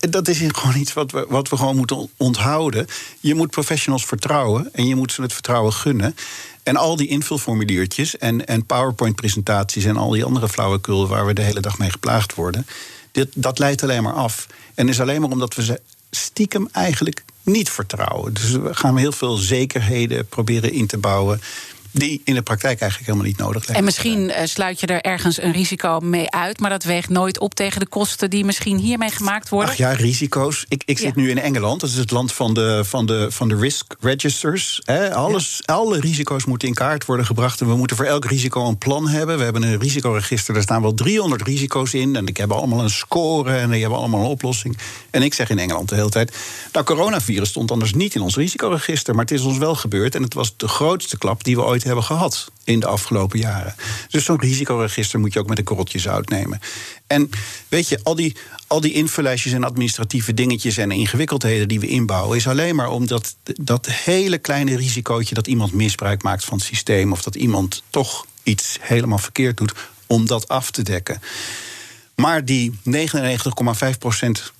dat 0.00 0.28
is 0.28 0.38
gewoon 0.38 0.76
iets 0.76 0.92
wat 0.92 1.10
we, 1.10 1.26
wat 1.28 1.48
we 1.48 1.56
gewoon 1.56 1.76
moeten 1.76 2.08
onthouden. 2.16 2.86
Je 3.20 3.34
moet 3.34 3.50
professionals 3.50 4.04
vertrouwen 4.04 4.68
en 4.72 4.86
je 4.86 4.94
moet 4.94 5.12
ze 5.12 5.22
het 5.22 5.32
vertrouwen 5.32 5.72
gunnen. 5.72 6.16
En 6.62 6.76
al 6.76 6.96
die 6.96 7.08
invulformuliertjes 7.08 8.18
en, 8.18 8.46
en 8.46 8.66
PowerPoint-presentaties 8.66 9.84
en 9.84 9.96
al 9.96 10.10
die 10.10 10.24
andere 10.24 10.48
flauwekul 10.48 11.08
waar 11.08 11.26
we 11.26 11.32
de 11.32 11.42
hele 11.42 11.60
dag 11.60 11.78
mee 11.78 11.90
geplaagd 11.90 12.34
worden, 12.34 12.66
dit, 13.12 13.28
dat 13.34 13.58
leidt 13.58 13.82
alleen 13.82 14.02
maar 14.02 14.14
af. 14.14 14.46
En 14.74 14.88
is 14.88 15.00
alleen 15.00 15.20
maar 15.20 15.30
omdat 15.30 15.54
we 15.54 15.64
ze 15.64 15.80
stiekem 16.10 16.68
eigenlijk 16.72 17.24
niet 17.42 17.70
vertrouwen. 17.70 18.34
Dus 18.34 18.50
we 18.50 18.74
gaan 18.74 18.96
heel 18.96 19.12
veel 19.12 19.36
zekerheden 19.36 20.26
proberen 20.26 20.72
in 20.72 20.86
te 20.86 20.98
bouwen 20.98 21.40
die 21.92 22.20
in 22.24 22.34
de 22.34 22.42
praktijk 22.42 22.80
eigenlijk 22.80 23.10
helemaal 23.10 23.30
niet 23.30 23.38
nodig 23.38 23.64
zijn. 23.64 23.76
En 23.76 23.84
misschien 23.84 24.30
eh, 24.30 24.46
sluit 24.46 24.80
je 24.80 24.86
er 24.86 25.00
ergens 25.00 25.42
een 25.42 25.52
risico 25.52 26.00
mee 26.00 26.30
uit, 26.30 26.60
maar 26.60 26.70
dat 26.70 26.84
weegt 26.84 27.08
nooit 27.08 27.38
op 27.38 27.54
tegen 27.54 27.80
de 27.80 27.86
kosten 27.86 28.30
die 28.30 28.44
misschien 28.44 28.78
hiermee 28.78 29.10
gemaakt 29.10 29.48
worden. 29.48 29.70
Ach 29.70 29.76
ja, 29.76 29.92
risico's. 29.92 30.64
Ik, 30.68 30.82
ik 30.86 30.98
zit 30.98 31.14
nu 31.14 31.30
in 31.30 31.38
Engeland, 31.38 31.80
dat 31.80 31.90
is 31.90 31.96
het 31.96 32.10
land 32.10 32.32
van 32.32 32.54
de, 32.54 32.82
van 32.84 33.06
de, 33.06 33.26
van 33.30 33.48
de 33.48 33.56
risk 33.56 33.94
registers. 34.00 34.80
Alles, 35.12 35.62
Alle 35.64 36.00
risico's 36.00 36.44
moeten 36.44 36.68
in 36.68 36.74
kaart 36.74 37.04
worden 37.04 37.26
gebracht 37.26 37.60
en 37.60 37.68
we 37.68 37.76
moeten 37.76 37.96
voor 37.96 38.06
elk 38.06 38.24
risico 38.24 38.68
een 38.68 38.78
plan 38.78 39.08
hebben. 39.08 39.38
We 39.38 39.44
hebben 39.44 39.62
een 39.62 39.78
risicoregister, 39.78 40.54
daar 40.54 40.62
staan 40.62 40.82
wel 40.82 40.94
300 40.94 41.42
risico's 41.42 41.94
in 41.94 42.16
en 42.16 42.24
die 42.24 42.34
hebben 42.38 42.56
allemaal 42.56 42.82
een 42.82 42.90
score 42.90 43.56
en 43.56 43.70
die 43.70 43.80
hebben 43.80 43.98
allemaal 43.98 44.20
een 44.20 44.26
oplossing. 44.26 44.78
En 45.10 45.22
ik 45.22 45.34
zeg 45.34 45.50
in 45.50 45.58
Engeland 45.58 45.88
de 45.88 45.94
hele 45.94 46.08
tijd, 46.08 46.36
nou, 46.72 46.84
coronavirus 46.84 47.48
stond 47.48 47.70
anders 47.70 47.94
niet 47.94 48.14
in 48.14 48.20
ons 48.20 48.36
risicoregister, 48.36 49.14
maar 49.14 49.24
het 49.24 49.34
is 49.34 49.42
ons 49.42 49.58
wel 49.58 49.74
gebeurd 49.74 50.14
en 50.14 50.22
het 50.22 50.34
was 50.34 50.56
de 50.56 50.68
grootste 50.68 51.18
klap 51.18 51.44
die 51.44 51.56
we 51.56 51.62
ooit 51.62 51.81
hebben 51.86 52.04
gehad 52.04 52.50
in 52.64 52.80
de 52.80 52.86
afgelopen 52.86 53.38
jaren. 53.38 53.74
Dus 54.08 54.24
zo'n 54.24 54.40
risicoregister 54.40 55.20
moet 55.20 55.32
je 55.32 55.38
ook 55.38 55.48
met 55.48 55.58
een 55.58 55.64
korreltje 55.64 55.98
zout 55.98 56.28
nemen. 56.28 56.60
En 57.06 57.30
weet 57.68 57.88
je, 57.88 58.00
al 58.02 58.14
die, 58.14 58.36
al 58.66 58.80
die 58.80 58.92
invullijstjes 58.92 59.52
en 59.52 59.64
administratieve 59.64 60.34
dingetjes 60.34 60.76
en 60.76 60.90
ingewikkeldheden 60.90 61.68
die 61.68 61.80
we 61.80 61.86
inbouwen, 61.86 62.36
is 62.36 62.46
alleen 62.46 62.76
maar 62.76 62.90
omdat 62.90 63.36
dat 63.42 63.86
hele 63.86 64.38
kleine 64.38 64.76
risicootje 64.76 65.34
dat 65.34 65.46
iemand 65.46 65.72
misbruik 65.72 66.22
maakt 66.22 66.44
van 66.44 66.58
het 66.58 66.66
systeem 66.66 67.12
of 67.12 67.22
dat 67.22 67.34
iemand 67.34 67.82
toch 67.90 68.26
iets 68.42 68.78
helemaal 68.80 69.18
verkeerd 69.18 69.56
doet, 69.56 69.74
om 70.06 70.26
dat 70.26 70.48
af 70.48 70.70
te 70.70 70.82
dekken. 70.82 71.20
Maar 72.14 72.44
die 72.44 72.78
99,5% 72.90 72.94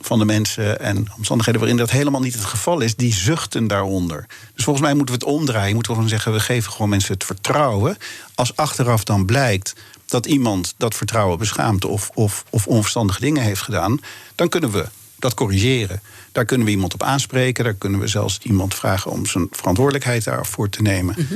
van 0.00 0.18
de 0.18 0.24
mensen 0.24 0.80
en 0.80 1.06
omstandigheden 1.16 1.60
waarin 1.60 1.78
dat 1.78 1.90
helemaal 1.90 2.20
niet 2.20 2.34
het 2.34 2.44
geval 2.44 2.80
is, 2.80 2.96
die 2.96 3.14
zuchten 3.14 3.66
daaronder. 3.66 4.26
Dus 4.54 4.64
volgens 4.64 4.84
mij 4.86 4.94
moeten 4.94 5.14
we 5.14 5.24
het 5.24 5.34
omdraaien. 5.34 5.74
Moeten 5.74 5.90
we 5.92 5.96
gewoon 5.96 6.12
zeggen, 6.12 6.32
we 6.32 6.40
geven 6.40 6.72
gewoon 6.72 6.88
mensen 6.88 7.14
het 7.14 7.24
vertrouwen. 7.24 7.96
Als 8.34 8.56
achteraf 8.56 9.04
dan 9.04 9.24
blijkt 9.24 9.74
dat 10.06 10.26
iemand 10.26 10.74
dat 10.76 10.94
vertrouwen 10.94 11.38
beschaamt 11.38 11.84
of, 11.84 12.10
of, 12.14 12.44
of 12.50 12.66
onverstandige 12.66 13.20
dingen 13.20 13.42
heeft 13.42 13.62
gedaan, 13.62 14.00
dan 14.34 14.48
kunnen 14.48 14.70
we 14.70 14.88
dat 15.18 15.34
corrigeren. 15.34 16.02
Daar 16.32 16.44
kunnen 16.44 16.66
we 16.66 16.72
iemand 16.72 16.94
op 16.94 17.02
aanspreken. 17.02 17.64
Daar 17.64 17.74
kunnen 17.74 18.00
we 18.00 18.06
zelfs 18.06 18.38
iemand 18.42 18.74
vragen 18.74 19.10
om 19.10 19.26
zijn 19.26 19.48
verantwoordelijkheid 19.50 20.24
daarvoor 20.24 20.68
te 20.68 20.82
nemen. 20.82 21.14
Mhm. 21.18 21.34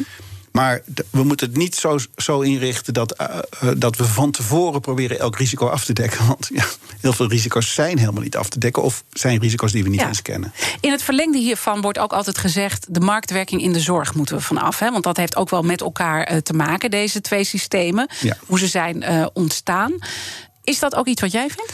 Maar 0.57 0.83
we 1.11 1.23
moeten 1.23 1.49
het 1.49 1.57
niet 1.57 1.75
zo, 1.75 1.99
zo 2.17 2.41
inrichten 2.41 2.95
dat, 2.95 3.21
uh, 3.21 3.71
dat 3.77 3.97
we 3.97 4.05
van 4.05 4.31
tevoren 4.31 4.81
proberen 4.81 5.19
elk 5.19 5.37
risico 5.37 5.67
af 5.67 5.85
te 5.85 5.93
dekken. 5.93 6.27
Want 6.33 6.49
ja, 6.53 6.65
heel 7.01 7.13
veel 7.13 7.29
risico's 7.29 7.75
zijn 7.75 7.99
helemaal 7.99 8.23
niet 8.23 8.37
af 8.37 8.49
te 8.49 8.59
dekken. 8.59 8.83
Of 8.83 9.05
zijn 9.11 9.41
risico's 9.41 9.73
die 9.73 9.83
we 9.83 9.89
niet 9.89 10.03
eens 10.03 10.23
kennen. 10.23 10.53
In 10.81 10.91
het 10.91 11.03
verlengde 11.03 11.39
hiervan 11.39 11.81
wordt 11.81 11.99
ook 11.99 12.13
altijd 12.13 12.39
gezegd: 12.39 12.87
de 12.89 13.01
marktwerking 13.01 13.63
in 13.63 13.73
de 13.73 13.81
zorg 13.81 14.15
moeten 14.15 14.37
we 14.37 14.43
vanaf. 14.43 14.79
Hè? 14.79 14.91
Want 14.91 15.05
dat 15.05 15.17
heeft 15.17 15.37
ook 15.37 15.51
wel 15.51 15.63
met 15.63 15.81
elkaar 15.81 16.33
uh, 16.33 16.39
te 16.39 16.53
maken, 16.53 16.91
deze 16.91 17.21
twee 17.21 17.45
systemen. 17.45 18.09
Ja. 18.21 18.37
Hoe 18.47 18.59
ze 18.59 18.67
zijn 18.67 19.05
ontstaan. 19.33 19.93
Is 20.65 20.79
dat 20.79 20.95
ook 20.95 21.07
iets 21.07 21.21
wat 21.21 21.33
jij 21.33 21.49
vindt? 21.49 21.73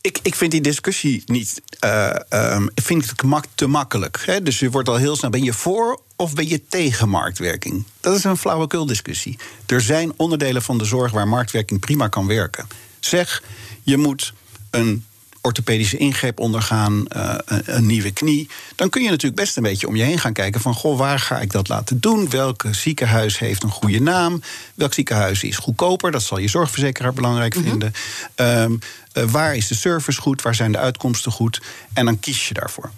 Ik, 0.00 0.18
ik 0.22 0.34
vind 0.34 0.50
die 0.50 0.60
discussie 0.60 1.22
niet. 1.26 1.62
Uh, 1.84 2.14
um, 2.30 2.70
ik 2.74 2.82
vind 2.82 3.10
het 3.10 3.22
mak 3.22 3.44
te 3.54 3.66
makkelijk. 3.66 4.22
Hè? 4.26 4.42
Dus 4.42 4.58
je 4.58 4.70
wordt 4.70 4.88
al 4.88 4.96
heel 4.96 5.16
snel. 5.16 5.30
Ben 5.30 5.44
je 5.44 5.52
voor 5.52 6.00
of 6.16 6.34
ben 6.34 6.48
je 6.48 6.66
tegen 6.68 7.08
marktwerking? 7.08 7.84
Dat 8.00 8.16
is 8.16 8.24
een 8.24 8.36
flauwekul 8.36 8.86
discussie. 8.86 9.38
Er 9.66 9.80
zijn 9.80 10.12
onderdelen 10.16 10.62
van 10.62 10.78
de 10.78 10.84
zorg 10.84 11.12
waar 11.12 11.28
marktwerking 11.28 11.80
prima 11.80 12.08
kan 12.08 12.26
werken. 12.26 12.66
Zeg, 13.00 13.42
je 13.82 13.96
moet 13.96 14.32
een 14.70 15.04
orthopedische 15.42 15.96
ingreep 15.96 16.40
ondergaan, 16.40 17.04
uh, 17.16 17.34
een, 17.46 17.86
nieuwe 17.86 18.10
knie. 18.10 18.48
Dan 18.74 18.88
kun 18.88 19.02
je 19.02 19.08
natuurlijk 19.08 19.42
best 19.42 19.56
een 19.56 19.62
beetje 19.62 19.86
om 19.86 19.96
je 19.96 20.02
heen 20.02 20.18
gaan 20.18 20.32
kijken 20.32 20.60
van 20.60 20.74
goh, 20.74 20.98
waar 20.98 21.18
ga 21.18 21.40
ik 21.40 21.52
dat 21.52 21.68
laten 21.68 22.00
doen? 22.00 22.30
Welk 22.30 22.64
ziekenhuis 22.70 23.38
heeft 23.38 23.62
een 23.62 23.70
goede 23.70 24.00
naam? 24.00 24.42
Welk 24.74 24.94
ziekenhuis 24.94 25.42
is 25.42 25.56
goedkoper? 25.56 26.10
Dat 26.10 26.22
zal 26.22 26.38
je 26.38 26.48
zorgverzekeraar 26.48 27.12
belangrijk 27.12 27.54
mhm. 27.54 27.68
vinden. 27.68 27.92
Um, 28.36 28.78
uh, 29.14 29.24
waar 29.24 29.56
is 29.56 29.68
de 29.68 29.74
service 29.74 30.20
goed? 30.20 30.42
Waar 30.42 30.54
zijn 30.54 30.72
de 30.72 30.78
uitkomsten 30.78 31.32
goed? 31.32 31.62
En 31.92 32.04
dan 32.04 32.20
kies 32.20 32.48
je 32.48 32.54
daarvoor. 32.54 32.90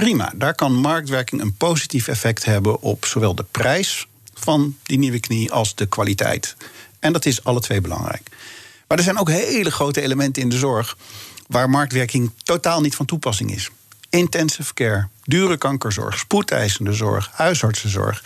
Prima, 0.00 0.32
daar 0.34 0.54
kan 0.54 0.72
marktwerking 0.72 1.40
een 1.40 1.56
positief 1.56 2.08
effect 2.08 2.44
hebben 2.44 2.80
op 2.80 3.04
zowel 3.04 3.34
de 3.34 3.44
prijs 3.50 4.06
van 4.34 4.76
die 4.82 4.98
nieuwe 4.98 5.20
knie 5.20 5.52
als 5.52 5.74
de 5.74 5.86
kwaliteit. 5.86 6.56
En 6.98 7.12
dat 7.12 7.24
is 7.24 7.44
alle 7.44 7.60
twee 7.60 7.80
belangrijk. 7.80 8.28
Maar 8.88 8.98
er 8.98 9.04
zijn 9.04 9.18
ook 9.18 9.30
hele 9.30 9.70
grote 9.70 10.00
elementen 10.00 10.42
in 10.42 10.48
de 10.48 10.56
zorg 10.56 10.96
waar 11.46 11.70
marktwerking 11.70 12.30
totaal 12.42 12.80
niet 12.80 12.94
van 12.94 13.06
toepassing 13.06 13.54
is. 13.54 13.70
Intensive 14.10 14.74
care, 14.74 15.08
dure 15.24 15.58
kankerzorg, 15.58 16.18
spoedeisende 16.18 16.92
zorg, 16.92 17.30
huisartsenzorg. 17.32 18.24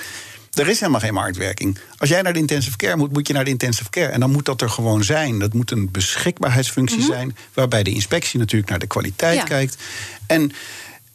Er 0.52 0.68
is 0.68 0.80
helemaal 0.80 1.00
geen 1.00 1.14
marktwerking. 1.14 1.78
Als 1.98 2.08
jij 2.08 2.22
naar 2.22 2.32
de 2.32 2.38
intensive 2.38 2.76
care 2.76 2.96
moet, 2.96 3.12
moet 3.12 3.26
je 3.26 3.32
naar 3.32 3.44
de 3.44 3.50
intensive 3.50 3.90
care. 3.90 4.12
En 4.12 4.20
dan 4.20 4.30
moet 4.30 4.44
dat 4.44 4.60
er 4.60 4.70
gewoon 4.70 5.04
zijn. 5.04 5.38
Dat 5.38 5.52
moet 5.52 5.70
een 5.70 5.90
beschikbaarheidsfunctie 5.90 6.98
mhm. 6.98 7.06
zijn. 7.06 7.36
Waarbij 7.54 7.82
de 7.82 7.90
inspectie 7.90 8.38
natuurlijk 8.38 8.70
naar 8.70 8.78
de 8.78 8.86
kwaliteit 8.86 9.44
kijkt. 9.44 9.76
En 10.26 10.52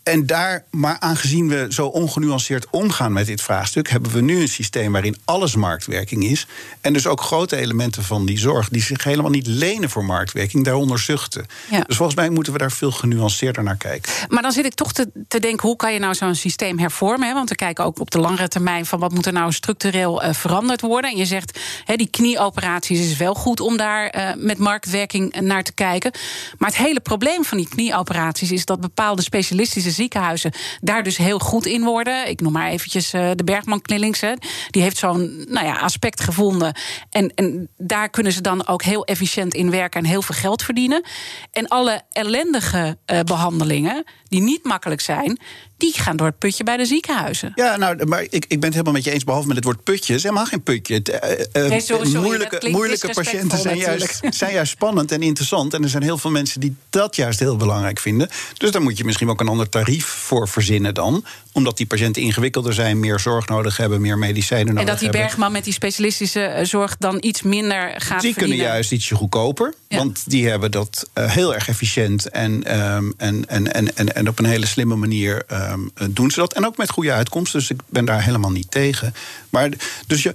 en 0.04 0.26
daar, 0.26 0.64
maar 0.72 1.00
aangezien 1.00 1.48
we 1.48 1.66
zo 1.70 1.88
ongenuanceerd 1.88 2.68
omgaan 2.70 3.14
met 3.14 3.26
dit 3.26 3.42
vraagstuk, 3.42 3.90
hebben 3.90 4.12
we 4.12 4.22
nu 4.22 4.42
een 4.42 4.48
systeem 4.48 4.92
waarin 4.92 5.18
alles 5.26 5.56
marktwerking 5.56 6.24
is. 6.24 6.48
En 6.82 6.94
dus 6.94 7.08
ook 7.08 7.22
grote 7.22 7.56
elementen 7.56 8.04
van 8.04 8.26
die 8.26 8.40
zorg 8.40 8.70
die 8.70 8.82
zich 8.82 9.04
helemaal 9.04 9.32
niet 9.32 9.48
lenen 9.48 9.90
voor 9.90 10.06
marktwerking, 10.06 10.64
daaronder 10.64 11.00
zuchten. 11.00 11.46
Dus 11.88 11.96
volgens 11.98 12.18
mij 12.18 12.30
moeten 12.30 12.54
we 12.54 12.60
daar 12.60 12.72
veel 12.72 12.92
genuanceerder 12.92 13.64
naar 13.64 13.78
kijken. 13.78 14.12
Maar 14.30 14.42
dan 14.42 14.52
zit 14.52 14.66
ik 14.66 14.74
toch 14.74 14.94
te, 14.94 15.10
te 15.28 15.40
denken, 15.40 15.68
hoe 15.68 15.76
kan 15.78 15.94
je 15.94 16.00
nou 16.00 16.16
zo'n 16.16 16.36
systeem 16.36 16.80
hervormen? 16.80 17.28
Hè? 17.28 17.34
Want 17.34 17.50
we 17.50 17.56
kijken 17.56 17.86
ook 17.86 18.00
op 18.00 18.12
de 18.12 18.20
langere 18.20 18.48
termijn 18.48 18.86
van 18.86 19.00
wat 19.00 19.14
moet 19.14 19.26
er 19.26 19.34
nou 19.34 19.52
structureel 19.52 20.24
uh, 20.24 20.34
veranderd 20.34 20.82
worden. 20.82 21.12
En 21.12 21.18
je 21.18 21.26
zegt, 21.26 21.60
hè, 21.84 21.96
die 21.96 22.10
knieoperaties 22.10 23.00
is 23.00 23.18
wel 23.18 23.34
goed 23.34 23.60
om 23.60 23.78
daar 23.78 24.16
uh, 24.16 24.30
met 24.38 24.58
marktwerking 24.58 25.40
naar 25.40 25.64
te 25.64 25.74
kijken. 25.74 26.12
Maar 26.58 26.70
het 26.70 26.78
hele 26.78 27.00
probleem 27.00 27.44
van 27.44 27.58
die 27.58 27.68
knieoperaties 27.70 28.52
is 28.52 28.66
dat 28.66 28.82
bepaalde 28.82 29.22
specialistische 29.22 29.92
ziekenhuizen 29.94 30.52
daar 30.82 31.04
dus 31.04 31.18
heel 31.18 31.40
goed 31.40 31.66
in 31.66 31.84
worden. 31.84 32.30
Ik 32.30 32.42
noem 32.42 32.52
maar 32.52 32.70
eventjes 32.70 33.14
uh, 33.14 33.32
de 33.36 33.44
Bergman 33.44 33.82
Clinics. 33.82 34.22
Die 34.70 34.82
heeft 34.82 34.98
zo'n 34.98 35.46
nou 35.48 35.66
ja, 35.66 35.80
aspect 35.80 36.22
gevonden. 36.22 36.76
En, 37.10 37.32
en 37.36 37.70
daar 37.78 38.10
kunnen 38.10 38.32
ze 38.32 38.42
dan 38.42 38.68
ook 38.68 38.84
heel 38.84 39.06
efficiënt 39.06 39.54
in 39.54 39.72
werken 39.72 40.02
en 40.02 40.08
heel 40.08 40.22
veel 40.22 40.36
geld 40.36 40.64
verdienen. 40.64 41.04
En 41.52 41.68
alle 41.68 42.02
ellendige 42.12 42.98
uh, 43.06 43.20
behandelingen, 43.20 44.04
die 44.34 44.42
niet 44.42 44.64
makkelijk 44.64 45.02
zijn, 45.02 45.40
die 45.78 45.94
gaan 45.94 46.18
door 46.18 46.28
het 46.28 46.38
putje 46.38 46.64
bij 46.64 46.78
de 46.78 46.86
ziekenhuizen. 46.86 47.52
Ja, 47.56 47.78
nou, 47.78 48.06
maar 48.06 48.22
ik, 48.22 48.32
ik 48.32 48.48
ben 48.48 48.60
het 48.60 48.72
helemaal 48.72 48.94
met 48.94 49.04
je 49.04 49.12
eens, 49.12 49.24
behalve 49.24 49.48
met 49.48 49.56
het 49.56 49.66
woord 49.66 49.84
putje. 49.84 50.14
Het 50.14 50.16
is 50.16 50.24
helemaal 50.24 50.46
geen 50.46 50.64
putje. 50.64 50.94
Het, 50.94 51.10
uh, 51.10 51.68
nee, 51.70 51.82
sorry, 51.82 52.06
sorry, 52.06 52.26
moeilijke 52.26 52.70
moeilijke 52.70 53.14
patiënten 53.14 53.58
zijn 53.58 53.78
juist, 53.78 54.20
zijn 54.30 54.54
juist 54.54 54.72
spannend 54.72 55.12
en 55.12 55.22
interessant. 55.22 55.74
En 55.74 55.84
er 55.84 55.90
zijn 55.90 56.04
heel 56.04 56.18
veel 56.18 56.32
mensen 56.32 56.60
die 56.60 56.76
dat 56.90 57.16
juist 57.16 57.40
heel 57.40 57.58
belangrijk 57.58 58.00
vinden. 58.00 58.30
Dus 58.58 58.72
daar 58.72 58.82
moet 58.82 58.98
je 58.98 59.04
misschien 59.04 59.30
ook 59.30 59.40
een 59.40 59.48
ander 59.48 59.70
tarief 59.70 60.06
voor 60.06 60.48
verzinnen 60.48 60.94
dan. 60.94 61.26
Omdat 61.52 61.78
die 61.78 61.86
patiënten 61.86 62.22
ingewikkelder 62.22 62.74
zijn, 62.74 63.00
meer 63.00 63.20
zorg 63.20 63.48
nodig 63.48 63.78
hebben, 63.78 64.02
meer 64.02 64.18
medicijnen 64.18 64.74
nodig 64.74 64.90
hebben. 64.90 65.04
En 65.04 65.12
dat 65.12 65.14
die 65.14 65.22
Bergman 65.22 65.52
met 65.52 65.64
die 65.64 65.74
specialistische 65.74 66.60
zorg 66.64 66.98
dan 66.98 67.18
iets 67.22 67.42
minder 67.42 67.80
gaat 67.90 67.98
Die 67.98 68.08
verdienen. 68.08 68.34
kunnen 68.34 68.58
juist 68.58 68.92
ietsje 68.92 69.16
goedkoper. 69.16 69.74
Ja. 69.88 69.98
Want 69.98 70.30
die 70.30 70.50
hebben 70.50 70.72
dat 70.72 71.10
uh, 71.14 71.32
heel 71.32 71.54
erg 71.54 71.68
efficiënt 71.68 72.30
en, 72.30 72.52
um, 72.82 73.14
en, 73.18 73.50
en, 73.50 73.74
en, 73.74 73.96
en, 73.96 74.16
en 74.16 74.23
op 74.28 74.40
een 74.40 74.46
hele 74.46 74.66
slimme 74.66 74.96
manier 74.96 75.44
um, 75.52 75.92
doen 76.12 76.32
ze 76.32 76.40
dat. 76.40 76.54
En 76.54 76.66
ook 76.66 76.78
met 76.78 76.90
goede 76.90 77.12
uitkomsten. 77.12 77.60
Dus 77.60 77.70
ik 77.70 77.82
ben 77.88 78.06
daar 78.06 78.24
helemaal 78.24 78.52
niet 78.52 78.72
tegen. 78.72 79.14
Maar 79.50 79.70
dus 80.08 80.24
je. 80.24 80.34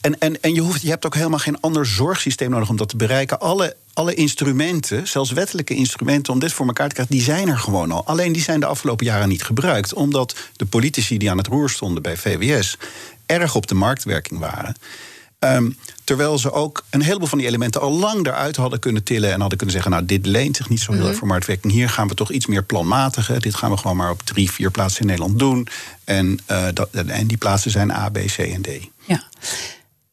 En, 0.00 0.18
en, 0.18 0.40
en 0.40 0.54
je, 0.54 0.60
hoeft, 0.60 0.82
je 0.82 0.88
hebt 0.88 1.06
ook 1.06 1.14
helemaal 1.14 1.38
geen 1.38 1.60
ander 1.60 1.86
zorgsysteem 1.86 2.50
nodig 2.50 2.68
om 2.68 2.76
dat 2.76 2.88
te 2.88 2.96
bereiken. 2.96 3.40
Alle, 3.40 3.76
alle 3.92 4.14
instrumenten, 4.14 5.08
zelfs 5.08 5.30
wettelijke 5.30 5.74
instrumenten 5.74 6.32
om 6.32 6.38
dit 6.38 6.52
voor 6.52 6.66
elkaar 6.66 6.88
te 6.88 6.94
krijgen, 6.94 7.14
die 7.14 7.24
zijn 7.24 7.48
er 7.48 7.58
gewoon 7.58 7.90
al. 7.90 8.06
Alleen 8.06 8.32
die 8.32 8.42
zijn 8.42 8.60
de 8.60 8.66
afgelopen 8.66 9.06
jaren 9.06 9.28
niet 9.28 9.42
gebruikt. 9.42 9.94
Omdat 9.94 10.36
de 10.56 10.66
politici 10.66 11.18
die 11.18 11.30
aan 11.30 11.38
het 11.38 11.46
roer 11.46 11.70
stonden 11.70 12.02
bij 12.02 12.16
VWS 12.16 12.76
erg 13.26 13.54
op 13.54 13.66
de 13.66 13.74
marktwerking 13.74 14.40
waren. 14.40 14.76
Um, 15.38 15.76
terwijl 16.06 16.38
ze 16.38 16.52
ook 16.52 16.84
een 16.90 17.02
heleboel 17.02 17.26
van 17.26 17.38
die 17.38 17.46
elementen 17.46 17.80
al 17.80 17.92
lang 17.92 18.26
eruit 18.26 18.56
hadden 18.56 18.78
kunnen 18.78 19.02
tillen. 19.02 19.32
En 19.32 19.40
hadden 19.40 19.58
kunnen 19.58 19.74
zeggen: 19.74 19.92
Nou, 19.92 20.06
dit 20.06 20.26
leent 20.26 20.56
zich 20.56 20.68
niet 20.68 20.80
zo 20.80 20.84
heel 20.84 20.94
erg 20.94 21.02
mm 21.02 21.10
-hmm. 21.10 21.18
voor 21.18 21.28
marktwerking. 21.28 21.72
Hier 21.72 21.88
gaan 21.88 22.08
we 22.08 22.14
toch 22.14 22.30
iets 22.30 22.46
meer 22.46 22.62
planmatigen. 22.62 23.40
Dit 23.40 23.54
gaan 23.54 23.70
we 23.70 23.76
gewoon 23.76 23.96
maar 23.96 24.10
op 24.10 24.22
drie, 24.22 24.50
vier 24.50 24.70
plaatsen 24.70 25.00
in 25.00 25.06
Nederland 25.06 25.38
doen. 25.38 25.68
En, 26.04 26.38
uh, 26.50 26.66
dat, 26.74 26.88
en 26.90 27.26
die 27.26 27.36
plaatsen 27.36 27.70
zijn 27.70 27.90
A, 27.90 28.08
B, 28.08 28.18
C 28.26 28.38
en 28.38 28.62
D. 28.62 28.68
Ja. 29.04 29.22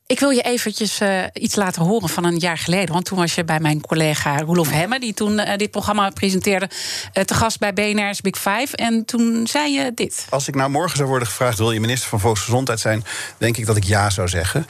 Ik 0.08 0.20
wil 0.20 0.30
je 0.30 0.42
eventjes 0.42 1.02
uh, 1.02 1.24
iets 1.34 1.56
laten 1.56 1.82
horen 1.82 2.10
van 2.10 2.24
een 2.24 2.38
jaar 2.38 2.58
geleden. 2.58 2.94
Want 2.94 3.06
toen 3.06 3.18
was 3.18 3.36
je 3.36 3.44
bij 3.44 3.60
mijn 3.60 3.82
collega 3.82 4.38
Roelof 4.38 4.70
Hemmer... 4.70 5.00
die 5.00 5.14
toen 5.14 5.40
uh, 5.40 5.56
dit 5.56 5.72
programma 5.72 6.10
presenteerde... 6.10 6.70
Uh, 7.14 7.24
te 7.24 7.34
gast 7.34 7.60
bij 7.60 7.74
BNR's 7.74 8.22
Big 8.22 8.36
Five. 8.36 8.76
En 8.76 9.06
toen 9.06 9.48
zei 9.48 9.74
je 9.74 9.92
dit. 9.96 10.26
Als 10.30 10.48
ik 10.48 10.56
nou 10.56 10.70
morgen 10.70 10.98
zou 10.98 11.10
worden 11.10 11.28
gevraagd... 11.28 11.58
wil 11.58 11.72
je 11.72 11.80
minister 11.80 12.10
van 12.10 12.20
Volksgezondheid 12.20 12.80
zijn... 12.80 13.04
denk 13.38 13.58
ik 13.58 13.66
dat 13.66 13.78
ik 13.78 13.84
ja 13.84 14.10
zou 14.10 14.28
zeggen. 14.28 14.66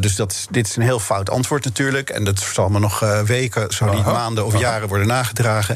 dus 0.00 0.16
dat, 0.16 0.46
dit 0.50 0.66
is 0.66 0.76
een 0.76 0.82
heel 0.82 1.00
fout 1.00 1.30
antwoord 1.30 1.64
natuurlijk. 1.64 2.10
En 2.10 2.24
dat 2.24 2.38
zal 2.38 2.68
me 2.68 2.78
nog 2.78 3.00
weken, 3.26 3.72
zo 3.72 3.94
niet 3.94 4.04
maanden 4.04 4.46
of 4.46 4.58
jaren 4.58 4.88
worden 4.88 5.06
nagedragen. 5.06 5.74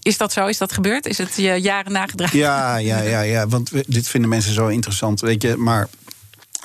Is 0.00 0.18
dat 0.18 0.32
zo? 0.32 0.46
Is 0.46 0.58
dat 0.58 0.72
gebeurd? 0.72 1.06
Is 1.06 1.18
het 1.18 1.36
je 1.36 1.60
jaren 1.60 1.92
nagedragen? 1.92 2.38
Ja, 2.38 2.76
ja, 2.76 3.00
ja, 3.00 3.20
ja. 3.20 3.46
Want 3.46 3.70
dit 3.86 4.08
vinden 4.08 4.30
mensen 4.30 4.54
zo 4.54 4.66
interessant. 4.66 5.20
Weet 5.20 5.42
je, 5.42 5.56
maar... 5.56 5.88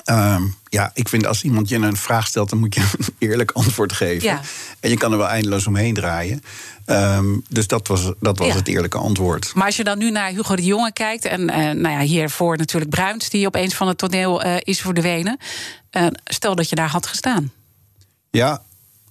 Um, 0.04 0.54
ja, 0.68 0.90
ik 0.94 1.08
vind 1.08 1.26
als 1.26 1.42
iemand 1.42 1.68
je 1.68 1.76
een 1.76 1.96
vraag 1.96 2.26
stelt, 2.26 2.50
dan 2.50 2.58
moet 2.58 2.74
je 2.74 2.80
een 2.98 3.14
eerlijk 3.18 3.50
antwoord 3.50 3.92
geven. 3.92 4.28
Ja. 4.28 4.40
En 4.80 4.90
je 4.90 4.96
kan 4.96 5.12
er 5.12 5.18
wel 5.18 5.28
eindeloos 5.28 5.66
omheen 5.66 5.94
draaien. 5.94 6.42
Um, 6.86 7.44
dus 7.48 7.66
dat 7.66 7.88
was, 7.88 8.12
dat 8.20 8.38
was 8.38 8.46
ja. 8.46 8.54
het 8.54 8.68
eerlijke 8.68 8.98
antwoord. 8.98 9.54
Maar 9.54 9.66
als 9.66 9.76
je 9.76 9.84
dan 9.84 9.98
nu 9.98 10.10
naar 10.10 10.30
Hugo 10.30 10.56
de 10.56 10.64
Jonge 10.64 10.92
kijkt, 10.92 11.24
en 11.24 11.40
uh, 11.40 11.56
nou 11.56 11.88
ja, 11.88 12.00
hiervoor 12.00 12.56
natuurlijk 12.56 12.90
Bruins, 12.90 13.28
die 13.28 13.46
opeens 13.46 13.74
van 13.74 13.88
het 13.88 13.98
toneel 13.98 14.44
uh, 14.44 14.56
is 14.58 14.80
verdwenen. 14.80 15.38
Uh, 15.92 16.06
stel 16.24 16.54
dat 16.54 16.68
je 16.68 16.76
daar 16.76 16.90
had 16.90 17.06
gestaan. 17.06 17.52
Ja, 18.30 18.62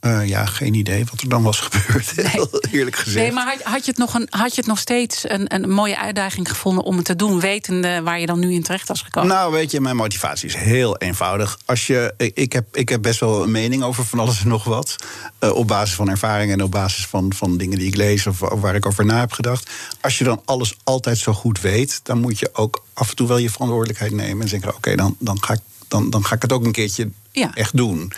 uh, 0.02 0.28
ja, 0.28 0.46
geen 0.46 0.74
idee 0.74 1.06
wat 1.06 1.22
er 1.22 1.30
dan 1.30 1.44
was 1.44 1.60
gebeurd, 1.70 2.16
nee. 2.16 2.46
eerlijk 2.72 2.96
gezegd. 2.96 3.26
Nee, 3.26 3.32
maar 3.32 3.46
had, 3.46 3.62
had, 3.62 3.86
je 3.86 3.92
het 3.92 4.00
nog 4.00 4.14
een, 4.14 4.28
had 4.30 4.50
je 4.50 4.62
het 4.62 4.70
nog 4.70 4.80
steeds 4.80 5.30
een, 5.30 5.54
een 5.54 5.70
mooie 5.70 6.00
uitdaging 6.00 6.50
gevonden 6.50 6.84
om 6.84 6.96
het 6.96 7.06
te 7.06 7.16
doen, 7.16 7.40
wetende 7.40 8.02
waar 8.04 8.20
je 8.20 8.26
dan 8.26 8.40
nu 8.40 8.54
in 8.54 8.64
terecht 8.64 8.88
was 8.88 9.02
gekomen? 9.02 9.30
Nou, 9.30 9.52
weet 9.52 9.72
je, 9.72 9.82
mijn 9.82 9.96
motivatie 9.96 10.48
is 10.48 10.56
heel 10.56 10.98
eenvoudig. 10.98 11.60
Als 11.66 11.88
je, 11.88 12.14
ik, 12.34 12.54
heb, 12.54 12.78
ik 12.78 12.90
heb 12.90 13.02
best 13.02 13.20
wel 13.20 13.44
een 13.44 13.52
mening 13.52 13.84
over 13.84 14.06
van 14.06 14.20
alles 14.20 14.42
en 14.42 14.48
nog 14.48 14.64
wat. 14.64 14.96
Uh, 15.40 15.56
op 15.56 15.68
basis 15.68 15.96
van 15.96 16.10
ervaring 16.10 16.52
en 16.52 16.64
op 16.64 16.72
basis 16.72 17.06
van, 17.06 17.34
van 17.34 17.58
dingen 17.58 17.78
die 17.78 17.88
ik 17.88 17.96
lees 17.96 18.28
of, 18.28 18.42
of 18.42 18.62
waar 18.62 18.76
ik 18.76 18.86
over 18.86 19.06
na 19.06 19.20
heb 19.20 19.32
gedacht. 19.32 19.70
Als 20.02 20.18
je 20.18 20.24
dan 20.24 20.42
alles 20.46 20.78
altijd 20.84 21.18
zo 21.18 21.34
goed 21.34 21.62
weet, 21.62 22.00
dan 22.04 22.20
moet 22.20 22.40
je 22.40 22.50
ook 22.54 22.84
af 22.94 23.10
en 23.10 23.16
toe 23.16 23.28
wel 23.28 23.38
je 23.38 23.50
verantwoordelijkheid 23.50 24.12
nemen 24.12 24.42
en 24.42 24.50
zeggen: 24.50 24.68
oké, 24.70 24.78
okay, 24.78 24.96
dan, 24.96 25.16
dan, 25.20 25.44
ga 25.44 25.54
ik, 25.54 25.60
dan, 25.88 26.10
dan 26.10 26.26
ga 26.26 26.36
ik 26.36 26.42
het 26.42 26.52
ook 26.52 26.66
een 26.66 26.72
keertje 26.72 27.10
ja. 27.32 27.52
echt 27.54 27.78
doen. 27.78 28.12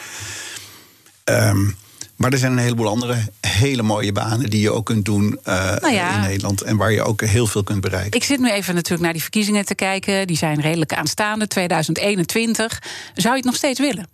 Um, 1.23 1.75
maar 2.15 2.31
er 2.31 2.37
zijn 2.37 2.51
een 2.51 2.57
heleboel 2.57 2.87
andere 2.87 3.17
hele 3.47 3.81
mooie 3.81 4.11
banen 4.11 4.49
die 4.49 4.61
je 4.61 4.71
ook 4.71 4.85
kunt 4.85 5.05
doen 5.05 5.39
uh, 5.47 5.75
nou 5.75 5.93
ja. 5.93 6.15
in 6.15 6.21
Nederland. 6.21 6.61
En 6.61 6.77
waar 6.77 6.91
je 6.91 7.03
ook 7.03 7.21
heel 7.21 7.47
veel 7.47 7.63
kunt 7.63 7.81
bereiken. 7.81 8.11
Ik 8.11 8.23
zit 8.23 8.39
nu 8.39 8.51
even 8.51 8.75
natuurlijk 8.75 9.03
naar 9.03 9.13
die 9.13 9.21
verkiezingen 9.21 9.65
te 9.65 9.75
kijken. 9.75 10.27
Die 10.27 10.37
zijn 10.37 10.61
redelijk 10.61 10.93
aanstaande, 10.93 11.47
2021. 11.47 12.81
Zou 13.15 13.29
je 13.29 13.35
het 13.35 13.45
nog 13.45 13.55
steeds 13.55 13.79
willen? 13.79 14.07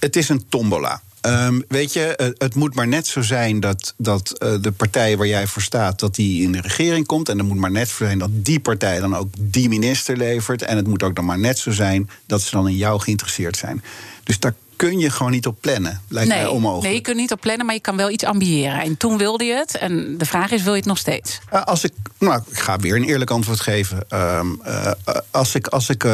Het 0.00 0.16
is 0.16 0.28
een 0.28 0.48
tombola. 0.48 1.02
Um, 1.22 1.64
weet 1.68 1.92
je, 1.92 2.34
het 2.38 2.54
moet 2.54 2.74
maar 2.74 2.88
net 2.88 3.06
zo 3.06 3.22
zijn 3.22 3.60
dat, 3.60 3.94
dat 3.96 4.42
uh, 4.42 4.54
de 4.60 4.72
partij 4.72 5.16
waar 5.16 5.26
jij 5.26 5.46
voor 5.46 5.62
staat, 5.62 6.00
dat 6.00 6.14
die 6.14 6.42
in 6.42 6.52
de 6.52 6.60
regering 6.60 7.06
komt. 7.06 7.28
En 7.28 7.38
het 7.38 7.46
moet 7.46 7.56
maar 7.56 7.70
net 7.70 7.88
zo 7.88 8.04
zijn 8.04 8.18
dat 8.18 8.30
die 8.32 8.60
partij 8.60 9.00
dan 9.00 9.16
ook 9.16 9.28
die 9.38 9.68
minister 9.68 10.16
levert. 10.16 10.62
En 10.62 10.76
het 10.76 10.86
moet 10.86 11.02
ook 11.02 11.14
dan 11.16 11.24
maar 11.24 11.38
net 11.38 11.58
zo 11.58 11.70
zijn 11.70 12.10
dat 12.26 12.42
ze 12.42 12.50
dan 12.50 12.68
in 12.68 12.76
jou 12.76 13.00
geïnteresseerd 13.00 13.56
zijn. 13.56 13.82
Dus 14.22 14.38
daar 14.38 14.54
kun 14.76 14.98
je 14.98 15.10
gewoon 15.10 15.32
niet 15.32 15.46
op 15.46 15.60
plannen. 15.60 16.00
Lijkt 16.08 16.28
nee, 16.28 16.38
mij 16.38 16.48
onmogelijk. 16.48 16.86
Nee, 16.86 16.94
je 16.94 17.00
kunt 17.00 17.16
niet 17.16 17.32
op 17.32 17.40
plannen, 17.40 17.66
maar 17.66 17.74
je 17.74 17.80
kan 17.80 17.96
wel 17.96 18.10
iets 18.10 18.24
ambiëren. 18.24 18.80
En 18.80 18.96
toen 18.96 19.18
wilde 19.18 19.44
je 19.44 19.54
het. 19.54 19.76
En 19.76 20.18
de 20.18 20.24
vraag 20.24 20.50
is, 20.50 20.62
wil 20.62 20.72
je 20.72 20.78
het 20.78 20.88
nog 20.88 20.98
steeds? 20.98 21.40
Uh, 21.52 21.62
als 21.62 21.84
ik, 21.84 21.92
nou, 22.18 22.40
ik 22.50 22.58
ga 22.58 22.78
weer 22.78 22.96
een 22.96 23.04
eerlijk 23.04 23.30
antwoord 23.30 23.60
geven. 23.60 24.04
Uh, 24.12 24.40
uh, 24.66 24.90
als 25.30 25.54
ik, 25.54 25.66
als 25.66 25.88
ik 25.88 26.04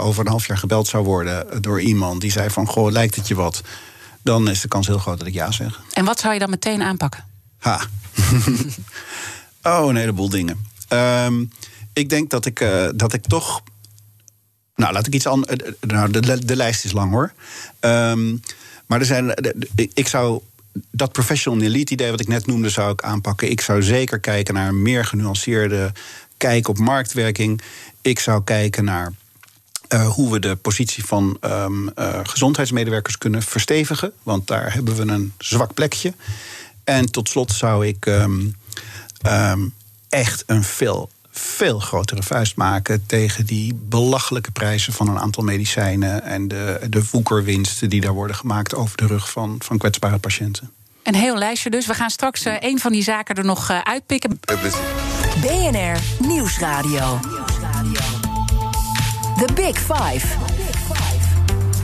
over 0.00 0.20
een 0.24 0.30
half 0.30 0.46
jaar 0.46 0.58
gebeld 0.58 0.88
zou 0.88 1.04
worden 1.04 1.62
door 1.62 1.80
iemand 1.80 2.20
die 2.20 2.30
zei 2.30 2.50
van... 2.50 2.66
goh, 2.66 2.90
lijkt 2.90 3.14
het 3.14 3.28
je 3.28 3.34
wat? 3.34 3.60
Dan 4.22 4.48
is 4.48 4.60
de 4.60 4.68
kans 4.68 4.86
heel 4.86 4.98
groot 4.98 5.18
dat 5.18 5.26
ik 5.26 5.34
ja 5.34 5.50
zeg. 5.50 5.80
En 5.92 6.04
wat 6.04 6.20
zou 6.20 6.32
je 6.32 6.38
dan 6.38 6.50
meteen 6.50 6.82
aanpakken? 6.82 7.24
Ha. 7.58 7.80
oh, 9.62 9.88
een 9.88 9.96
heleboel 9.96 10.28
dingen. 10.28 10.66
Um, 10.88 11.50
ik 11.92 12.08
denk 12.08 12.30
dat 12.30 12.46
ik, 12.46 12.66
dat 12.94 13.12
ik 13.12 13.22
toch 13.26 13.62
nou, 14.76 14.92
laat 14.92 15.06
ik 15.06 15.14
iets 15.14 15.26
anders. 15.26 15.62
Nou, 15.80 16.10
de, 16.10 16.44
de, 16.44 16.56
lijst 16.56 16.84
is 16.84 16.92
lang 16.92 17.10
hoor. 17.10 17.32
Um, 17.80 18.40
maar 18.86 19.00
er 19.00 19.06
zijn. 19.06 19.34
Ik 19.94 20.08
zou. 20.08 20.40
Dat 20.90 21.12
professional 21.12 21.62
elite 21.62 21.92
idee 21.92 22.10
wat 22.10 22.20
ik 22.20 22.28
net 22.28 22.46
noemde, 22.46 22.68
zou 22.68 22.92
ik 22.92 23.02
aanpakken. 23.02 23.50
Ik 23.50 23.60
zou 23.60 23.82
zeker 23.82 24.20
kijken 24.20 24.54
naar 24.54 24.68
een 24.68 24.82
meer 24.82 25.04
genuanceerde 25.04 25.92
kijk 26.36 26.68
op 26.68 26.78
marktwerking. 26.78 27.60
Ik 28.02 28.18
zou 28.18 28.44
kijken 28.44 28.84
naar 28.84 29.12
hoe 30.06 30.32
we 30.32 30.38
de 30.38 30.56
positie 30.56 31.04
van 31.04 31.38
uh, 31.44 31.66
gezondheidsmedewerkers 32.22 33.18
kunnen 33.18 33.42
verstevigen. 33.42 34.12
Want 34.22 34.46
daar 34.46 34.72
hebben 34.72 34.96
we 34.96 35.12
een 35.12 35.32
zwak 35.38 35.74
plekje. 35.74 36.12
En 36.84 37.10
tot 37.10 37.28
slot 37.28 37.52
zou 37.52 37.86
ik 37.86 38.06
um, 38.06 38.56
echt 40.08 40.44
een 40.46 40.64
veel 40.64 41.10
veel 41.38 41.78
grotere 41.78 42.22
vuist 42.22 42.56
maken 42.56 43.06
tegen 43.06 43.46
die 43.46 43.74
belachelijke 43.74 44.50
prijzen 44.50 44.92
van 44.92 45.08
een 45.08 45.18
aantal 45.18 45.44
medicijnen 45.44 46.22
en 46.22 46.48
de, 46.48 46.80
de 46.90 47.02
woekerwinsten 47.10 47.90
die 47.90 48.00
daar 48.00 48.12
worden 48.12 48.36
gemaakt 48.36 48.74
over 48.74 48.96
de 48.96 49.06
rug 49.06 49.30
van, 49.30 49.56
van 49.58 49.78
kwetsbare 49.78 50.18
patiënten. 50.18 50.70
Een 51.02 51.14
heel 51.14 51.36
lijstje 51.36 51.70
dus. 51.70 51.86
We 51.86 51.94
gaan 51.94 52.10
straks 52.10 52.46
uh, 52.46 52.54
een 52.58 52.78
van 52.78 52.92
die 52.92 53.02
zaken 53.02 53.34
er 53.34 53.44
nog 53.44 53.70
uh, 53.70 53.80
uitpikken. 53.80 54.40
BNR 55.40 56.26
Nieuwsradio. 56.26 57.20
The 59.36 59.52
Big 59.54 59.78
Five. 59.78 60.26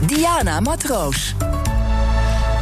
Diana 0.05 0.59
Matroos. 0.59 1.35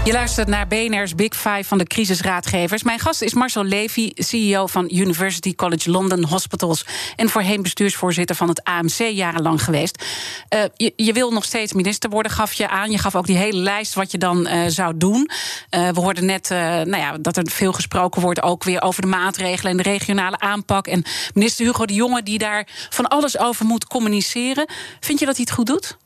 Je 0.03 0.11
luistert 0.11 0.47
naar 0.47 0.67
BNR's 0.67 1.15
Big 1.15 1.35
Five 1.35 1.63
van 1.63 1.77
de 1.77 1.85
crisisraadgevers. 1.85 2.83
Mijn 2.83 2.99
gast 2.99 3.21
is 3.21 3.33
Marcel 3.33 3.63
Levy, 3.63 4.11
CEO 4.15 4.67
van 4.67 4.89
University 4.91 5.55
College 5.55 5.91
London 5.91 6.23
Hospitals... 6.23 6.85
en 7.15 7.29
voorheen 7.29 7.61
bestuursvoorzitter 7.61 8.35
van 8.35 8.47
het 8.47 8.63
AMC 8.63 8.97
jarenlang 8.97 9.63
geweest. 9.63 10.05
Uh, 10.49 10.91
je, 10.95 11.13
wil 11.13 11.31
nog 11.31 11.43
steeds 11.43 11.73
minister 11.73 12.09
worden, 12.09 12.31
gaf 12.31 12.53
je 12.53 12.69
aan. 12.69 12.91
Je 12.91 12.97
gaf 12.97 13.15
ook 13.15 13.25
die 13.25 13.37
hele 13.37 13.57
lijst 13.57 13.93
wat 13.93 14.11
je 14.11 14.17
dan 14.17 14.47
uh, 14.47 14.63
zou 14.67 14.97
doen. 14.97 15.29
Uh, 15.75 15.89
we 15.89 15.99
hoorden 15.99 16.25
net 16.25 16.49
nou 16.49 16.97
ja, 16.97 17.17
dat 17.17 17.37
er 17.37 17.49
veel 17.49 17.73
gesproken 17.73 18.21
wordt... 18.21 18.41
ook 18.41 18.63
weer 18.63 18.81
over 18.81 19.01
de 19.01 19.07
maatregelen 19.07 19.71
en 19.71 19.77
de 19.77 19.83
regionale 19.83 20.39
aanpak. 20.39 20.87
En 20.87 21.03
minister 21.33 21.65
Hugo 21.65 21.85
de 21.85 21.93
Jonge 21.93 22.23
die 22.23 22.37
daar 22.37 22.67
van 22.89 23.07
alles 23.07 23.37
over 23.37 23.65
moet 23.65 23.87
communiceren. 23.87 24.65
Vind 24.99 25.19
je 25.19 25.25
dat 25.25 25.35
hij 25.35 25.45
het 25.47 25.55
goed 25.55 25.67
doet? 25.67 25.97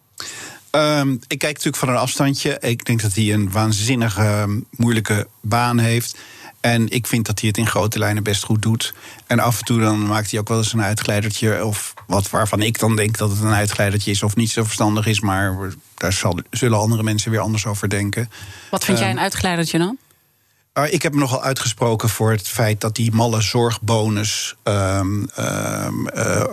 Um, 0.75 1.19
ik 1.27 1.39
kijk 1.39 1.53
natuurlijk 1.53 1.75
van 1.75 1.89
een 1.89 1.95
afstandje. 1.95 2.57
Ik 2.59 2.85
denk 2.85 3.01
dat 3.01 3.13
hij 3.13 3.33
een 3.33 3.51
waanzinnige 3.51 4.21
ehm, 4.21 4.59
moeilijke 4.69 5.27
baan 5.41 5.77
heeft. 5.77 6.17
En 6.61 6.89
ik 6.89 7.07
vind 7.07 7.25
dat 7.25 7.39
hij 7.39 7.47
het 7.47 7.57
in 7.57 7.67
grote 7.67 7.99
lijnen 7.99 8.23
best 8.23 8.43
goed 8.43 8.61
doet. 8.61 8.93
En 9.27 9.39
af 9.39 9.59
en 9.59 9.65
toe 9.65 9.79
dan 9.79 10.05
maakt 10.05 10.31
hij 10.31 10.39
ook 10.39 10.47
wel 10.47 10.57
eens 10.57 10.73
een 10.73 10.81
uitglijdertje. 10.81 11.65
Of 11.65 11.93
wat 12.07 12.29
waarvan 12.29 12.61
ik 12.61 12.79
dan 12.79 12.95
denk 12.95 13.17
dat 13.17 13.29
het 13.29 13.39
een 13.39 13.53
uitglijdertje 13.53 14.11
is 14.11 14.23
of 14.23 14.35
niet 14.35 14.51
zo 14.51 14.63
verstandig 14.63 15.05
is. 15.05 15.19
Maar 15.19 15.73
daar 15.93 16.13
zal, 16.13 16.39
zullen 16.49 16.79
andere 16.79 17.03
mensen 17.03 17.31
weer 17.31 17.39
anders 17.39 17.65
over 17.65 17.89
denken. 17.89 18.29
Wat 18.69 18.85
vind 18.85 18.97
jij 18.97 19.07
ehm, 19.07 19.17
een 19.17 19.23
uitglijdertje 19.23 19.77
dan? 19.77 19.97
Uh, 20.77 20.93
ik 20.93 21.01
heb 21.01 21.13
me 21.13 21.19
nogal 21.19 21.43
uitgesproken 21.43 22.09
voor 22.09 22.31
het 22.31 22.47
feit 22.47 22.81
dat 22.81 22.95
die 22.95 23.11
malle 23.11 23.41
zorgbonus. 23.41 24.55
Um, 24.63 25.29
um, 25.39 26.07
uh, 26.15 26.43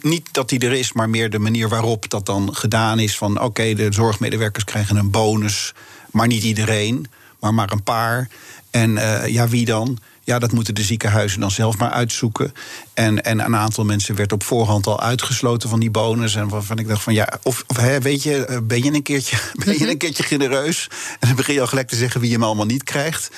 niet 0.00 0.28
dat 0.32 0.48
die 0.48 0.58
er 0.58 0.72
is, 0.72 0.92
maar 0.92 1.10
meer 1.10 1.30
de 1.30 1.38
manier 1.38 1.68
waarop 1.68 2.10
dat 2.10 2.26
dan 2.26 2.54
gedaan 2.54 2.98
is. 2.98 3.16
Van 3.16 3.40
oké, 3.40 3.74
de 3.74 3.92
zorgmedewerkers 3.92 4.64
krijgen 4.64 4.96
een 4.96 5.10
bonus, 5.10 5.74
maar 6.10 6.26
niet 6.26 6.42
iedereen, 6.42 7.06
maar 7.40 7.54
maar 7.54 7.72
een 7.72 7.82
paar. 7.82 8.28
En 8.70 8.90
uh, 8.90 9.26
ja, 9.26 9.48
wie 9.48 9.64
dan? 9.64 9.98
Ja, 10.30 10.38
dat 10.38 10.52
moeten 10.52 10.74
de 10.74 10.82
ziekenhuizen 10.82 11.40
dan 11.40 11.50
zelf 11.50 11.78
maar 11.78 11.90
uitzoeken. 11.90 12.52
En, 12.94 13.24
en 13.24 13.38
een 13.38 13.56
aantal 13.56 13.84
mensen 13.84 14.14
werd 14.14 14.32
op 14.32 14.42
voorhand 14.42 14.86
al 14.86 15.00
uitgesloten 15.00 15.68
van 15.68 15.80
die 15.80 15.90
bonus. 15.90 16.34
En 16.34 16.48
waarvan 16.48 16.78
ik 16.78 16.88
dacht 16.88 17.02
van 17.02 17.14
ja, 17.14 17.38
of, 17.42 17.64
of 17.66 17.76
hè, 17.76 18.00
weet 18.00 18.22
je, 18.22 18.44
eh, 18.44 18.58
ben 18.62 18.82
je, 18.82 18.92
een 18.92 19.02
keertje, 19.02 19.36
ben 19.64 19.78
je 19.78 19.90
een 19.90 19.98
keertje 19.98 20.22
genereus? 20.22 20.88
En 21.20 21.28
dan 21.28 21.36
begin 21.36 21.54
je 21.54 21.60
al 21.60 21.66
gelijk 21.66 21.88
te 21.88 21.96
zeggen 21.96 22.20
wie 22.20 22.30
je 22.30 22.34
hem 22.34 22.44
allemaal 22.44 22.66
niet 22.66 22.84
krijgt. 22.84 23.30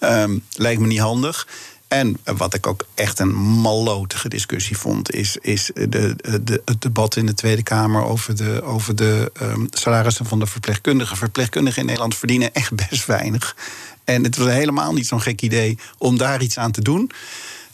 Um, 0.00 0.44
lijkt 0.52 0.80
me 0.80 0.86
niet 0.86 0.98
handig. 0.98 1.46
En 1.88 2.16
wat 2.24 2.54
ik 2.54 2.66
ook 2.66 2.86
echt 2.94 3.18
een 3.18 3.34
mallotige 3.34 4.28
discussie 4.28 4.78
vond, 4.78 5.14
is, 5.14 5.36
is 5.36 5.70
de, 5.74 6.16
de, 6.44 6.62
het 6.64 6.82
debat 6.82 7.16
in 7.16 7.26
de 7.26 7.34
Tweede 7.34 7.62
Kamer 7.62 8.04
over 8.04 8.36
de, 8.36 8.62
over 8.62 8.96
de 8.96 9.32
um, 9.42 9.68
salarissen 9.70 10.26
van 10.26 10.38
de 10.38 10.46
verpleegkundigen. 10.46 11.16
Verpleegkundigen 11.16 11.80
in 11.80 11.86
Nederland 11.86 12.16
verdienen 12.16 12.54
echt 12.54 12.74
best 12.88 13.06
weinig. 13.06 13.56
En 14.08 14.24
het 14.24 14.36
was 14.36 14.48
helemaal 14.48 14.92
niet 14.92 15.06
zo'n 15.06 15.20
gek 15.20 15.42
idee 15.42 15.78
om 15.98 16.18
daar 16.18 16.42
iets 16.42 16.58
aan 16.58 16.70
te 16.70 16.82
doen. 16.82 17.10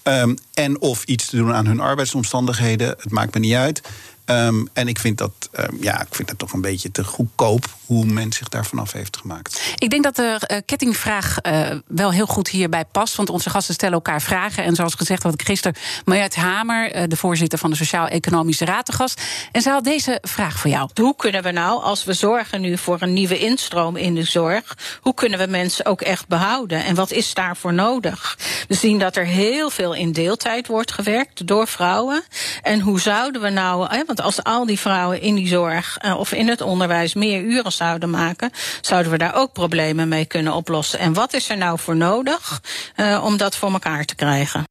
Um, 0.02 0.36
en 0.54 0.80
of 0.80 1.04
iets 1.04 1.26
te 1.26 1.36
doen 1.36 1.54
aan 1.54 1.66
hun 1.66 1.80
arbeidsomstandigheden. 1.80 2.88
Het 2.88 3.10
maakt 3.10 3.34
me 3.34 3.40
niet 3.40 3.54
uit. 3.54 3.82
Um, 4.26 4.68
en 4.72 4.88
ik 4.88 4.98
vind, 4.98 5.18
dat, 5.18 5.32
um, 5.52 5.76
ja, 5.80 6.00
ik 6.00 6.14
vind 6.14 6.28
dat 6.28 6.38
toch 6.38 6.52
een 6.52 6.60
beetje 6.60 6.90
te 6.90 7.04
goedkoop 7.04 7.64
hoe 7.86 8.04
men 8.04 8.32
zich 8.32 8.48
daar 8.48 8.66
vanaf 8.66 8.92
heeft 8.92 9.16
gemaakt. 9.16 9.62
Ik 9.78 9.90
denk 9.90 10.02
dat 10.02 10.16
de 10.16 10.40
uh, 10.50 10.58
kettingvraag 10.66 11.36
uh, 11.42 11.70
wel 11.86 12.12
heel 12.12 12.26
goed 12.26 12.48
hierbij 12.48 12.84
past. 12.84 13.16
Want 13.16 13.30
onze 13.30 13.50
gasten 13.50 13.74
stellen 13.74 13.94
elkaar 13.94 14.22
vragen. 14.22 14.64
En 14.64 14.74
zoals 14.74 14.94
gezegd 14.94 15.22
had 15.22 15.34
ik 15.34 15.42
gisteren 15.42 15.76
Marjette 16.04 16.40
Hamer, 16.40 16.96
uh, 16.96 17.02
de 17.08 17.16
voorzitter 17.16 17.58
van 17.58 17.70
de 17.70 17.76
Sociaal-Economische 17.76 18.64
Raad, 18.64 18.86
te 18.86 18.92
gast. 18.92 19.22
En 19.52 19.62
ze 19.62 19.70
had 19.70 19.84
deze 19.84 20.18
vraag 20.22 20.58
voor 20.58 20.70
jou. 20.70 20.90
Hoe 20.94 21.16
kunnen 21.16 21.42
we 21.42 21.50
nou, 21.50 21.82
als 21.82 22.04
we 22.04 22.12
zorgen 22.12 22.60
nu 22.60 22.78
voor 22.78 22.96
een 23.00 23.12
nieuwe 23.12 23.38
instroom 23.38 23.96
in 23.96 24.14
de 24.14 24.24
zorg, 24.24 24.76
hoe 25.00 25.14
kunnen 25.14 25.38
we 25.38 25.46
mensen 25.46 25.86
ook 25.86 26.00
echt 26.00 26.28
behouden? 26.28 26.84
En 26.84 26.94
wat 26.94 27.10
is 27.10 27.34
daarvoor 27.34 27.72
nodig? 27.72 28.38
We 28.68 28.74
zien 28.74 28.98
dat 28.98 29.16
er 29.16 29.26
heel 29.26 29.70
veel 29.70 29.94
in 29.94 30.12
deeltijd 30.12 30.66
wordt 30.66 30.92
gewerkt 30.92 31.46
door 31.46 31.68
vrouwen. 31.68 32.24
En 32.62 32.80
hoe 32.80 33.00
zouden 33.00 33.40
we 33.40 33.48
nou, 33.48 33.86
want 34.14 34.26
als 34.26 34.44
al 34.44 34.66
die 34.66 34.78
vrouwen 34.78 35.20
in 35.20 35.34
die 35.34 35.48
zorg 35.48 35.98
uh, 36.04 36.18
of 36.18 36.32
in 36.32 36.48
het 36.48 36.60
onderwijs 36.60 37.14
meer 37.14 37.42
uren 37.42 37.72
zouden 37.72 38.10
maken, 38.10 38.50
zouden 38.80 39.12
we 39.12 39.18
daar 39.18 39.34
ook 39.34 39.52
problemen 39.52 40.08
mee 40.08 40.24
kunnen 40.24 40.54
oplossen. 40.54 40.98
En 40.98 41.12
wat 41.12 41.32
is 41.32 41.50
er 41.50 41.56
nou 41.56 41.78
voor 41.78 41.96
nodig 41.96 42.60
uh, 42.96 43.22
om 43.24 43.36
dat 43.36 43.56
voor 43.56 43.72
elkaar 43.72 44.04
te 44.04 44.14
krijgen? 44.14 44.64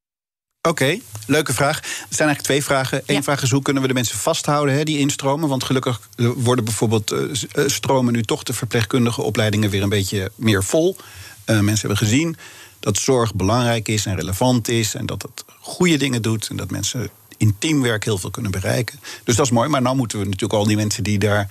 Oké, 0.60 0.68
okay, 0.68 1.02
leuke 1.26 1.52
vraag. 1.54 1.78
Er 1.78 1.84
zijn 1.84 2.28
eigenlijk 2.28 2.40
twee 2.40 2.64
vragen. 2.64 3.02
Eén 3.06 3.14
ja. 3.14 3.22
vraag 3.22 3.42
is 3.42 3.50
hoe 3.50 3.62
kunnen 3.62 3.82
we 3.82 3.88
de 3.88 3.94
mensen 3.94 4.18
vasthouden, 4.18 4.74
hè, 4.74 4.84
die 4.84 4.98
instromen? 4.98 5.48
Want 5.48 5.64
gelukkig 5.64 6.00
worden 6.16 6.64
bijvoorbeeld 6.64 7.12
uh, 7.12 7.66
stromen 7.66 8.12
nu 8.12 8.22
toch 8.22 8.42
de 8.42 8.52
verpleegkundige 8.52 9.22
opleidingen 9.22 9.70
weer 9.70 9.82
een 9.82 9.88
beetje 9.88 10.30
meer 10.34 10.64
vol. 10.64 10.96
Uh, 10.96 11.60
mensen 11.60 11.88
hebben 11.88 12.06
gezien 12.08 12.36
dat 12.80 12.98
zorg 12.98 13.34
belangrijk 13.34 13.88
is 13.88 14.06
en 14.06 14.16
relevant 14.16 14.68
is 14.68 14.94
en 14.94 15.06
dat 15.06 15.22
het 15.22 15.44
goede 15.60 15.96
dingen 15.96 16.22
doet 16.22 16.48
en 16.48 16.56
dat 16.56 16.70
mensen 16.70 17.10
in 17.36 17.54
teamwerk 17.58 18.04
heel 18.04 18.18
veel 18.18 18.30
kunnen 18.30 18.50
bereiken. 18.50 19.00
Dus 19.24 19.36
dat 19.36 19.46
is 19.46 19.52
mooi. 19.52 19.68
Maar 19.68 19.82
nu 19.82 19.94
moeten 19.94 20.18
we 20.18 20.24
natuurlijk 20.24 20.52
al 20.52 20.66
die 20.66 20.76
mensen 20.76 21.02
die 21.02 21.18
daar 21.18 21.48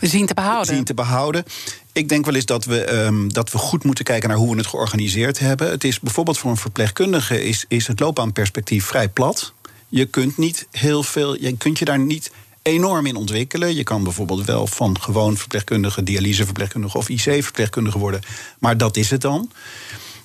zien 0.00 0.26
te 0.26 0.34
behouden. 0.34 0.74
Zien 0.74 0.84
te 0.84 0.94
behouden. 0.94 1.44
Ik 1.92 2.08
denk 2.08 2.24
wel 2.24 2.34
eens 2.34 2.46
dat 2.46 2.64
we, 2.64 2.92
um, 2.92 3.32
dat 3.32 3.52
we 3.52 3.58
goed 3.58 3.84
moeten 3.84 4.04
kijken 4.04 4.28
naar 4.28 4.38
hoe 4.38 4.50
we 4.50 4.56
het 4.56 4.66
georganiseerd 4.66 5.38
hebben. 5.38 5.70
Het 5.70 5.84
is 5.84 6.00
bijvoorbeeld 6.00 6.38
voor 6.38 6.50
een 6.50 6.56
verpleegkundige 6.56 7.44
is, 7.44 7.64
is 7.68 7.86
het 7.86 8.00
loopbaanperspectief 8.00 8.84
vrij 8.84 9.08
plat. 9.08 9.52
Je 9.88 10.04
kunt 10.04 10.36
niet 10.36 10.66
heel 10.70 11.02
veel, 11.02 11.40
je 11.40 11.56
kunt 11.56 11.78
je 11.78 11.84
daar 11.84 11.98
niet 11.98 12.30
enorm 12.62 13.06
in 13.06 13.16
ontwikkelen. 13.16 13.74
Je 13.74 13.82
kan 13.82 14.02
bijvoorbeeld 14.02 14.44
wel 14.44 14.66
van 14.66 15.00
gewoon 15.00 15.36
verpleegkundige, 15.36 16.02
dialyseverpleegkundige 16.02 16.98
of 16.98 17.08
IC-verpleegkundige 17.08 17.98
worden. 17.98 18.20
Maar 18.58 18.76
dat 18.76 18.96
is 18.96 19.10
het 19.10 19.20
dan. 19.20 19.50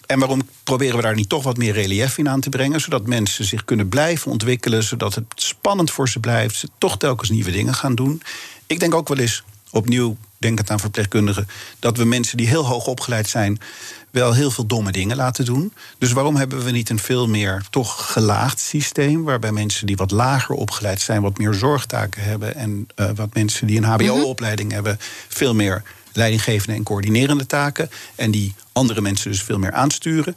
En 0.08 0.20
waarom 0.20 0.42
proberen 0.64 0.96
we 0.96 1.02
daar 1.02 1.16
niet 1.16 1.30
toch 1.30 1.44
wat 1.44 1.58
meer 1.58 1.74
relief 1.74 2.18
in 2.18 2.30
aan 2.30 2.40
te 2.40 2.50
brengen? 2.50 2.82
Zodat 2.82 3.06
mensen 3.06 3.46
zich 3.46 3.66
kunnen 3.66 3.90
blijven 3.90 4.32
ontwikkelen, 4.32 4.84
zodat 4.84 5.16
het 5.16 5.26
spannend 5.36 5.92
voor 5.92 6.10
ze 6.10 6.20
blijft, 6.20 6.56
ze 6.56 6.70
toch 6.78 6.98
telkens 6.98 7.30
nieuwe 7.30 7.52
dingen 7.52 7.74
gaan 7.74 7.96
doen. 7.96 8.22
Ik 8.68 8.80
denk 8.80 8.96
ook 8.96 9.08
wel 9.08 9.18
eens, 9.18 9.44
opnieuw 9.72 10.18
denkend 10.38 10.70
aan 10.70 10.80
verpleegkundigen, 10.80 11.48
dat 11.80 11.98
we 11.98 12.06
mensen 12.06 12.38
die 12.38 12.48
heel 12.48 12.66
hoog 12.66 12.88
opgeleid 12.88 13.30
zijn, 13.30 13.60
wel 14.10 14.34
heel 14.34 14.52
veel 14.52 14.66
domme 14.66 14.92
dingen 14.92 15.16
laten 15.16 15.46
doen. 15.46 15.74
Dus 15.98 16.12
waarom 16.12 16.36
hebben 16.36 16.64
we 16.64 16.72
niet 16.72 16.90
een 16.90 17.00
veel 17.00 17.28
meer 17.28 17.66
toch 17.70 18.12
gelaagd 18.12 18.60
systeem, 18.60 19.24
waarbij 19.24 19.52
mensen 19.52 19.86
die 19.86 19.96
wat 19.96 20.12
lager 20.12 20.56
opgeleid 20.56 21.02
zijn, 21.02 21.22
wat 21.22 21.38
meer 21.38 21.54
zorgtaken 21.54 22.24
hebben 22.24 22.56
en 22.56 22.88
uh, 22.96 23.10
wat 23.16 23.34
mensen 23.34 23.68
die 23.68 23.78
een 23.78 23.84
HBO-opleiding 23.84 24.72
hebben, 24.72 25.00
veel 25.28 25.56
meer 25.56 25.84
leidinggevende 26.18 26.76
en 26.76 26.84
coördinerende 26.84 27.46
taken. 27.46 27.90
En 28.16 28.32
die 28.32 28.54
andere 28.72 29.02
mensen 29.02 29.32
dus 29.32 29.44
veel 29.44 29.60
meer 29.60 29.72
aansturen. 29.72 30.36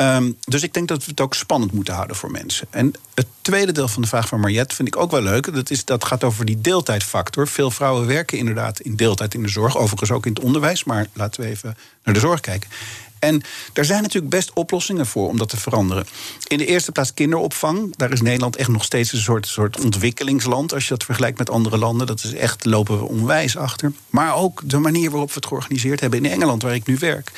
Um, 0.00 0.36
dus 0.44 0.62
ik 0.62 0.74
denk 0.74 0.88
dat 0.88 1.04
we 1.04 1.10
het 1.10 1.20
ook 1.20 1.34
spannend 1.34 1.72
moeten 1.72 1.94
houden 1.94 2.16
voor 2.16 2.30
mensen. 2.30 2.66
En 2.70 2.92
het 3.14 3.26
tweede 3.40 3.72
deel 3.72 3.88
van 3.88 4.02
de 4.02 4.08
vraag 4.08 4.28
van 4.28 4.40
Mariette 4.40 4.74
vind 4.74 4.88
ik 4.88 4.96
ook 4.96 5.10
wel 5.10 5.22
leuk. 5.22 5.54
Dat, 5.54 5.70
is, 5.70 5.84
dat 5.84 6.04
gaat 6.04 6.24
over 6.24 6.44
die 6.44 6.60
deeltijdfactor. 6.60 7.48
Veel 7.48 7.70
vrouwen 7.70 8.06
werken 8.06 8.38
inderdaad 8.38 8.80
in 8.80 8.96
deeltijd 8.96 9.34
in 9.34 9.42
de 9.42 9.48
zorg. 9.48 9.76
Overigens 9.76 10.10
ook 10.10 10.26
in 10.26 10.32
het 10.34 10.42
onderwijs. 10.42 10.84
Maar 10.84 11.06
laten 11.12 11.40
we 11.40 11.46
even 11.48 11.76
naar 12.04 12.14
de 12.14 12.20
zorg 12.20 12.40
kijken. 12.40 12.70
En 13.18 13.42
daar 13.72 13.84
zijn 13.84 14.02
natuurlijk 14.02 14.34
best 14.34 14.52
oplossingen 14.52 15.06
voor 15.06 15.28
om 15.28 15.38
dat 15.38 15.48
te 15.48 15.56
veranderen. 15.56 16.06
In 16.46 16.58
de 16.58 16.66
eerste 16.66 16.92
plaats 16.92 17.14
kinderopvang. 17.14 17.96
Daar 17.96 18.12
is 18.12 18.20
Nederland 18.20 18.56
echt 18.56 18.68
nog 18.68 18.84
steeds 18.84 19.12
een 19.12 19.18
soort, 19.18 19.46
soort 19.46 19.80
ontwikkelingsland. 19.80 20.72
Als 20.72 20.82
je 20.82 20.88
dat 20.88 21.04
vergelijkt 21.04 21.38
met 21.38 21.50
andere 21.50 21.78
landen. 21.78 22.06
Dat 22.06 22.24
is 22.24 22.34
echt, 22.34 22.64
lopen 22.64 22.98
we 22.98 23.04
onwijs 23.04 23.56
achter. 23.56 23.92
Maar 24.10 24.34
ook 24.34 24.60
de 24.64 24.78
manier 24.78 25.10
waarop 25.10 25.28
we 25.28 25.34
het 25.34 25.46
georganiseerd 25.46 26.00
hebben 26.00 26.24
in 26.24 26.30
Engeland, 26.30 26.62
waar 26.62 26.74
ik 26.74 26.86
nu 26.86 26.96
werk 26.98 27.32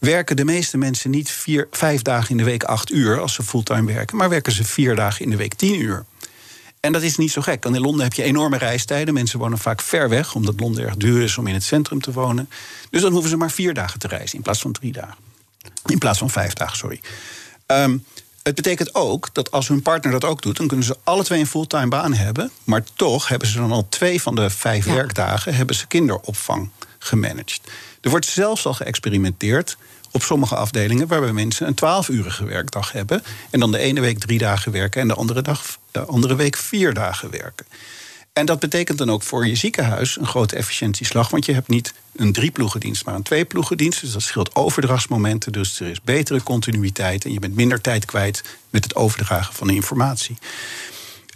werken 0.00 0.36
de 0.36 0.44
meeste 0.44 0.78
mensen 0.78 1.10
niet 1.10 1.30
vier, 1.30 1.68
vijf 1.70 2.02
dagen 2.02 2.30
in 2.30 2.36
de 2.36 2.44
week 2.44 2.64
acht 2.64 2.90
uur 2.90 3.20
als 3.20 3.34
ze 3.34 3.42
fulltime 3.42 3.92
werken, 3.92 4.16
maar 4.16 4.28
werken 4.28 4.52
ze 4.52 4.64
vier 4.64 4.96
dagen 4.96 5.24
in 5.24 5.30
de 5.30 5.36
week 5.36 5.54
tien 5.54 5.80
uur. 5.80 6.04
En 6.80 6.92
dat 6.92 7.02
is 7.02 7.16
niet 7.16 7.32
zo 7.32 7.40
gek. 7.40 7.62
Want 7.62 7.76
in 7.76 7.82
Londen 7.82 8.02
heb 8.02 8.12
je 8.12 8.22
enorme 8.22 8.58
reistijden. 8.58 9.14
Mensen 9.14 9.38
wonen 9.38 9.58
vaak 9.58 9.82
ver 9.82 10.08
weg, 10.08 10.34
omdat 10.34 10.60
Londen 10.60 10.84
erg 10.84 10.96
duur 10.96 11.22
is 11.22 11.38
om 11.38 11.46
in 11.46 11.54
het 11.54 11.62
centrum 11.62 12.00
te 12.00 12.12
wonen. 12.12 12.48
Dus 12.90 13.02
dan 13.02 13.12
hoeven 13.12 13.30
ze 13.30 13.36
maar 13.36 13.50
vier 13.50 13.74
dagen 13.74 13.98
te 13.98 14.08
reizen 14.08 14.36
in 14.36 14.42
plaats 14.42 14.60
van 14.60 14.72
drie 14.72 14.92
dagen. 14.92 15.16
In 15.86 15.98
plaats 15.98 16.18
van 16.18 16.30
vijf 16.30 16.52
dagen, 16.52 16.76
sorry. 16.76 17.00
Um, 17.66 18.04
het 18.42 18.54
betekent 18.54 18.94
ook 18.94 19.28
dat 19.32 19.50
als 19.50 19.68
hun 19.68 19.82
partner 19.82 20.12
dat 20.12 20.24
ook 20.24 20.42
doet, 20.42 20.56
dan 20.56 20.66
kunnen 20.66 20.86
ze 20.86 20.96
alle 21.04 21.24
twee 21.24 21.40
een 21.40 21.46
fulltime 21.46 21.88
baan 21.88 22.14
hebben. 22.14 22.50
Maar 22.64 22.82
toch 22.94 23.28
hebben 23.28 23.48
ze 23.48 23.58
dan 23.58 23.72
al 23.72 23.86
twee 23.88 24.22
van 24.22 24.34
de 24.34 24.50
vijf 24.50 24.86
ja. 24.86 24.94
werkdagen 24.94 25.54
hebben 25.54 25.76
ze 25.76 25.86
kinderopvang 25.86 26.70
gemanaged. 26.98 27.60
Er 28.00 28.10
wordt 28.10 28.26
zelfs 28.26 28.66
al 28.66 28.74
geëxperimenteerd 28.74 29.76
op 30.10 30.22
sommige 30.22 30.54
afdelingen 30.56 31.06
waarbij 31.06 31.32
mensen 31.32 31.66
een 31.66 32.04
12-urige 32.04 32.44
werkdag 32.44 32.92
hebben. 32.92 33.22
En 33.50 33.60
dan 33.60 33.72
de 33.72 33.78
ene 33.78 34.00
week 34.00 34.18
drie 34.18 34.38
dagen 34.38 34.72
werken 34.72 35.00
en 35.00 35.08
de 35.08 35.14
andere, 35.14 35.42
dag, 35.42 35.78
de 35.90 36.04
andere 36.04 36.34
week 36.34 36.56
vier 36.56 36.94
dagen 36.94 37.30
werken. 37.30 37.66
En 38.32 38.46
dat 38.46 38.58
betekent 38.58 38.98
dan 38.98 39.10
ook 39.10 39.22
voor 39.22 39.46
je 39.46 39.54
ziekenhuis 39.54 40.18
een 40.18 40.26
grote 40.26 40.56
efficiëntieslag. 40.56 41.30
Want 41.30 41.44
je 41.44 41.52
hebt 41.52 41.68
niet 41.68 41.94
een 42.16 42.32
drieploegendienst, 42.32 43.04
maar 43.04 43.14
een 43.14 43.22
tweeploegendienst. 43.22 44.00
Dus 44.00 44.12
dat 44.12 44.22
scheelt 44.22 44.54
overdrachtsmomenten. 44.54 45.52
Dus 45.52 45.80
er 45.80 45.88
is 45.88 46.00
betere 46.02 46.42
continuïteit. 46.42 47.24
En 47.24 47.32
je 47.32 47.38
bent 47.38 47.54
minder 47.54 47.80
tijd 47.80 48.04
kwijt 48.04 48.42
met 48.70 48.84
het 48.84 48.94
overdragen 48.94 49.54
van 49.54 49.66
de 49.66 49.74
informatie. 49.74 50.36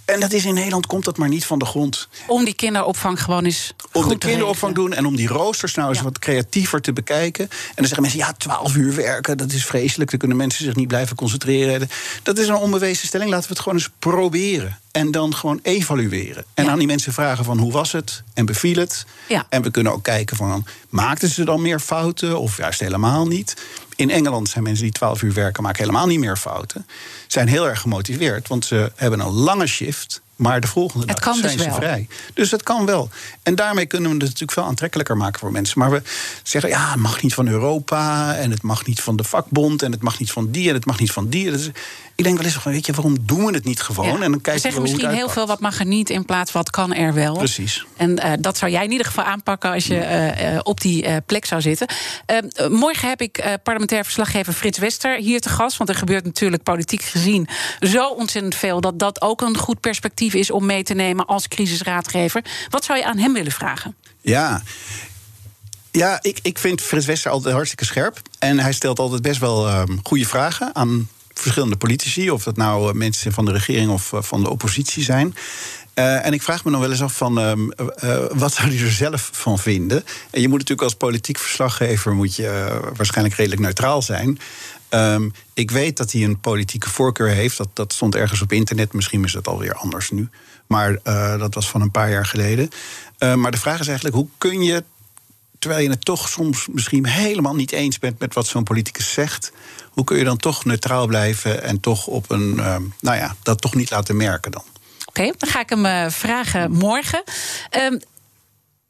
En 0.04 0.20
dat 0.20 0.32
is 0.32 0.44
in 0.44 0.54
Nederland 0.54 0.86
komt 0.86 1.04
dat 1.04 1.16
maar 1.16 1.28
niet 1.28 1.46
van 1.46 1.58
de 1.58 1.64
grond. 1.64 2.08
Om 2.26 2.44
die 2.44 2.54
kinderopvang 2.54 3.22
gewoon 3.22 3.44
eens. 3.44 3.72
Om 3.92 4.08
de 4.08 4.18
kinderopvang 4.18 4.74
doen 4.74 4.92
en 4.92 5.06
om 5.06 5.16
die 5.16 5.28
roosters 5.28 5.74
nou 5.74 5.88
eens 5.88 6.00
wat 6.00 6.18
creatiever 6.18 6.80
te 6.80 6.92
bekijken. 6.92 7.44
En 7.44 7.74
dan 7.74 7.84
zeggen 7.84 8.02
mensen: 8.02 8.20
ja, 8.20 8.32
12 8.32 8.76
uur 8.76 8.94
werken, 8.94 9.38
dat 9.38 9.52
is 9.52 9.66
vreselijk. 9.66 10.10
Dan 10.10 10.18
kunnen 10.18 10.36
mensen 10.36 10.64
zich 10.64 10.74
niet 10.74 10.88
blijven 10.88 11.16
concentreren. 11.16 11.88
Dat 12.22 12.38
is 12.38 12.48
een 12.48 12.54
onbewezen 12.54 13.06
stelling. 13.06 13.30
Laten 13.30 13.48
we 13.48 13.54
het 13.54 13.62
gewoon 13.62 13.78
eens 13.78 13.90
proberen. 13.98 14.78
En 14.90 15.10
dan 15.10 15.34
gewoon 15.34 15.58
evalueren. 15.62 16.44
En 16.54 16.68
aan 16.68 16.78
die 16.78 16.86
mensen 16.86 17.12
vragen 17.12 17.44
van 17.44 17.58
hoe 17.58 17.72
was 17.72 17.92
het 17.92 18.22
en 18.34 18.46
beviel 18.46 18.76
het. 18.76 19.06
Ja. 19.28 19.46
En 19.48 19.62
we 19.62 19.70
kunnen 19.70 19.92
ook 19.92 20.02
kijken 20.02 20.36
van 20.36 20.66
maakten 20.88 21.28
ze 21.28 21.44
dan 21.44 21.62
meer 21.62 21.80
fouten 21.80 22.38
of 22.38 22.56
juist 22.56 22.80
helemaal 22.80 23.26
niet. 23.26 23.54
In 23.96 24.10
Engeland 24.10 24.48
zijn 24.48 24.64
mensen 24.64 24.84
die 24.84 24.92
12 24.92 25.22
uur 25.22 25.32
werken 25.32 25.62
maken 25.62 25.80
helemaal 25.80 26.06
niet 26.06 26.18
meer 26.18 26.36
fouten. 26.36 26.86
Zijn 27.26 27.48
heel 27.48 27.68
erg 27.68 27.80
gemotiveerd, 27.80 28.48
want 28.48 28.64
ze 28.64 28.92
hebben 28.94 29.20
een 29.20 29.32
lange 29.32 29.66
shift. 29.66 30.22
Maar 30.36 30.60
de 30.60 30.66
volgende 30.66 31.06
Het 31.06 31.16
dag 31.16 31.24
kan 31.24 31.32
dus 31.32 31.42
zijn 31.42 31.58
ze 31.58 31.64
wel. 31.64 31.74
vrij. 31.74 32.08
Dus 32.34 32.50
het 32.50 32.62
kan 32.62 32.86
wel. 32.86 33.08
En 33.42 33.54
daarmee 33.54 33.86
kunnen 33.86 34.08
we 34.08 34.14
het 34.14 34.24
natuurlijk 34.24 34.52
veel 34.52 34.64
aantrekkelijker 34.64 35.16
maken 35.16 35.40
voor 35.40 35.52
mensen. 35.52 35.78
Maar 35.78 35.90
we 35.90 36.02
zeggen, 36.42 36.70
ja, 36.70 36.90
het 36.90 37.00
mag 37.00 37.22
niet 37.22 37.34
van 37.34 37.48
Europa... 37.48 38.34
en 38.36 38.50
het 38.50 38.62
mag 38.62 38.86
niet 38.86 39.00
van 39.00 39.16
de 39.16 39.24
vakbond... 39.24 39.82
en 39.82 39.92
het 39.92 40.02
mag 40.02 40.18
niet 40.18 40.30
van 40.32 40.50
die 40.50 40.68
en 40.68 40.74
het 40.74 40.86
mag 40.86 40.98
niet 40.98 41.12
van 41.12 41.28
die. 41.28 41.50
Dat 41.50 41.60
is, 41.60 41.70
ik 42.14 42.24
denk 42.24 42.36
wel 42.36 42.46
eens 42.46 42.54
van, 42.54 42.72
weet 42.72 42.86
je, 42.86 42.92
waarom 42.92 43.16
doen 43.20 43.44
we 43.46 43.52
het 43.52 43.64
niet 43.64 43.80
gewoon? 43.80 44.06
Ja. 44.06 44.14
En 44.14 44.20
dan 44.20 44.32
we 44.32 44.40
kijken 44.40 44.62
zeggen 44.62 44.82
we 44.82 44.88
misschien 44.88 45.14
heel 45.14 45.28
veel 45.28 45.46
wat 45.46 45.60
mag 45.60 45.78
er 45.78 45.86
niet 45.86 46.10
in 46.10 46.24
plaats 46.24 46.50
van 46.50 46.60
wat 46.62 46.70
kan 46.70 46.94
er 46.94 47.14
wel. 47.14 47.36
Precies. 47.36 47.84
En 47.96 48.18
eh, 48.18 48.32
dat 48.40 48.58
zou 48.58 48.70
jij 48.70 48.84
in 48.84 48.90
ieder 48.90 49.06
geval 49.06 49.24
aanpakken 49.24 49.72
als 49.72 49.86
je 49.86 49.98
eh, 49.98 50.54
eh, 50.54 50.60
op 50.62 50.80
die 50.80 51.20
plek 51.20 51.44
zou 51.44 51.60
zitten. 51.60 51.86
Eh, 52.26 52.36
eh, 52.36 52.68
morgen 52.70 53.08
heb 53.08 53.20
ik 53.20 53.58
parlementair 53.62 54.04
verslaggever 54.04 54.52
Frits 54.52 54.78
Wester 54.78 55.16
hier 55.16 55.40
te 55.40 55.48
gast. 55.48 55.76
Want 55.76 55.90
er 55.90 55.96
gebeurt 55.96 56.24
natuurlijk 56.24 56.62
politiek 56.62 57.02
gezien 57.02 57.48
zo 57.80 58.08
ontzettend 58.08 58.54
veel. 58.54 58.80
dat 58.80 58.98
dat 58.98 59.22
ook 59.22 59.40
een 59.40 59.56
goed 59.56 59.80
perspectief 59.80 60.23
is 60.32 60.50
om 60.50 60.66
mee 60.66 60.82
te 60.82 60.94
nemen 60.94 61.26
als 61.26 61.48
crisisraadgever. 61.48 62.44
Wat 62.70 62.84
zou 62.84 62.98
je 62.98 63.04
aan 63.04 63.18
hem 63.18 63.32
willen 63.32 63.52
vragen? 63.52 63.94
Ja. 64.20 64.62
Ja, 65.90 66.18
ik, 66.22 66.38
ik 66.42 66.58
vind 66.58 66.80
Frits 66.80 67.06
Wester 67.06 67.30
altijd 67.30 67.54
hartstikke 67.54 67.84
scherp. 67.84 68.20
En 68.38 68.58
hij 68.58 68.72
stelt 68.72 68.98
altijd 68.98 69.22
best 69.22 69.40
wel 69.40 69.68
ehm, 69.68 69.96
goede 70.02 70.26
vragen 70.26 70.74
aan 70.74 71.08
verschillende 71.32 71.76
politici. 71.76 72.30
Of 72.30 72.42
dat 72.42 72.56
nou 72.56 72.88
eh, 72.88 72.94
mensen 72.94 73.32
van 73.32 73.44
de 73.44 73.52
regering 73.52 73.90
of 73.90 74.12
eh, 74.12 74.22
van 74.22 74.42
de 74.42 74.50
oppositie 74.50 75.02
zijn. 75.02 75.34
Eh, 75.94 76.26
en 76.26 76.32
ik 76.32 76.42
vraag 76.42 76.64
me 76.64 76.70
dan 76.70 76.80
wel 76.80 76.90
eens 76.90 77.02
af 77.02 77.16
van 77.16 77.38
ehm, 77.38 77.70
eh, 77.70 77.86
eh, 78.14 78.30
wat 78.32 78.54
zou 78.54 78.68
hij 78.68 78.84
er 78.84 78.90
zelf 78.90 79.30
van 79.32 79.58
vinden? 79.58 80.04
En 80.30 80.40
je 80.40 80.48
moet 80.48 80.58
natuurlijk 80.58 80.82
als 80.82 80.94
politiek 80.94 81.38
verslaggever 81.38 82.12
moet 82.12 82.36
je 82.36 82.80
waarschijnlijk 82.96 83.36
redelijk 83.36 83.62
neutraal 83.62 84.02
zijn. 84.02 84.38
Ehm, 84.94 85.28
ik 85.54 85.70
weet 85.70 85.96
dat 85.96 86.12
hij 86.12 86.22
een 86.22 86.40
politieke 86.40 86.90
voorkeur 86.90 87.28
heeft. 87.28 87.56
Dat, 87.56 87.68
dat 87.72 87.92
stond 87.92 88.14
ergens 88.14 88.42
op 88.42 88.52
internet. 88.52 88.92
Misschien 88.92 89.24
is 89.24 89.32
dat 89.32 89.48
alweer 89.48 89.74
anders 89.74 90.10
nu. 90.10 90.28
Maar 90.66 90.98
eh, 91.02 91.38
dat 91.38 91.54
was 91.54 91.70
van 91.70 91.80
een 91.80 91.90
paar 91.90 92.10
jaar 92.10 92.26
geleden. 92.26 92.70
Eh, 93.18 93.34
maar 93.34 93.50
de 93.50 93.58
vraag 93.58 93.80
is 93.80 93.86
eigenlijk: 93.86 94.16
hoe 94.16 94.28
kun 94.38 94.62
je 94.62 94.84
terwijl 95.58 95.82
je 95.82 95.90
het 95.90 96.04
toch 96.04 96.28
soms 96.28 96.66
misschien 96.70 97.06
helemaal 97.06 97.54
niet 97.54 97.72
eens 97.72 97.98
bent 97.98 98.18
met 98.18 98.34
wat 98.34 98.46
zo'n 98.46 98.62
politicus 98.62 99.12
zegt, 99.12 99.52
hoe 99.90 100.04
kun 100.04 100.18
je 100.18 100.24
dan 100.24 100.36
toch 100.36 100.64
neutraal 100.64 101.06
blijven 101.06 101.62
en 101.62 101.80
toch 101.80 102.06
op 102.06 102.30
een, 102.30 102.58
eh, 102.58 102.76
nou 103.00 103.16
ja, 103.16 103.34
dat 103.42 103.60
toch 103.60 103.74
niet 103.74 103.90
laten 103.90 104.16
merken 104.16 104.50
dan? 104.50 104.64
Oké, 105.06 105.32
dan 105.38 105.48
ga 105.48 105.60
ik 105.60 105.68
hem 105.68 105.86
eh, 105.86 106.10
vragen 106.10 106.70
morgen. 106.72 107.22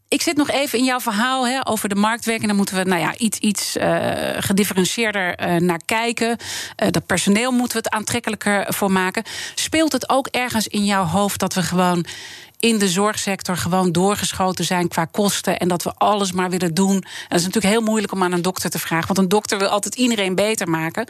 Ik 0.09 0.23
zit 0.23 0.37
nog 0.37 0.51
even 0.51 0.79
in 0.79 0.85
jouw 0.85 1.01
verhaal 1.01 1.47
hè, 1.47 1.67
over 1.67 1.89
de 1.89 1.95
marktwerking. 1.95 2.47
Daar 2.47 2.57
moeten 2.57 2.77
we 2.77 2.85
nou 2.85 3.01
ja, 3.01 3.17
iets, 3.17 3.39
iets 3.39 3.77
eh, 3.77 4.11
gedifferentieerder 4.39 5.35
eh, 5.35 5.57
naar 5.57 5.81
kijken. 5.85 6.37
Eh, 6.77 6.91
dat 6.91 7.07
personeel 7.07 7.51
moeten 7.51 7.77
we 7.77 7.83
het 7.85 7.95
aantrekkelijker 7.95 8.67
voor 8.69 8.93
maken. 8.93 9.25
Speelt 9.55 9.93
het 9.93 10.09
ook 10.09 10.27
ergens 10.27 10.69
in 10.69 10.85
jouw 10.85 11.05
hoofd 11.05 11.41
dat 11.41 11.55
we 11.55 11.63
gewoon 11.63 12.07
in 12.59 12.79
de 12.79 12.89
zorgsector 12.89 13.57
gewoon 13.57 13.93
doorgeschoten 13.93 14.65
zijn 14.65 14.89
qua 14.89 15.05
kosten 15.05 15.59
en 15.59 15.69
dat 15.69 15.83
we 15.83 15.95
alles 15.95 16.33
maar 16.33 16.51
willen 16.51 16.75
doen? 16.75 16.95
En 16.95 17.29
dat 17.29 17.39
is 17.39 17.45
natuurlijk 17.45 17.75
heel 17.75 17.85
moeilijk 17.85 18.13
om 18.13 18.23
aan 18.23 18.33
een 18.33 18.43
dokter 18.43 18.71
te 18.71 18.79
vragen, 18.79 19.07
want 19.07 19.19
een 19.19 19.29
dokter 19.29 19.59
wil 19.59 19.69
altijd 19.69 19.95
iedereen 19.95 20.35
beter 20.35 20.69
maken. 20.69 21.09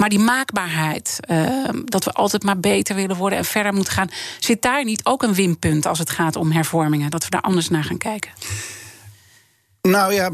Maar 0.00 0.08
die 0.08 0.18
maakbaarheid, 0.18 1.18
eh, 1.20 1.68
dat 1.84 2.04
we 2.04 2.12
altijd 2.12 2.42
maar 2.42 2.60
beter 2.60 2.94
willen 2.94 3.16
worden 3.16 3.38
en 3.38 3.44
verder 3.44 3.74
moeten 3.74 3.92
gaan, 3.92 4.10
zit 4.38 4.62
daar 4.62 4.84
niet 4.84 5.04
ook 5.04 5.22
een 5.22 5.34
winpunt 5.34 5.86
als 5.86 5.98
het 5.98 6.10
gaat 6.10 6.36
om 6.36 6.52
hervormingen? 6.52 7.10
Dat 7.10 7.24
we 7.24 7.30
daar 7.30 7.40
anders 7.40 7.68
naar 7.68 7.84
gaan 7.84 7.98
kijken? 7.98 8.30
Nou 9.82 10.12
ja, 10.12 10.30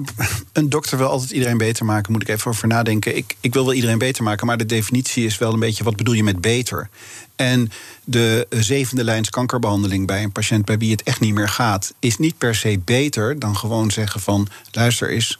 een 0.53 0.69
dokter 0.69 0.99
wil 0.99 1.09
altijd 1.09 1.31
iedereen 1.31 1.59
beter 1.59 1.85
maken. 1.85 2.13
Moet 2.13 2.23
ik 2.23 2.29
even 2.29 2.51
over 2.51 2.69
nadenken. 2.69 3.17
Ik, 3.17 3.37
ik 3.41 3.53
wil 3.53 3.65
wel 3.65 3.75
iedereen 3.75 3.99
beter 3.99 4.23
maken, 4.23 4.47
maar 4.47 4.57
de 4.57 4.67
definitie 4.67 5.25
is 5.25 5.39
wel 5.39 5.53
een 5.53 5.61
beetje 5.61 5.85
wat 5.85 5.97
bedoel 5.97 6.15
je 6.15 6.25
met 6.25 6.41
beter? 6.41 6.89
En 7.37 7.71
de 8.05 8.47
zevende 8.51 9.05
lijns 9.05 9.31
kankerbehandeling 9.31 10.07
bij 10.07 10.23
een 10.23 10.33
patiënt 10.33 10.65
bij 10.65 10.79
wie 10.79 10.91
het 10.91 11.03
echt 11.03 11.21
niet 11.21 11.35
meer 11.35 11.49
gaat, 11.49 11.95
is 11.99 12.19
niet 12.19 12.39
per 12.39 12.55
se 12.55 12.81
beter 12.85 13.39
dan 13.39 13.57
gewoon 13.57 13.91
zeggen 13.91 14.21
van 14.21 14.49
luister 14.71 15.11
eens. 15.11 15.39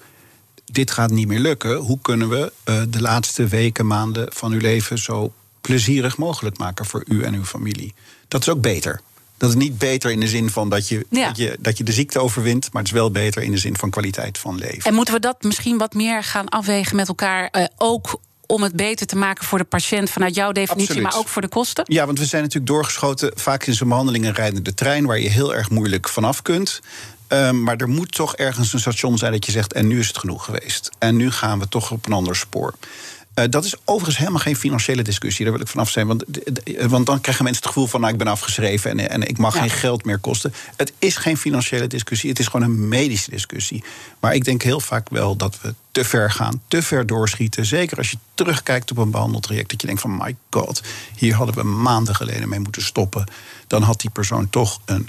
Dit 0.73 0.91
gaat 0.91 1.11
niet 1.11 1.29
meer 1.29 1.39
lukken. 1.39 1.77
Hoe 1.77 1.99
kunnen 2.03 2.29
we 2.29 2.53
uh, 2.69 2.83
de 2.89 3.01
laatste 3.01 3.47
weken, 3.47 3.87
maanden 3.87 4.29
van 4.33 4.53
uw 4.53 4.61
leven 4.61 4.99
zo 4.99 5.33
plezierig 5.61 6.17
mogelijk 6.17 6.59
maken 6.59 6.85
voor 6.87 7.05
u 7.09 7.23
en 7.23 7.35
uw 7.35 7.45
familie? 7.45 7.95
Dat 8.29 8.41
is 8.41 8.49
ook 8.49 8.61
beter. 8.61 9.01
Dat 9.37 9.49
is 9.49 9.55
niet 9.57 9.79
beter 9.79 10.11
in 10.11 10.21
de 10.21 10.29
zin 10.29 10.51
van 10.51 10.69
dat 10.69 10.89
je, 10.89 11.07
Ja. 11.11 11.27
dat, 11.27 11.37
je, 11.37 11.57
dat 11.61 11.79
je 11.79 11.85
de 11.85 11.93
ziekte 11.93 12.19
overwint, 12.19 12.73
maar 12.73 12.83
het 12.83 12.91
is 12.93 12.99
wel 12.99 13.11
beter 13.11 13.43
in 13.43 13.51
de 13.51 13.59
zin 13.59 13.77
van 13.77 13.91
kwaliteit 13.91 14.39
van 14.39 14.59
leven. 14.59 14.83
En 14.85 14.95
moeten 14.95 15.15
we 15.15 15.21
dat 15.21 15.43
misschien 15.43 15.79
wat 15.79 15.95
meer 15.95 16.23
gaan 16.25 16.49
afwegen 16.49 16.97
met 16.97 17.09
elkaar, 17.09 17.49
eh, 17.51 17.65
ook 17.77 18.21
om 18.47 18.63
het 18.63 18.77
beter 18.77 19.07
te 19.07 19.17
maken 19.17 19.45
voor 19.45 19.59
de 19.59 19.65
patiënt 19.65 20.11
vanuit 20.11 20.35
jouw 20.35 20.53
definitie, 20.53 20.89
Absoluut. 20.89 21.03
maar 21.13 21.21
ook 21.21 21.29
voor 21.29 21.43
de 21.43 21.49
kosten? 21.49 21.85
Ja, 21.89 22.07
want 22.07 22.19
we 22.19 22.25
zijn 22.25 22.43
natuurlijk 22.43 22.71
doorgeschoten 22.73 23.33
vaak 23.35 23.67
in 23.67 23.75
zo'n 23.75 23.89
behandelingen 23.89 24.33
rijdende 24.35 24.75
trein, 24.75 25.07
waar 25.07 25.19
je 25.21 25.29
heel 25.29 25.55
erg 25.55 25.71
moeilijk 25.71 26.09
vanaf 26.09 26.43
kunt. 26.43 26.81
Um, 27.29 27.63
maar 27.63 27.77
er 27.77 27.89
moet 27.89 28.13
toch 28.13 28.37
ergens 28.37 28.73
een 28.73 28.81
station 28.81 29.19
zijn 29.19 29.33
dat 29.33 29.47
je 29.47 29.53
zegt: 29.53 29.73
en 29.73 29.87
nu 29.87 29.99
is 29.99 30.07
het 30.07 30.19
genoeg 30.19 30.45
geweest. 30.45 30.91
En 30.99 31.17
nu 31.17 31.31
gaan 31.31 31.59
we 31.59 31.69
toch 31.69 31.91
op 31.91 32.07
een 32.07 32.13
ander 32.13 32.37
spoor. 32.37 32.75
Uh, 33.39 33.45
dat 33.51 33.65
is 33.65 33.75
overigens 33.85 34.19
helemaal 34.19 34.41
geen 34.41 34.57
financiële 34.57 35.03
discussie. 35.03 35.45
Daar 35.45 35.55
wil 35.55 35.63
ik 35.63 35.69
vanaf 35.69 35.91
zijn. 35.91 36.07
Want, 36.07 36.25
want 36.87 37.07
dan 37.07 37.21
krijgen 37.21 37.45
mensen 37.45 37.63
het 37.63 37.73
gevoel 37.73 37.87
van: 37.87 38.01
nou, 38.01 38.13
ik 38.13 38.19
ben 38.19 38.27
afgeschreven 38.27 38.91
en, 38.91 39.11
en 39.11 39.29
ik 39.29 39.39
mag 39.39 39.55
ja. 39.55 39.61
geen 39.61 39.71
geld 39.71 40.05
meer 40.05 40.19
kosten. 40.19 40.55
Het 40.77 40.93
is 40.99 41.17
geen 41.17 41.37
financiële 41.37 41.87
discussie. 41.87 42.31
Het 42.31 42.39
is 42.39 42.47
gewoon 42.47 42.67
een 42.67 42.89
medische 42.89 43.31
discussie. 43.31 43.85
Maar 44.21 44.35
ik 44.35 44.45
denk 44.45 44.63
heel 44.63 44.81
vaak 44.81 45.09
wel 45.09 45.37
dat 45.37 45.59
we 45.61 45.75
te 45.91 46.05
ver 46.05 46.31
gaan, 46.31 46.63
te 46.69 46.83
ver 46.83 47.07
doorschieten. 47.07 47.67
Zeker 47.67 47.97
als 47.99 48.11
je 48.11 48.19
terugkijkt 48.35 48.91
op 48.91 48.97
een 48.97 49.11
behandeltraject. 49.11 49.71
Dat 49.71 49.81
je 49.81 49.87
denkt: 49.87 50.03
van 50.03 50.17
my 50.17 50.37
god, 50.51 50.83
hier 51.17 51.35
hadden 51.35 51.55
we 51.55 51.63
maanden 51.63 52.15
geleden 52.15 52.49
mee 52.49 52.61
moeten 52.61 52.83
stoppen. 52.83 53.25
Dan 53.67 53.83
had 53.83 54.01
die 54.01 54.11
persoon 54.11 54.51
toch 54.51 54.81
een 54.85 55.09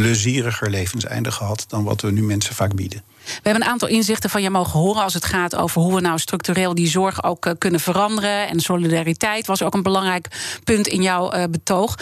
plezieriger 0.00 0.70
levenseinde 0.70 1.32
gehad 1.32 1.64
dan 1.68 1.84
wat 1.84 2.00
we 2.00 2.10
nu 2.10 2.22
mensen 2.22 2.54
vaak 2.54 2.74
bieden. 2.74 3.02
We 3.24 3.32
hebben 3.42 3.62
een 3.62 3.68
aantal 3.68 3.88
inzichten 3.88 4.30
van 4.30 4.42
je 4.42 4.50
mogen 4.50 4.80
horen 4.80 5.02
als 5.02 5.14
het 5.14 5.24
gaat 5.24 5.56
over 5.56 5.80
hoe 5.80 5.94
we 5.94 6.00
nou 6.00 6.18
structureel 6.18 6.74
die 6.74 6.88
zorg 6.88 7.24
ook 7.24 7.46
uh, 7.46 7.52
kunnen 7.58 7.80
veranderen. 7.80 8.48
En 8.48 8.60
solidariteit 8.60 9.46
was 9.46 9.62
ook 9.62 9.74
een 9.74 9.82
belangrijk 9.82 10.28
punt 10.64 10.86
in 10.86 11.02
jouw 11.02 11.34
uh, 11.34 11.44
betoog. 11.50 11.98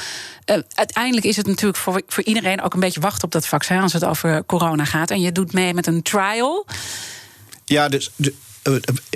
Uh, 0.50 0.56
uiteindelijk 0.74 1.26
is 1.26 1.36
het 1.36 1.46
natuurlijk 1.46 1.76
voor, 1.76 2.02
voor 2.06 2.24
iedereen 2.24 2.62
ook 2.62 2.74
een 2.74 2.80
beetje 2.80 3.00
wachten 3.00 3.24
op 3.24 3.30
dat 3.30 3.46
vaccin 3.46 3.80
als 3.80 3.92
het 3.92 4.04
over 4.04 4.44
corona 4.46 4.84
gaat. 4.84 5.10
En 5.10 5.20
je 5.20 5.32
doet 5.32 5.52
mee 5.52 5.74
met 5.74 5.86
een 5.86 6.02
trial. 6.02 6.66
Ja, 7.64 7.88
dus. 7.88 8.10
De 8.16 8.34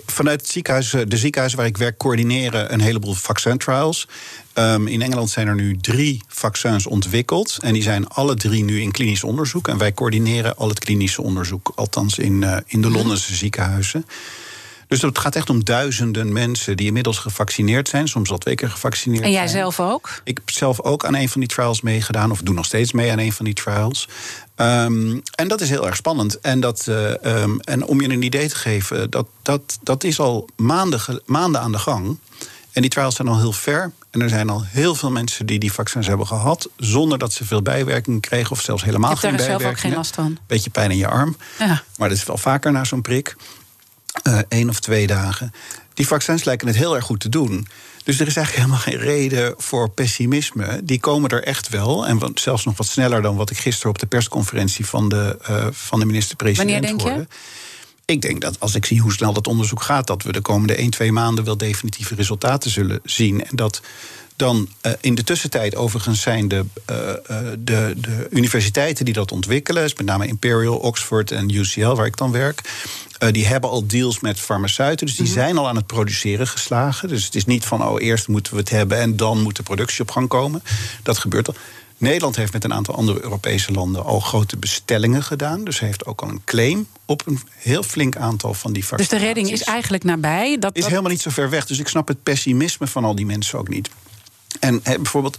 vanuit 0.07 0.41
het 0.41 0.51
ziekenhuis, 0.51 0.91
de 0.91 1.17
ziekenhuizen 1.17 1.59
waar 1.59 1.69
ik 1.69 1.77
werk, 1.77 1.97
coördineren 1.97 2.73
een 2.73 2.81
heleboel 2.81 3.15
vaccintrials. 3.15 4.09
Um, 4.55 4.87
in 4.87 5.03
Engeland 5.03 5.31
zijn 5.31 5.47
er 5.47 5.55
nu 5.55 5.77
drie 5.81 6.23
vaccins 6.29 6.87
ontwikkeld. 6.87 7.59
En 7.61 7.73
die 7.73 7.83
zijn 7.83 8.09
alle 8.09 8.35
drie 8.35 8.65
nu 8.65 8.81
in 8.81 8.93
klinisch 8.93 9.25
onderzoek. 9.25 9.69
En 9.69 9.79
wij 9.79 9.93
coördineren 9.93 10.57
al 10.57 10.69
het 10.69 10.79
klinische 10.79 11.23
onderzoek, 11.23 11.73
althans 11.75 12.19
in, 12.19 12.43
uh, 12.43 12.57
in 12.67 12.81
de 12.81 12.91
Londense 12.91 13.35
ziekenhuizen. 13.35 14.07
Dus 14.89 15.03
het 15.03 15.19
gaat 15.19 15.37
echt 15.37 15.51
om 15.51 15.65
duizenden 15.65 16.33
mensen 16.33 16.77
die 16.77 16.87
inmiddels 16.87 17.19
gevaccineerd 17.19 17.89
zijn. 17.89 18.09
Soms 18.09 18.31
al 18.31 18.39
twee 18.39 18.55
keer 18.55 18.71
gevaccineerd 18.71 19.25
En 19.25 19.31
jij 19.31 19.47
zijn. 19.49 19.59
zelf 19.59 19.81
ook? 19.81 20.21
Ik 20.25 20.37
heb 20.37 20.51
zelf 20.51 20.81
ook 20.81 21.05
aan 21.05 21.15
een 21.15 21.29
van 21.29 21.41
die 21.41 21.51
trials 21.51 21.81
meegedaan. 21.81 22.31
Of 22.31 22.41
doe 22.41 22.55
nog 22.55 22.65
steeds 22.65 22.93
mee 22.93 23.13
aan 23.13 23.19
een 23.19 23.33
van 23.33 23.45
die 23.45 23.55
trials. 23.55 24.09
Um, 24.57 25.23
en 25.35 25.49
dat 25.49 25.61
is 25.61 25.71
heel 25.71 25.87
erg 25.87 25.97
spannend. 25.97 26.41
En, 26.41 26.61
dat, 26.61 26.87
uh, 26.89 27.11
um, 27.43 27.61
en 27.61 27.85
om 27.85 28.01
je 28.01 28.09
een 28.09 28.23
idee 28.23 28.49
te 28.49 28.57
geven, 28.57 29.11
dat, 29.11 29.27
dat, 29.43 29.79
dat 29.83 30.05
is 30.05 30.21
al 30.21 30.49
maanden, 30.57 31.23
maanden 31.27 31.61
aan 31.61 31.73
de 31.73 31.79
gang. 31.79 32.19
En 32.73 32.83
die 32.83 32.91
trials 32.91 33.15
zijn 33.17 33.29
al 33.29 33.39
heel 33.39 33.53
ver. 33.53 33.93
En 34.11 34.21
er 34.21 34.29
zijn 34.29 34.49
al 34.49 34.65
heel 34.65 34.95
veel 34.95 35.11
mensen 35.11 35.47
die 35.47 35.59
die 35.59 35.73
vaccins 35.73 36.07
hebben 36.07 36.27
gehad... 36.27 36.69
zonder 36.77 37.19
dat 37.19 37.33
ze 37.33 37.45
veel 37.45 37.63
bijwerkingen 37.63 38.21
kregen 38.21 38.51
of 38.51 38.61
zelfs 38.61 38.85
helemaal 38.85 39.17
geen 39.17 39.37
bijwerkingen. 39.37 39.59
Ik 39.59 39.85
heb 39.85 39.93
daar 39.95 40.05
zelf 40.05 40.15
ook 40.15 40.15
geen 40.15 40.27
last 40.27 40.39
van. 40.39 40.47
Beetje 40.47 40.71
pijn 40.71 40.91
in 40.91 40.97
je 40.97 41.09
arm. 41.09 41.37
Ja. 41.59 41.83
Maar 41.97 42.09
dat 42.09 42.19
is 42.19 42.25
wel 42.25 42.39
vaker 42.39 42.73
na 42.73 42.85
zo'n 42.85 43.03
prik. 43.03 43.37
Uh, 44.23 44.39
één 44.49 44.69
of 44.69 44.81
twee 44.81 45.07
dagen. 45.07 45.53
Die 45.95 46.07
vaccins 46.07 46.45
lijken 46.45 46.67
het 46.67 46.77
heel 46.77 46.95
erg 46.97 47.05
goed 47.05 47.21
te 47.21 47.29
doen. 47.29 47.67
Dus 48.05 48.21
er 48.21 48.27
is 48.27 48.37
eigenlijk 48.37 48.67
helemaal 48.67 48.79
geen 48.79 49.15
reden 49.15 49.55
voor 49.57 49.91
pessimisme. 49.91 50.81
Die 50.85 51.01
komen 51.01 51.31
er 51.31 51.45
echt 51.45 51.69
wel. 51.69 52.07
En 52.07 52.21
zelfs 52.35 52.65
nog 52.65 52.77
wat 52.77 52.87
sneller 52.87 53.23
dan 53.23 53.37
wat 53.37 53.51
ik 53.51 53.59
gisteren 53.59 53.91
op 53.91 53.99
de 53.99 54.07
persconferentie 54.07 54.87
van 54.87 55.09
de, 55.09 55.39
uh, 55.51 55.67
van 55.71 56.01
de 56.01 56.07
minister-president 56.07 56.71
Wanneer 56.71 56.89
denk 56.89 57.01
hoorde. 57.01 57.27
ik 58.05 58.23
denk 58.23 58.41
dat 58.41 58.61
als 58.61 58.75
ik 58.75 58.85
zie 58.85 59.01
hoe 59.01 59.13
snel 59.13 59.33
dat 59.33 59.47
onderzoek 59.47 59.83
gaat, 59.83 60.07
dat 60.07 60.23
we 60.23 60.33
de 60.33 60.41
komende 60.41 60.75
1, 60.75 60.91
2 60.91 61.13
maanden 61.13 61.45
wel 61.45 61.57
definitieve 61.57 62.15
resultaten 62.15 62.71
zullen 62.71 63.01
zien. 63.05 63.45
En 63.45 63.57
dat 63.57 63.81
dan 64.39 64.69
uh, 64.83 64.93
in 65.01 65.15
de 65.15 65.25
tussentijd 65.25 65.77
overigens 65.77 66.21
zijn 66.21 66.49
de, 66.49 66.65
uh, 66.91 66.97
de, 67.59 67.95
de 67.97 68.27
universiteiten 68.31 69.05
die 69.05 69.15
dat 69.15 69.33
ontwikkelen, 69.33 69.83
met 69.83 70.07
name 70.07 70.27
Imperial, 70.27 70.77
Oxford 70.77 71.31
en 71.31 71.55
UCL, 71.55 71.95
waar 71.95 72.07
ik 72.07 72.17
dan 72.17 72.33
werk. 72.33 72.61
Uh, 73.23 73.33
die 73.33 73.47
hebben 73.47 73.71
al 73.71 73.87
deals 73.87 74.21
met 74.21 74.41
farmaceuten, 74.41 75.07
dus 75.07 75.17
die 75.17 75.27
mm 75.27 75.33
-hmm. 75.33 75.43
zijn 75.43 75.59
al 75.59 75.69
aan 75.69 75.77
het 75.77 75.87
produceren 75.87 76.47
geslagen. 76.47 77.09
Dus 77.09 77.25
het 77.25 77.35
is 77.35 77.45
niet 77.45 77.65
van, 77.65 77.85
oh, 77.85 78.03
eerst 78.03 78.29
moeten 78.29 78.53
we 78.53 78.59
het 78.59 78.71
hebben 78.71 78.99
en 78.99 79.17
dan 79.17 79.43
moet 79.43 79.57
de 79.57 79.63
productie 79.63 80.03
op 80.03 80.11
gang 80.11 80.29
komen. 80.29 80.63
Dat 81.03 81.19
gebeurt 81.19 81.49
al. 81.49 81.55
Nederland 81.99 82.37
heeft 82.37 82.53
met 82.53 82.65
een 82.65 82.73
aantal 82.73 82.95
andere 82.95 83.23
Europese 83.23 83.73
landen 83.73 84.05
al 84.05 84.21
grote 84.21 84.57
bestellingen 84.57 85.23
gedaan. 85.23 85.65
Dus 85.65 85.81
heeft 85.81 86.07
ook 86.07 86.23
al 86.23 86.29
een 86.29 86.43
claim 86.45 86.87
op 87.05 87.27
een 87.27 87.41
heel 87.55 87.83
flink 87.83 88.17
aantal 88.17 88.55
van 88.55 88.73
die 88.73 88.87
vaccinaties. 88.87 89.11
Dus 89.11 89.21
de 89.21 89.27
redding 89.27 89.61
is 89.61 89.63
eigenlijk 89.63 90.05
nabij? 90.05 90.59
Dat, 90.59 90.77
is 90.77 90.81
dat... 90.81 90.91
helemaal 90.91 91.11
niet 91.11 91.21
zo 91.21 91.31
ver 91.31 91.51
weg. 91.51 91.67
Dus 91.67 91.79
ik 91.79 91.89
snap 91.89 92.09
het 92.09 92.23
pessimisme 92.23 92.87
van 92.87 93.05
al 93.05 93.15
die 93.15 93.27
mensen 93.27 93.59
ook 93.59 93.69
niet. 93.69 93.91
En 94.61 94.81
he, 94.83 94.97
bijvoorbeeld, 94.97 95.37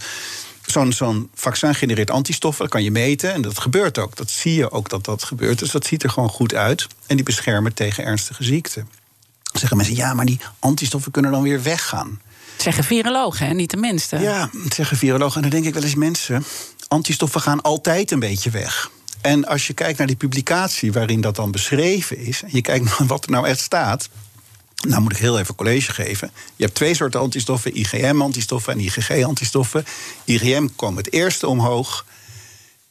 zo'n 0.72 0.93
zo'n 0.93 1.30
vaccin 1.34 1.76
genereert 1.76 2.11
antistoffen, 2.11 2.61
dat 2.63 2.74
kan 2.74 2.84
je 2.84 2.91
meten. 2.91 3.34
En 3.34 3.41
dat 3.41 3.59
gebeurt 3.59 3.97
ook. 3.97 4.15
Dat 4.15 4.30
zie 4.30 4.55
je 4.55 4.72
ook 4.72 4.89
dat 4.89 5.05
dat 5.05 5.24
gebeurt. 5.24 5.59
Dus 5.59 5.72
dat 5.72 5.86
ziet 5.86 6.03
er 6.03 6.09
gewoon 6.09 6.30
goed 6.30 6.53
uit. 6.53 6.88
En 7.07 7.15
die 7.15 7.26
beschermen 7.26 7.74
tegen 7.74 8.05
ernstige 8.05 8.43
ziekten. 8.43 8.88
Dan 9.43 9.59
zeggen 9.59 9.78
mensen, 9.78 9.95
ja, 9.95 10.13
maar 10.13 10.26
die 10.26 10.39
antistoffen 10.59 11.11
kunnen 11.11 11.32
dan 11.32 11.41
weer 11.41 11.63
weggaan. 11.63 12.22
Zeggen 12.57 12.84
virologen, 12.84 13.47
hè? 13.47 13.53
niet 13.53 13.72
de 13.72 13.78
minste. 13.78 14.17
Ja, 14.17 14.49
zeggen 14.70 14.97
virologen. 14.97 15.36
En 15.36 15.41
dan 15.41 15.49
denk 15.49 15.65
ik 15.65 15.74
wel 15.74 15.84
eens, 15.84 15.95
mensen, 15.95 16.43
antistoffen 16.88 17.41
gaan 17.41 17.61
altijd 17.61 18.11
een 18.11 18.20
beetje 18.20 18.49
weg. 18.49 18.91
En 19.22 19.45
als 19.45 19.67
je 19.67 19.74
kijkt 19.74 19.97
naar 19.97 20.07
die 20.07 20.15
publicatie 20.15 20.91
waarin 20.91 21.22
dat 21.22 21.36
dan 21.36 21.51
beschreven 21.51 22.17
is... 22.17 22.43
en 22.43 22.49
je 22.51 22.61
kijkt 22.61 22.86
naar 22.99 23.07
wat 23.07 23.26
er 23.26 23.32
nou 23.32 23.47
echt 23.47 23.59
staat... 23.59 24.09
Nou 24.88 25.01
moet 25.01 25.11
ik 25.11 25.17
heel 25.17 25.39
even 25.39 25.55
college 25.55 25.91
geven. 25.91 26.32
Je 26.55 26.63
hebt 26.63 26.75
twee 26.75 26.95
soorten 26.95 27.19
antistoffen, 27.19 27.77
IgM-antistoffen 27.77 28.73
en 28.73 28.80
IgG-antistoffen. 28.80 29.86
IgM 30.23 30.67
kwam 30.75 30.97
het 30.97 31.13
eerste 31.13 31.47
omhoog. 31.47 32.05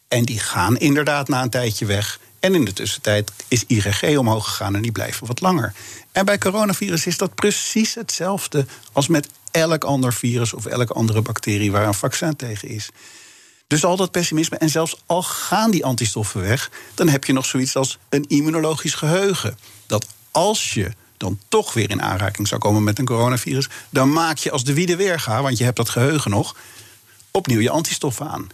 En 0.08 0.24
die 0.24 0.38
gaan 0.38 0.76
inderdaad 0.76 1.28
na 1.28 1.42
een 1.42 1.50
tijdje 1.50 1.86
weg. 1.86 2.20
En 2.40 2.54
in 2.54 2.64
de 2.64 2.72
tussentijd 2.72 3.32
is 3.48 3.64
IgG 3.66 4.18
omhoog 4.18 4.44
gegaan 4.44 4.74
en 4.74 4.82
die 4.82 4.92
blijven 4.92 5.26
wat 5.26 5.40
langer. 5.40 5.72
En 6.12 6.24
bij 6.24 6.38
coronavirus 6.38 7.06
is 7.06 7.16
dat 7.16 7.34
precies 7.34 7.94
hetzelfde 7.94 8.66
als 8.92 9.08
met 9.08 9.28
elk 9.50 9.84
ander 9.84 10.12
virus 10.12 10.52
of 10.52 10.66
elke 10.66 10.92
andere 10.92 11.22
bacterie 11.22 11.72
waar 11.72 11.86
een 11.86 11.94
vaccin 11.94 12.36
tegen 12.36 12.68
is. 12.68 12.88
Dus 13.66 13.84
al 13.84 13.96
dat 13.96 14.10
pessimisme, 14.10 14.56
en 14.56 14.70
zelfs 14.70 15.02
al 15.06 15.22
gaan 15.22 15.70
die 15.70 15.84
antistoffen 15.84 16.40
weg, 16.40 16.70
dan 16.94 17.08
heb 17.08 17.24
je 17.24 17.32
nog 17.32 17.44
zoiets 17.44 17.76
als 17.76 17.98
een 18.08 18.24
immunologisch 18.28 18.94
geheugen. 18.94 19.58
Dat 19.86 20.06
als 20.30 20.74
je 20.74 20.92
dan 21.18 21.38
toch 21.48 21.72
weer 21.72 21.90
in 21.90 22.02
aanraking 22.02 22.48
zou 22.48 22.60
komen 22.60 22.84
met 22.84 22.98
een 22.98 23.04
coronavirus, 23.04 23.68
dan 23.90 24.12
maak 24.12 24.38
je 24.38 24.50
als 24.50 24.64
de 24.64 24.74
wiede 24.74 24.96
weer 24.96 25.20
gaat, 25.20 25.42
want 25.42 25.58
je 25.58 25.64
hebt 25.64 25.76
dat 25.76 25.88
geheugen 25.88 26.30
nog, 26.30 26.56
opnieuw 27.30 27.60
je 27.60 27.70
antistoffen 27.70 28.28
aan. 28.28 28.46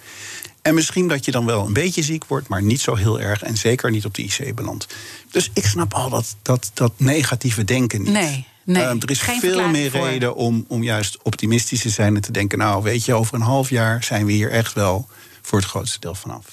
En 0.63 0.75
misschien 0.75 1.09
dat 1.09 1.25
je 1.25 1.31
dan 1.31 1.47
wel 1.47 1.67
een 1.67 1.73
beetje 1.73 2.03
ziek 2.03 2.25
wordt, 2.25 2.49
maar 2.49 2.63
niet 2.63 2.81
zo 2.81 2.95
heel 2.95 3.21
erg. 3.21 3.43
En 3.43 3.57
zeker 3.57 3.91
niet 3.91 4.05
op 4.05 4.15
de 4.15 4.23
IC 4.23 4.55
belandt. 4.55 4.87
Dus 5.31 5.51
ik 5.53 5.67
snap 5.67 5.95
al 5.95 6.11
dat, 6.11 6.37
dat, 6.43 6.71
dat 6.75 6.93
negatieve 6.97 7.65
denken 7.65 8.03
niet. 8.03 8.13
Nee. 8.13 8.47
Nee, 8.65 8.83
uh, 8.83 8.91
er 8.91 9.11
is 9.11 9.21
veel 9.21 9.69
meer 9.69 9.91
voor. 9.91 10.07
reden 10.07 10.35
om, 10.35 10.65
om 10.69 10.83
juist 10.83 11.19
optimistisch 11.23 11.81
te 11.81 11.89
zijn 11.89 12.15
en 12.15 12.21
te 12.21 12.33
denken: 12.33 12.59
Nou, 12.59 12.83
weet 12.83 13.05
je, 13.05 13.15
over 13.15 13.35
een 13.35 13.41
half 13.41 13.71
jaar 13.71 14.05
zijn 14.05 14.27
we 14.27 14.33
hier 14.33 14.51
echt 14.51 14.73
wel 14.73 15.09
voor 15.43 15.59
het 15.59 15.69
grootste 15.69 16.01
deel 16.01 16.15
vanaf. 16.15 16.45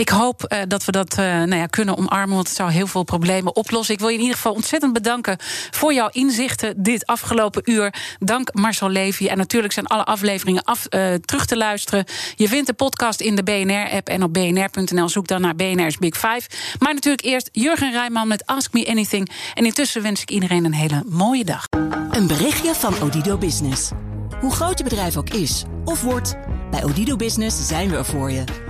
Ik 0.00 0.08
hoop 0.08 0.44
uh, 0.48 0.58
dat 0.68 0.84
we 0.84 0.92
dat 0.92 1.18
uh, 1.18 1.24
nou 1.24 1.56
ja, 1.56 1.66
kunnen 1.66 1.96
omarmen, 1.96 2.34
want 2.34 2.48
het 2.48 2.56
zou 2.56 2.70
heel 2.70 2.86
veel 2.86 3.02
problemen 3.02 3.56
oplossen. 3.56 3.94
Ik 3.94 4.00
wil 4.00 4.08
je 4.08 4.14
in 4.14 4.20
ieder 4.20 4.36
geval 4.36 4.52
ontzettend 4.52 4.92
bedanken 4.92 5.36
voor 5.70 5.92
jouw 5.92 6.08
inzichten 6.12 6.82
dit 6.82 7.06
afgelopen 7.06 7.70
uur. 7.70 7.94
Dank 8.18 8.54
Marcel 8.54 8.88
Levy. 8.88 9.26
En 9.26 9.36
natuurlijk 9.36 9.72
zijn 9.72 9.86
alle 9.86 10.04
afleveringen 10.04 10.64
af, 10.64 10.86
uh, 10.90 11.14
terug 11.14 11.46
te 11.46 11.56
luisteren. 11.56 12.04
Je 12.34 12.48
vindt 12.48 12.66
de 12.66 12.72
podcast 12.72 13.20
in 13.20 13.34
de 13.34 13.42
BNR-app 13.42 14.08
en 14.08 14.22
op 14.22 14.32
bnr.nl. 14.32 15.08
Zoek 15.08 15.26
dan 15.26 15.40
naar 15.40 15.54
BNR's 15.54 15.96
Big 15.98 16.14
Five. 16.14 16.42
Maar 16.78 16.94
natuurlijk 16.94 17.24
eerst 17.24 17.48
Jurgen 17.52 17.92
Rijman 17.92 18.28
met 18.28 18.46
Ask 18.46 18.72
Me 18.72 18.88
Anything. 18.88 19.30
En 19.54 19.64
intussen 19.64 20.02
wens 20.02 20.22
ik 20.22 20.30
iedereen 20.30 20.64
een 20.64 20.74
hele 20.74 21.02
mooie 21.06 21.44
dag. 21.44 21.64
Een 22.10 22.26
berichtje 22.26 22.74
van 22.74 22.94
Odido 23.02 23.38
Business. 23.38 23.90
Hoe 24.40 24.52
groot 24.52 24.78
je 24.78 24.84
bedrijf 24.84 25.16
ook 25.16 25.30
is 25.30 25.64
of 25.84 26.02
wordt, 26.02 26.36
bij 26.70 26.84
Odido 26.84 27.16
Business 27.16 27.66
zijn 27.66 27.90
we 27.90 27.96
er 27.96 28.04
voor 28.04 28.30
je. 28.30 28.69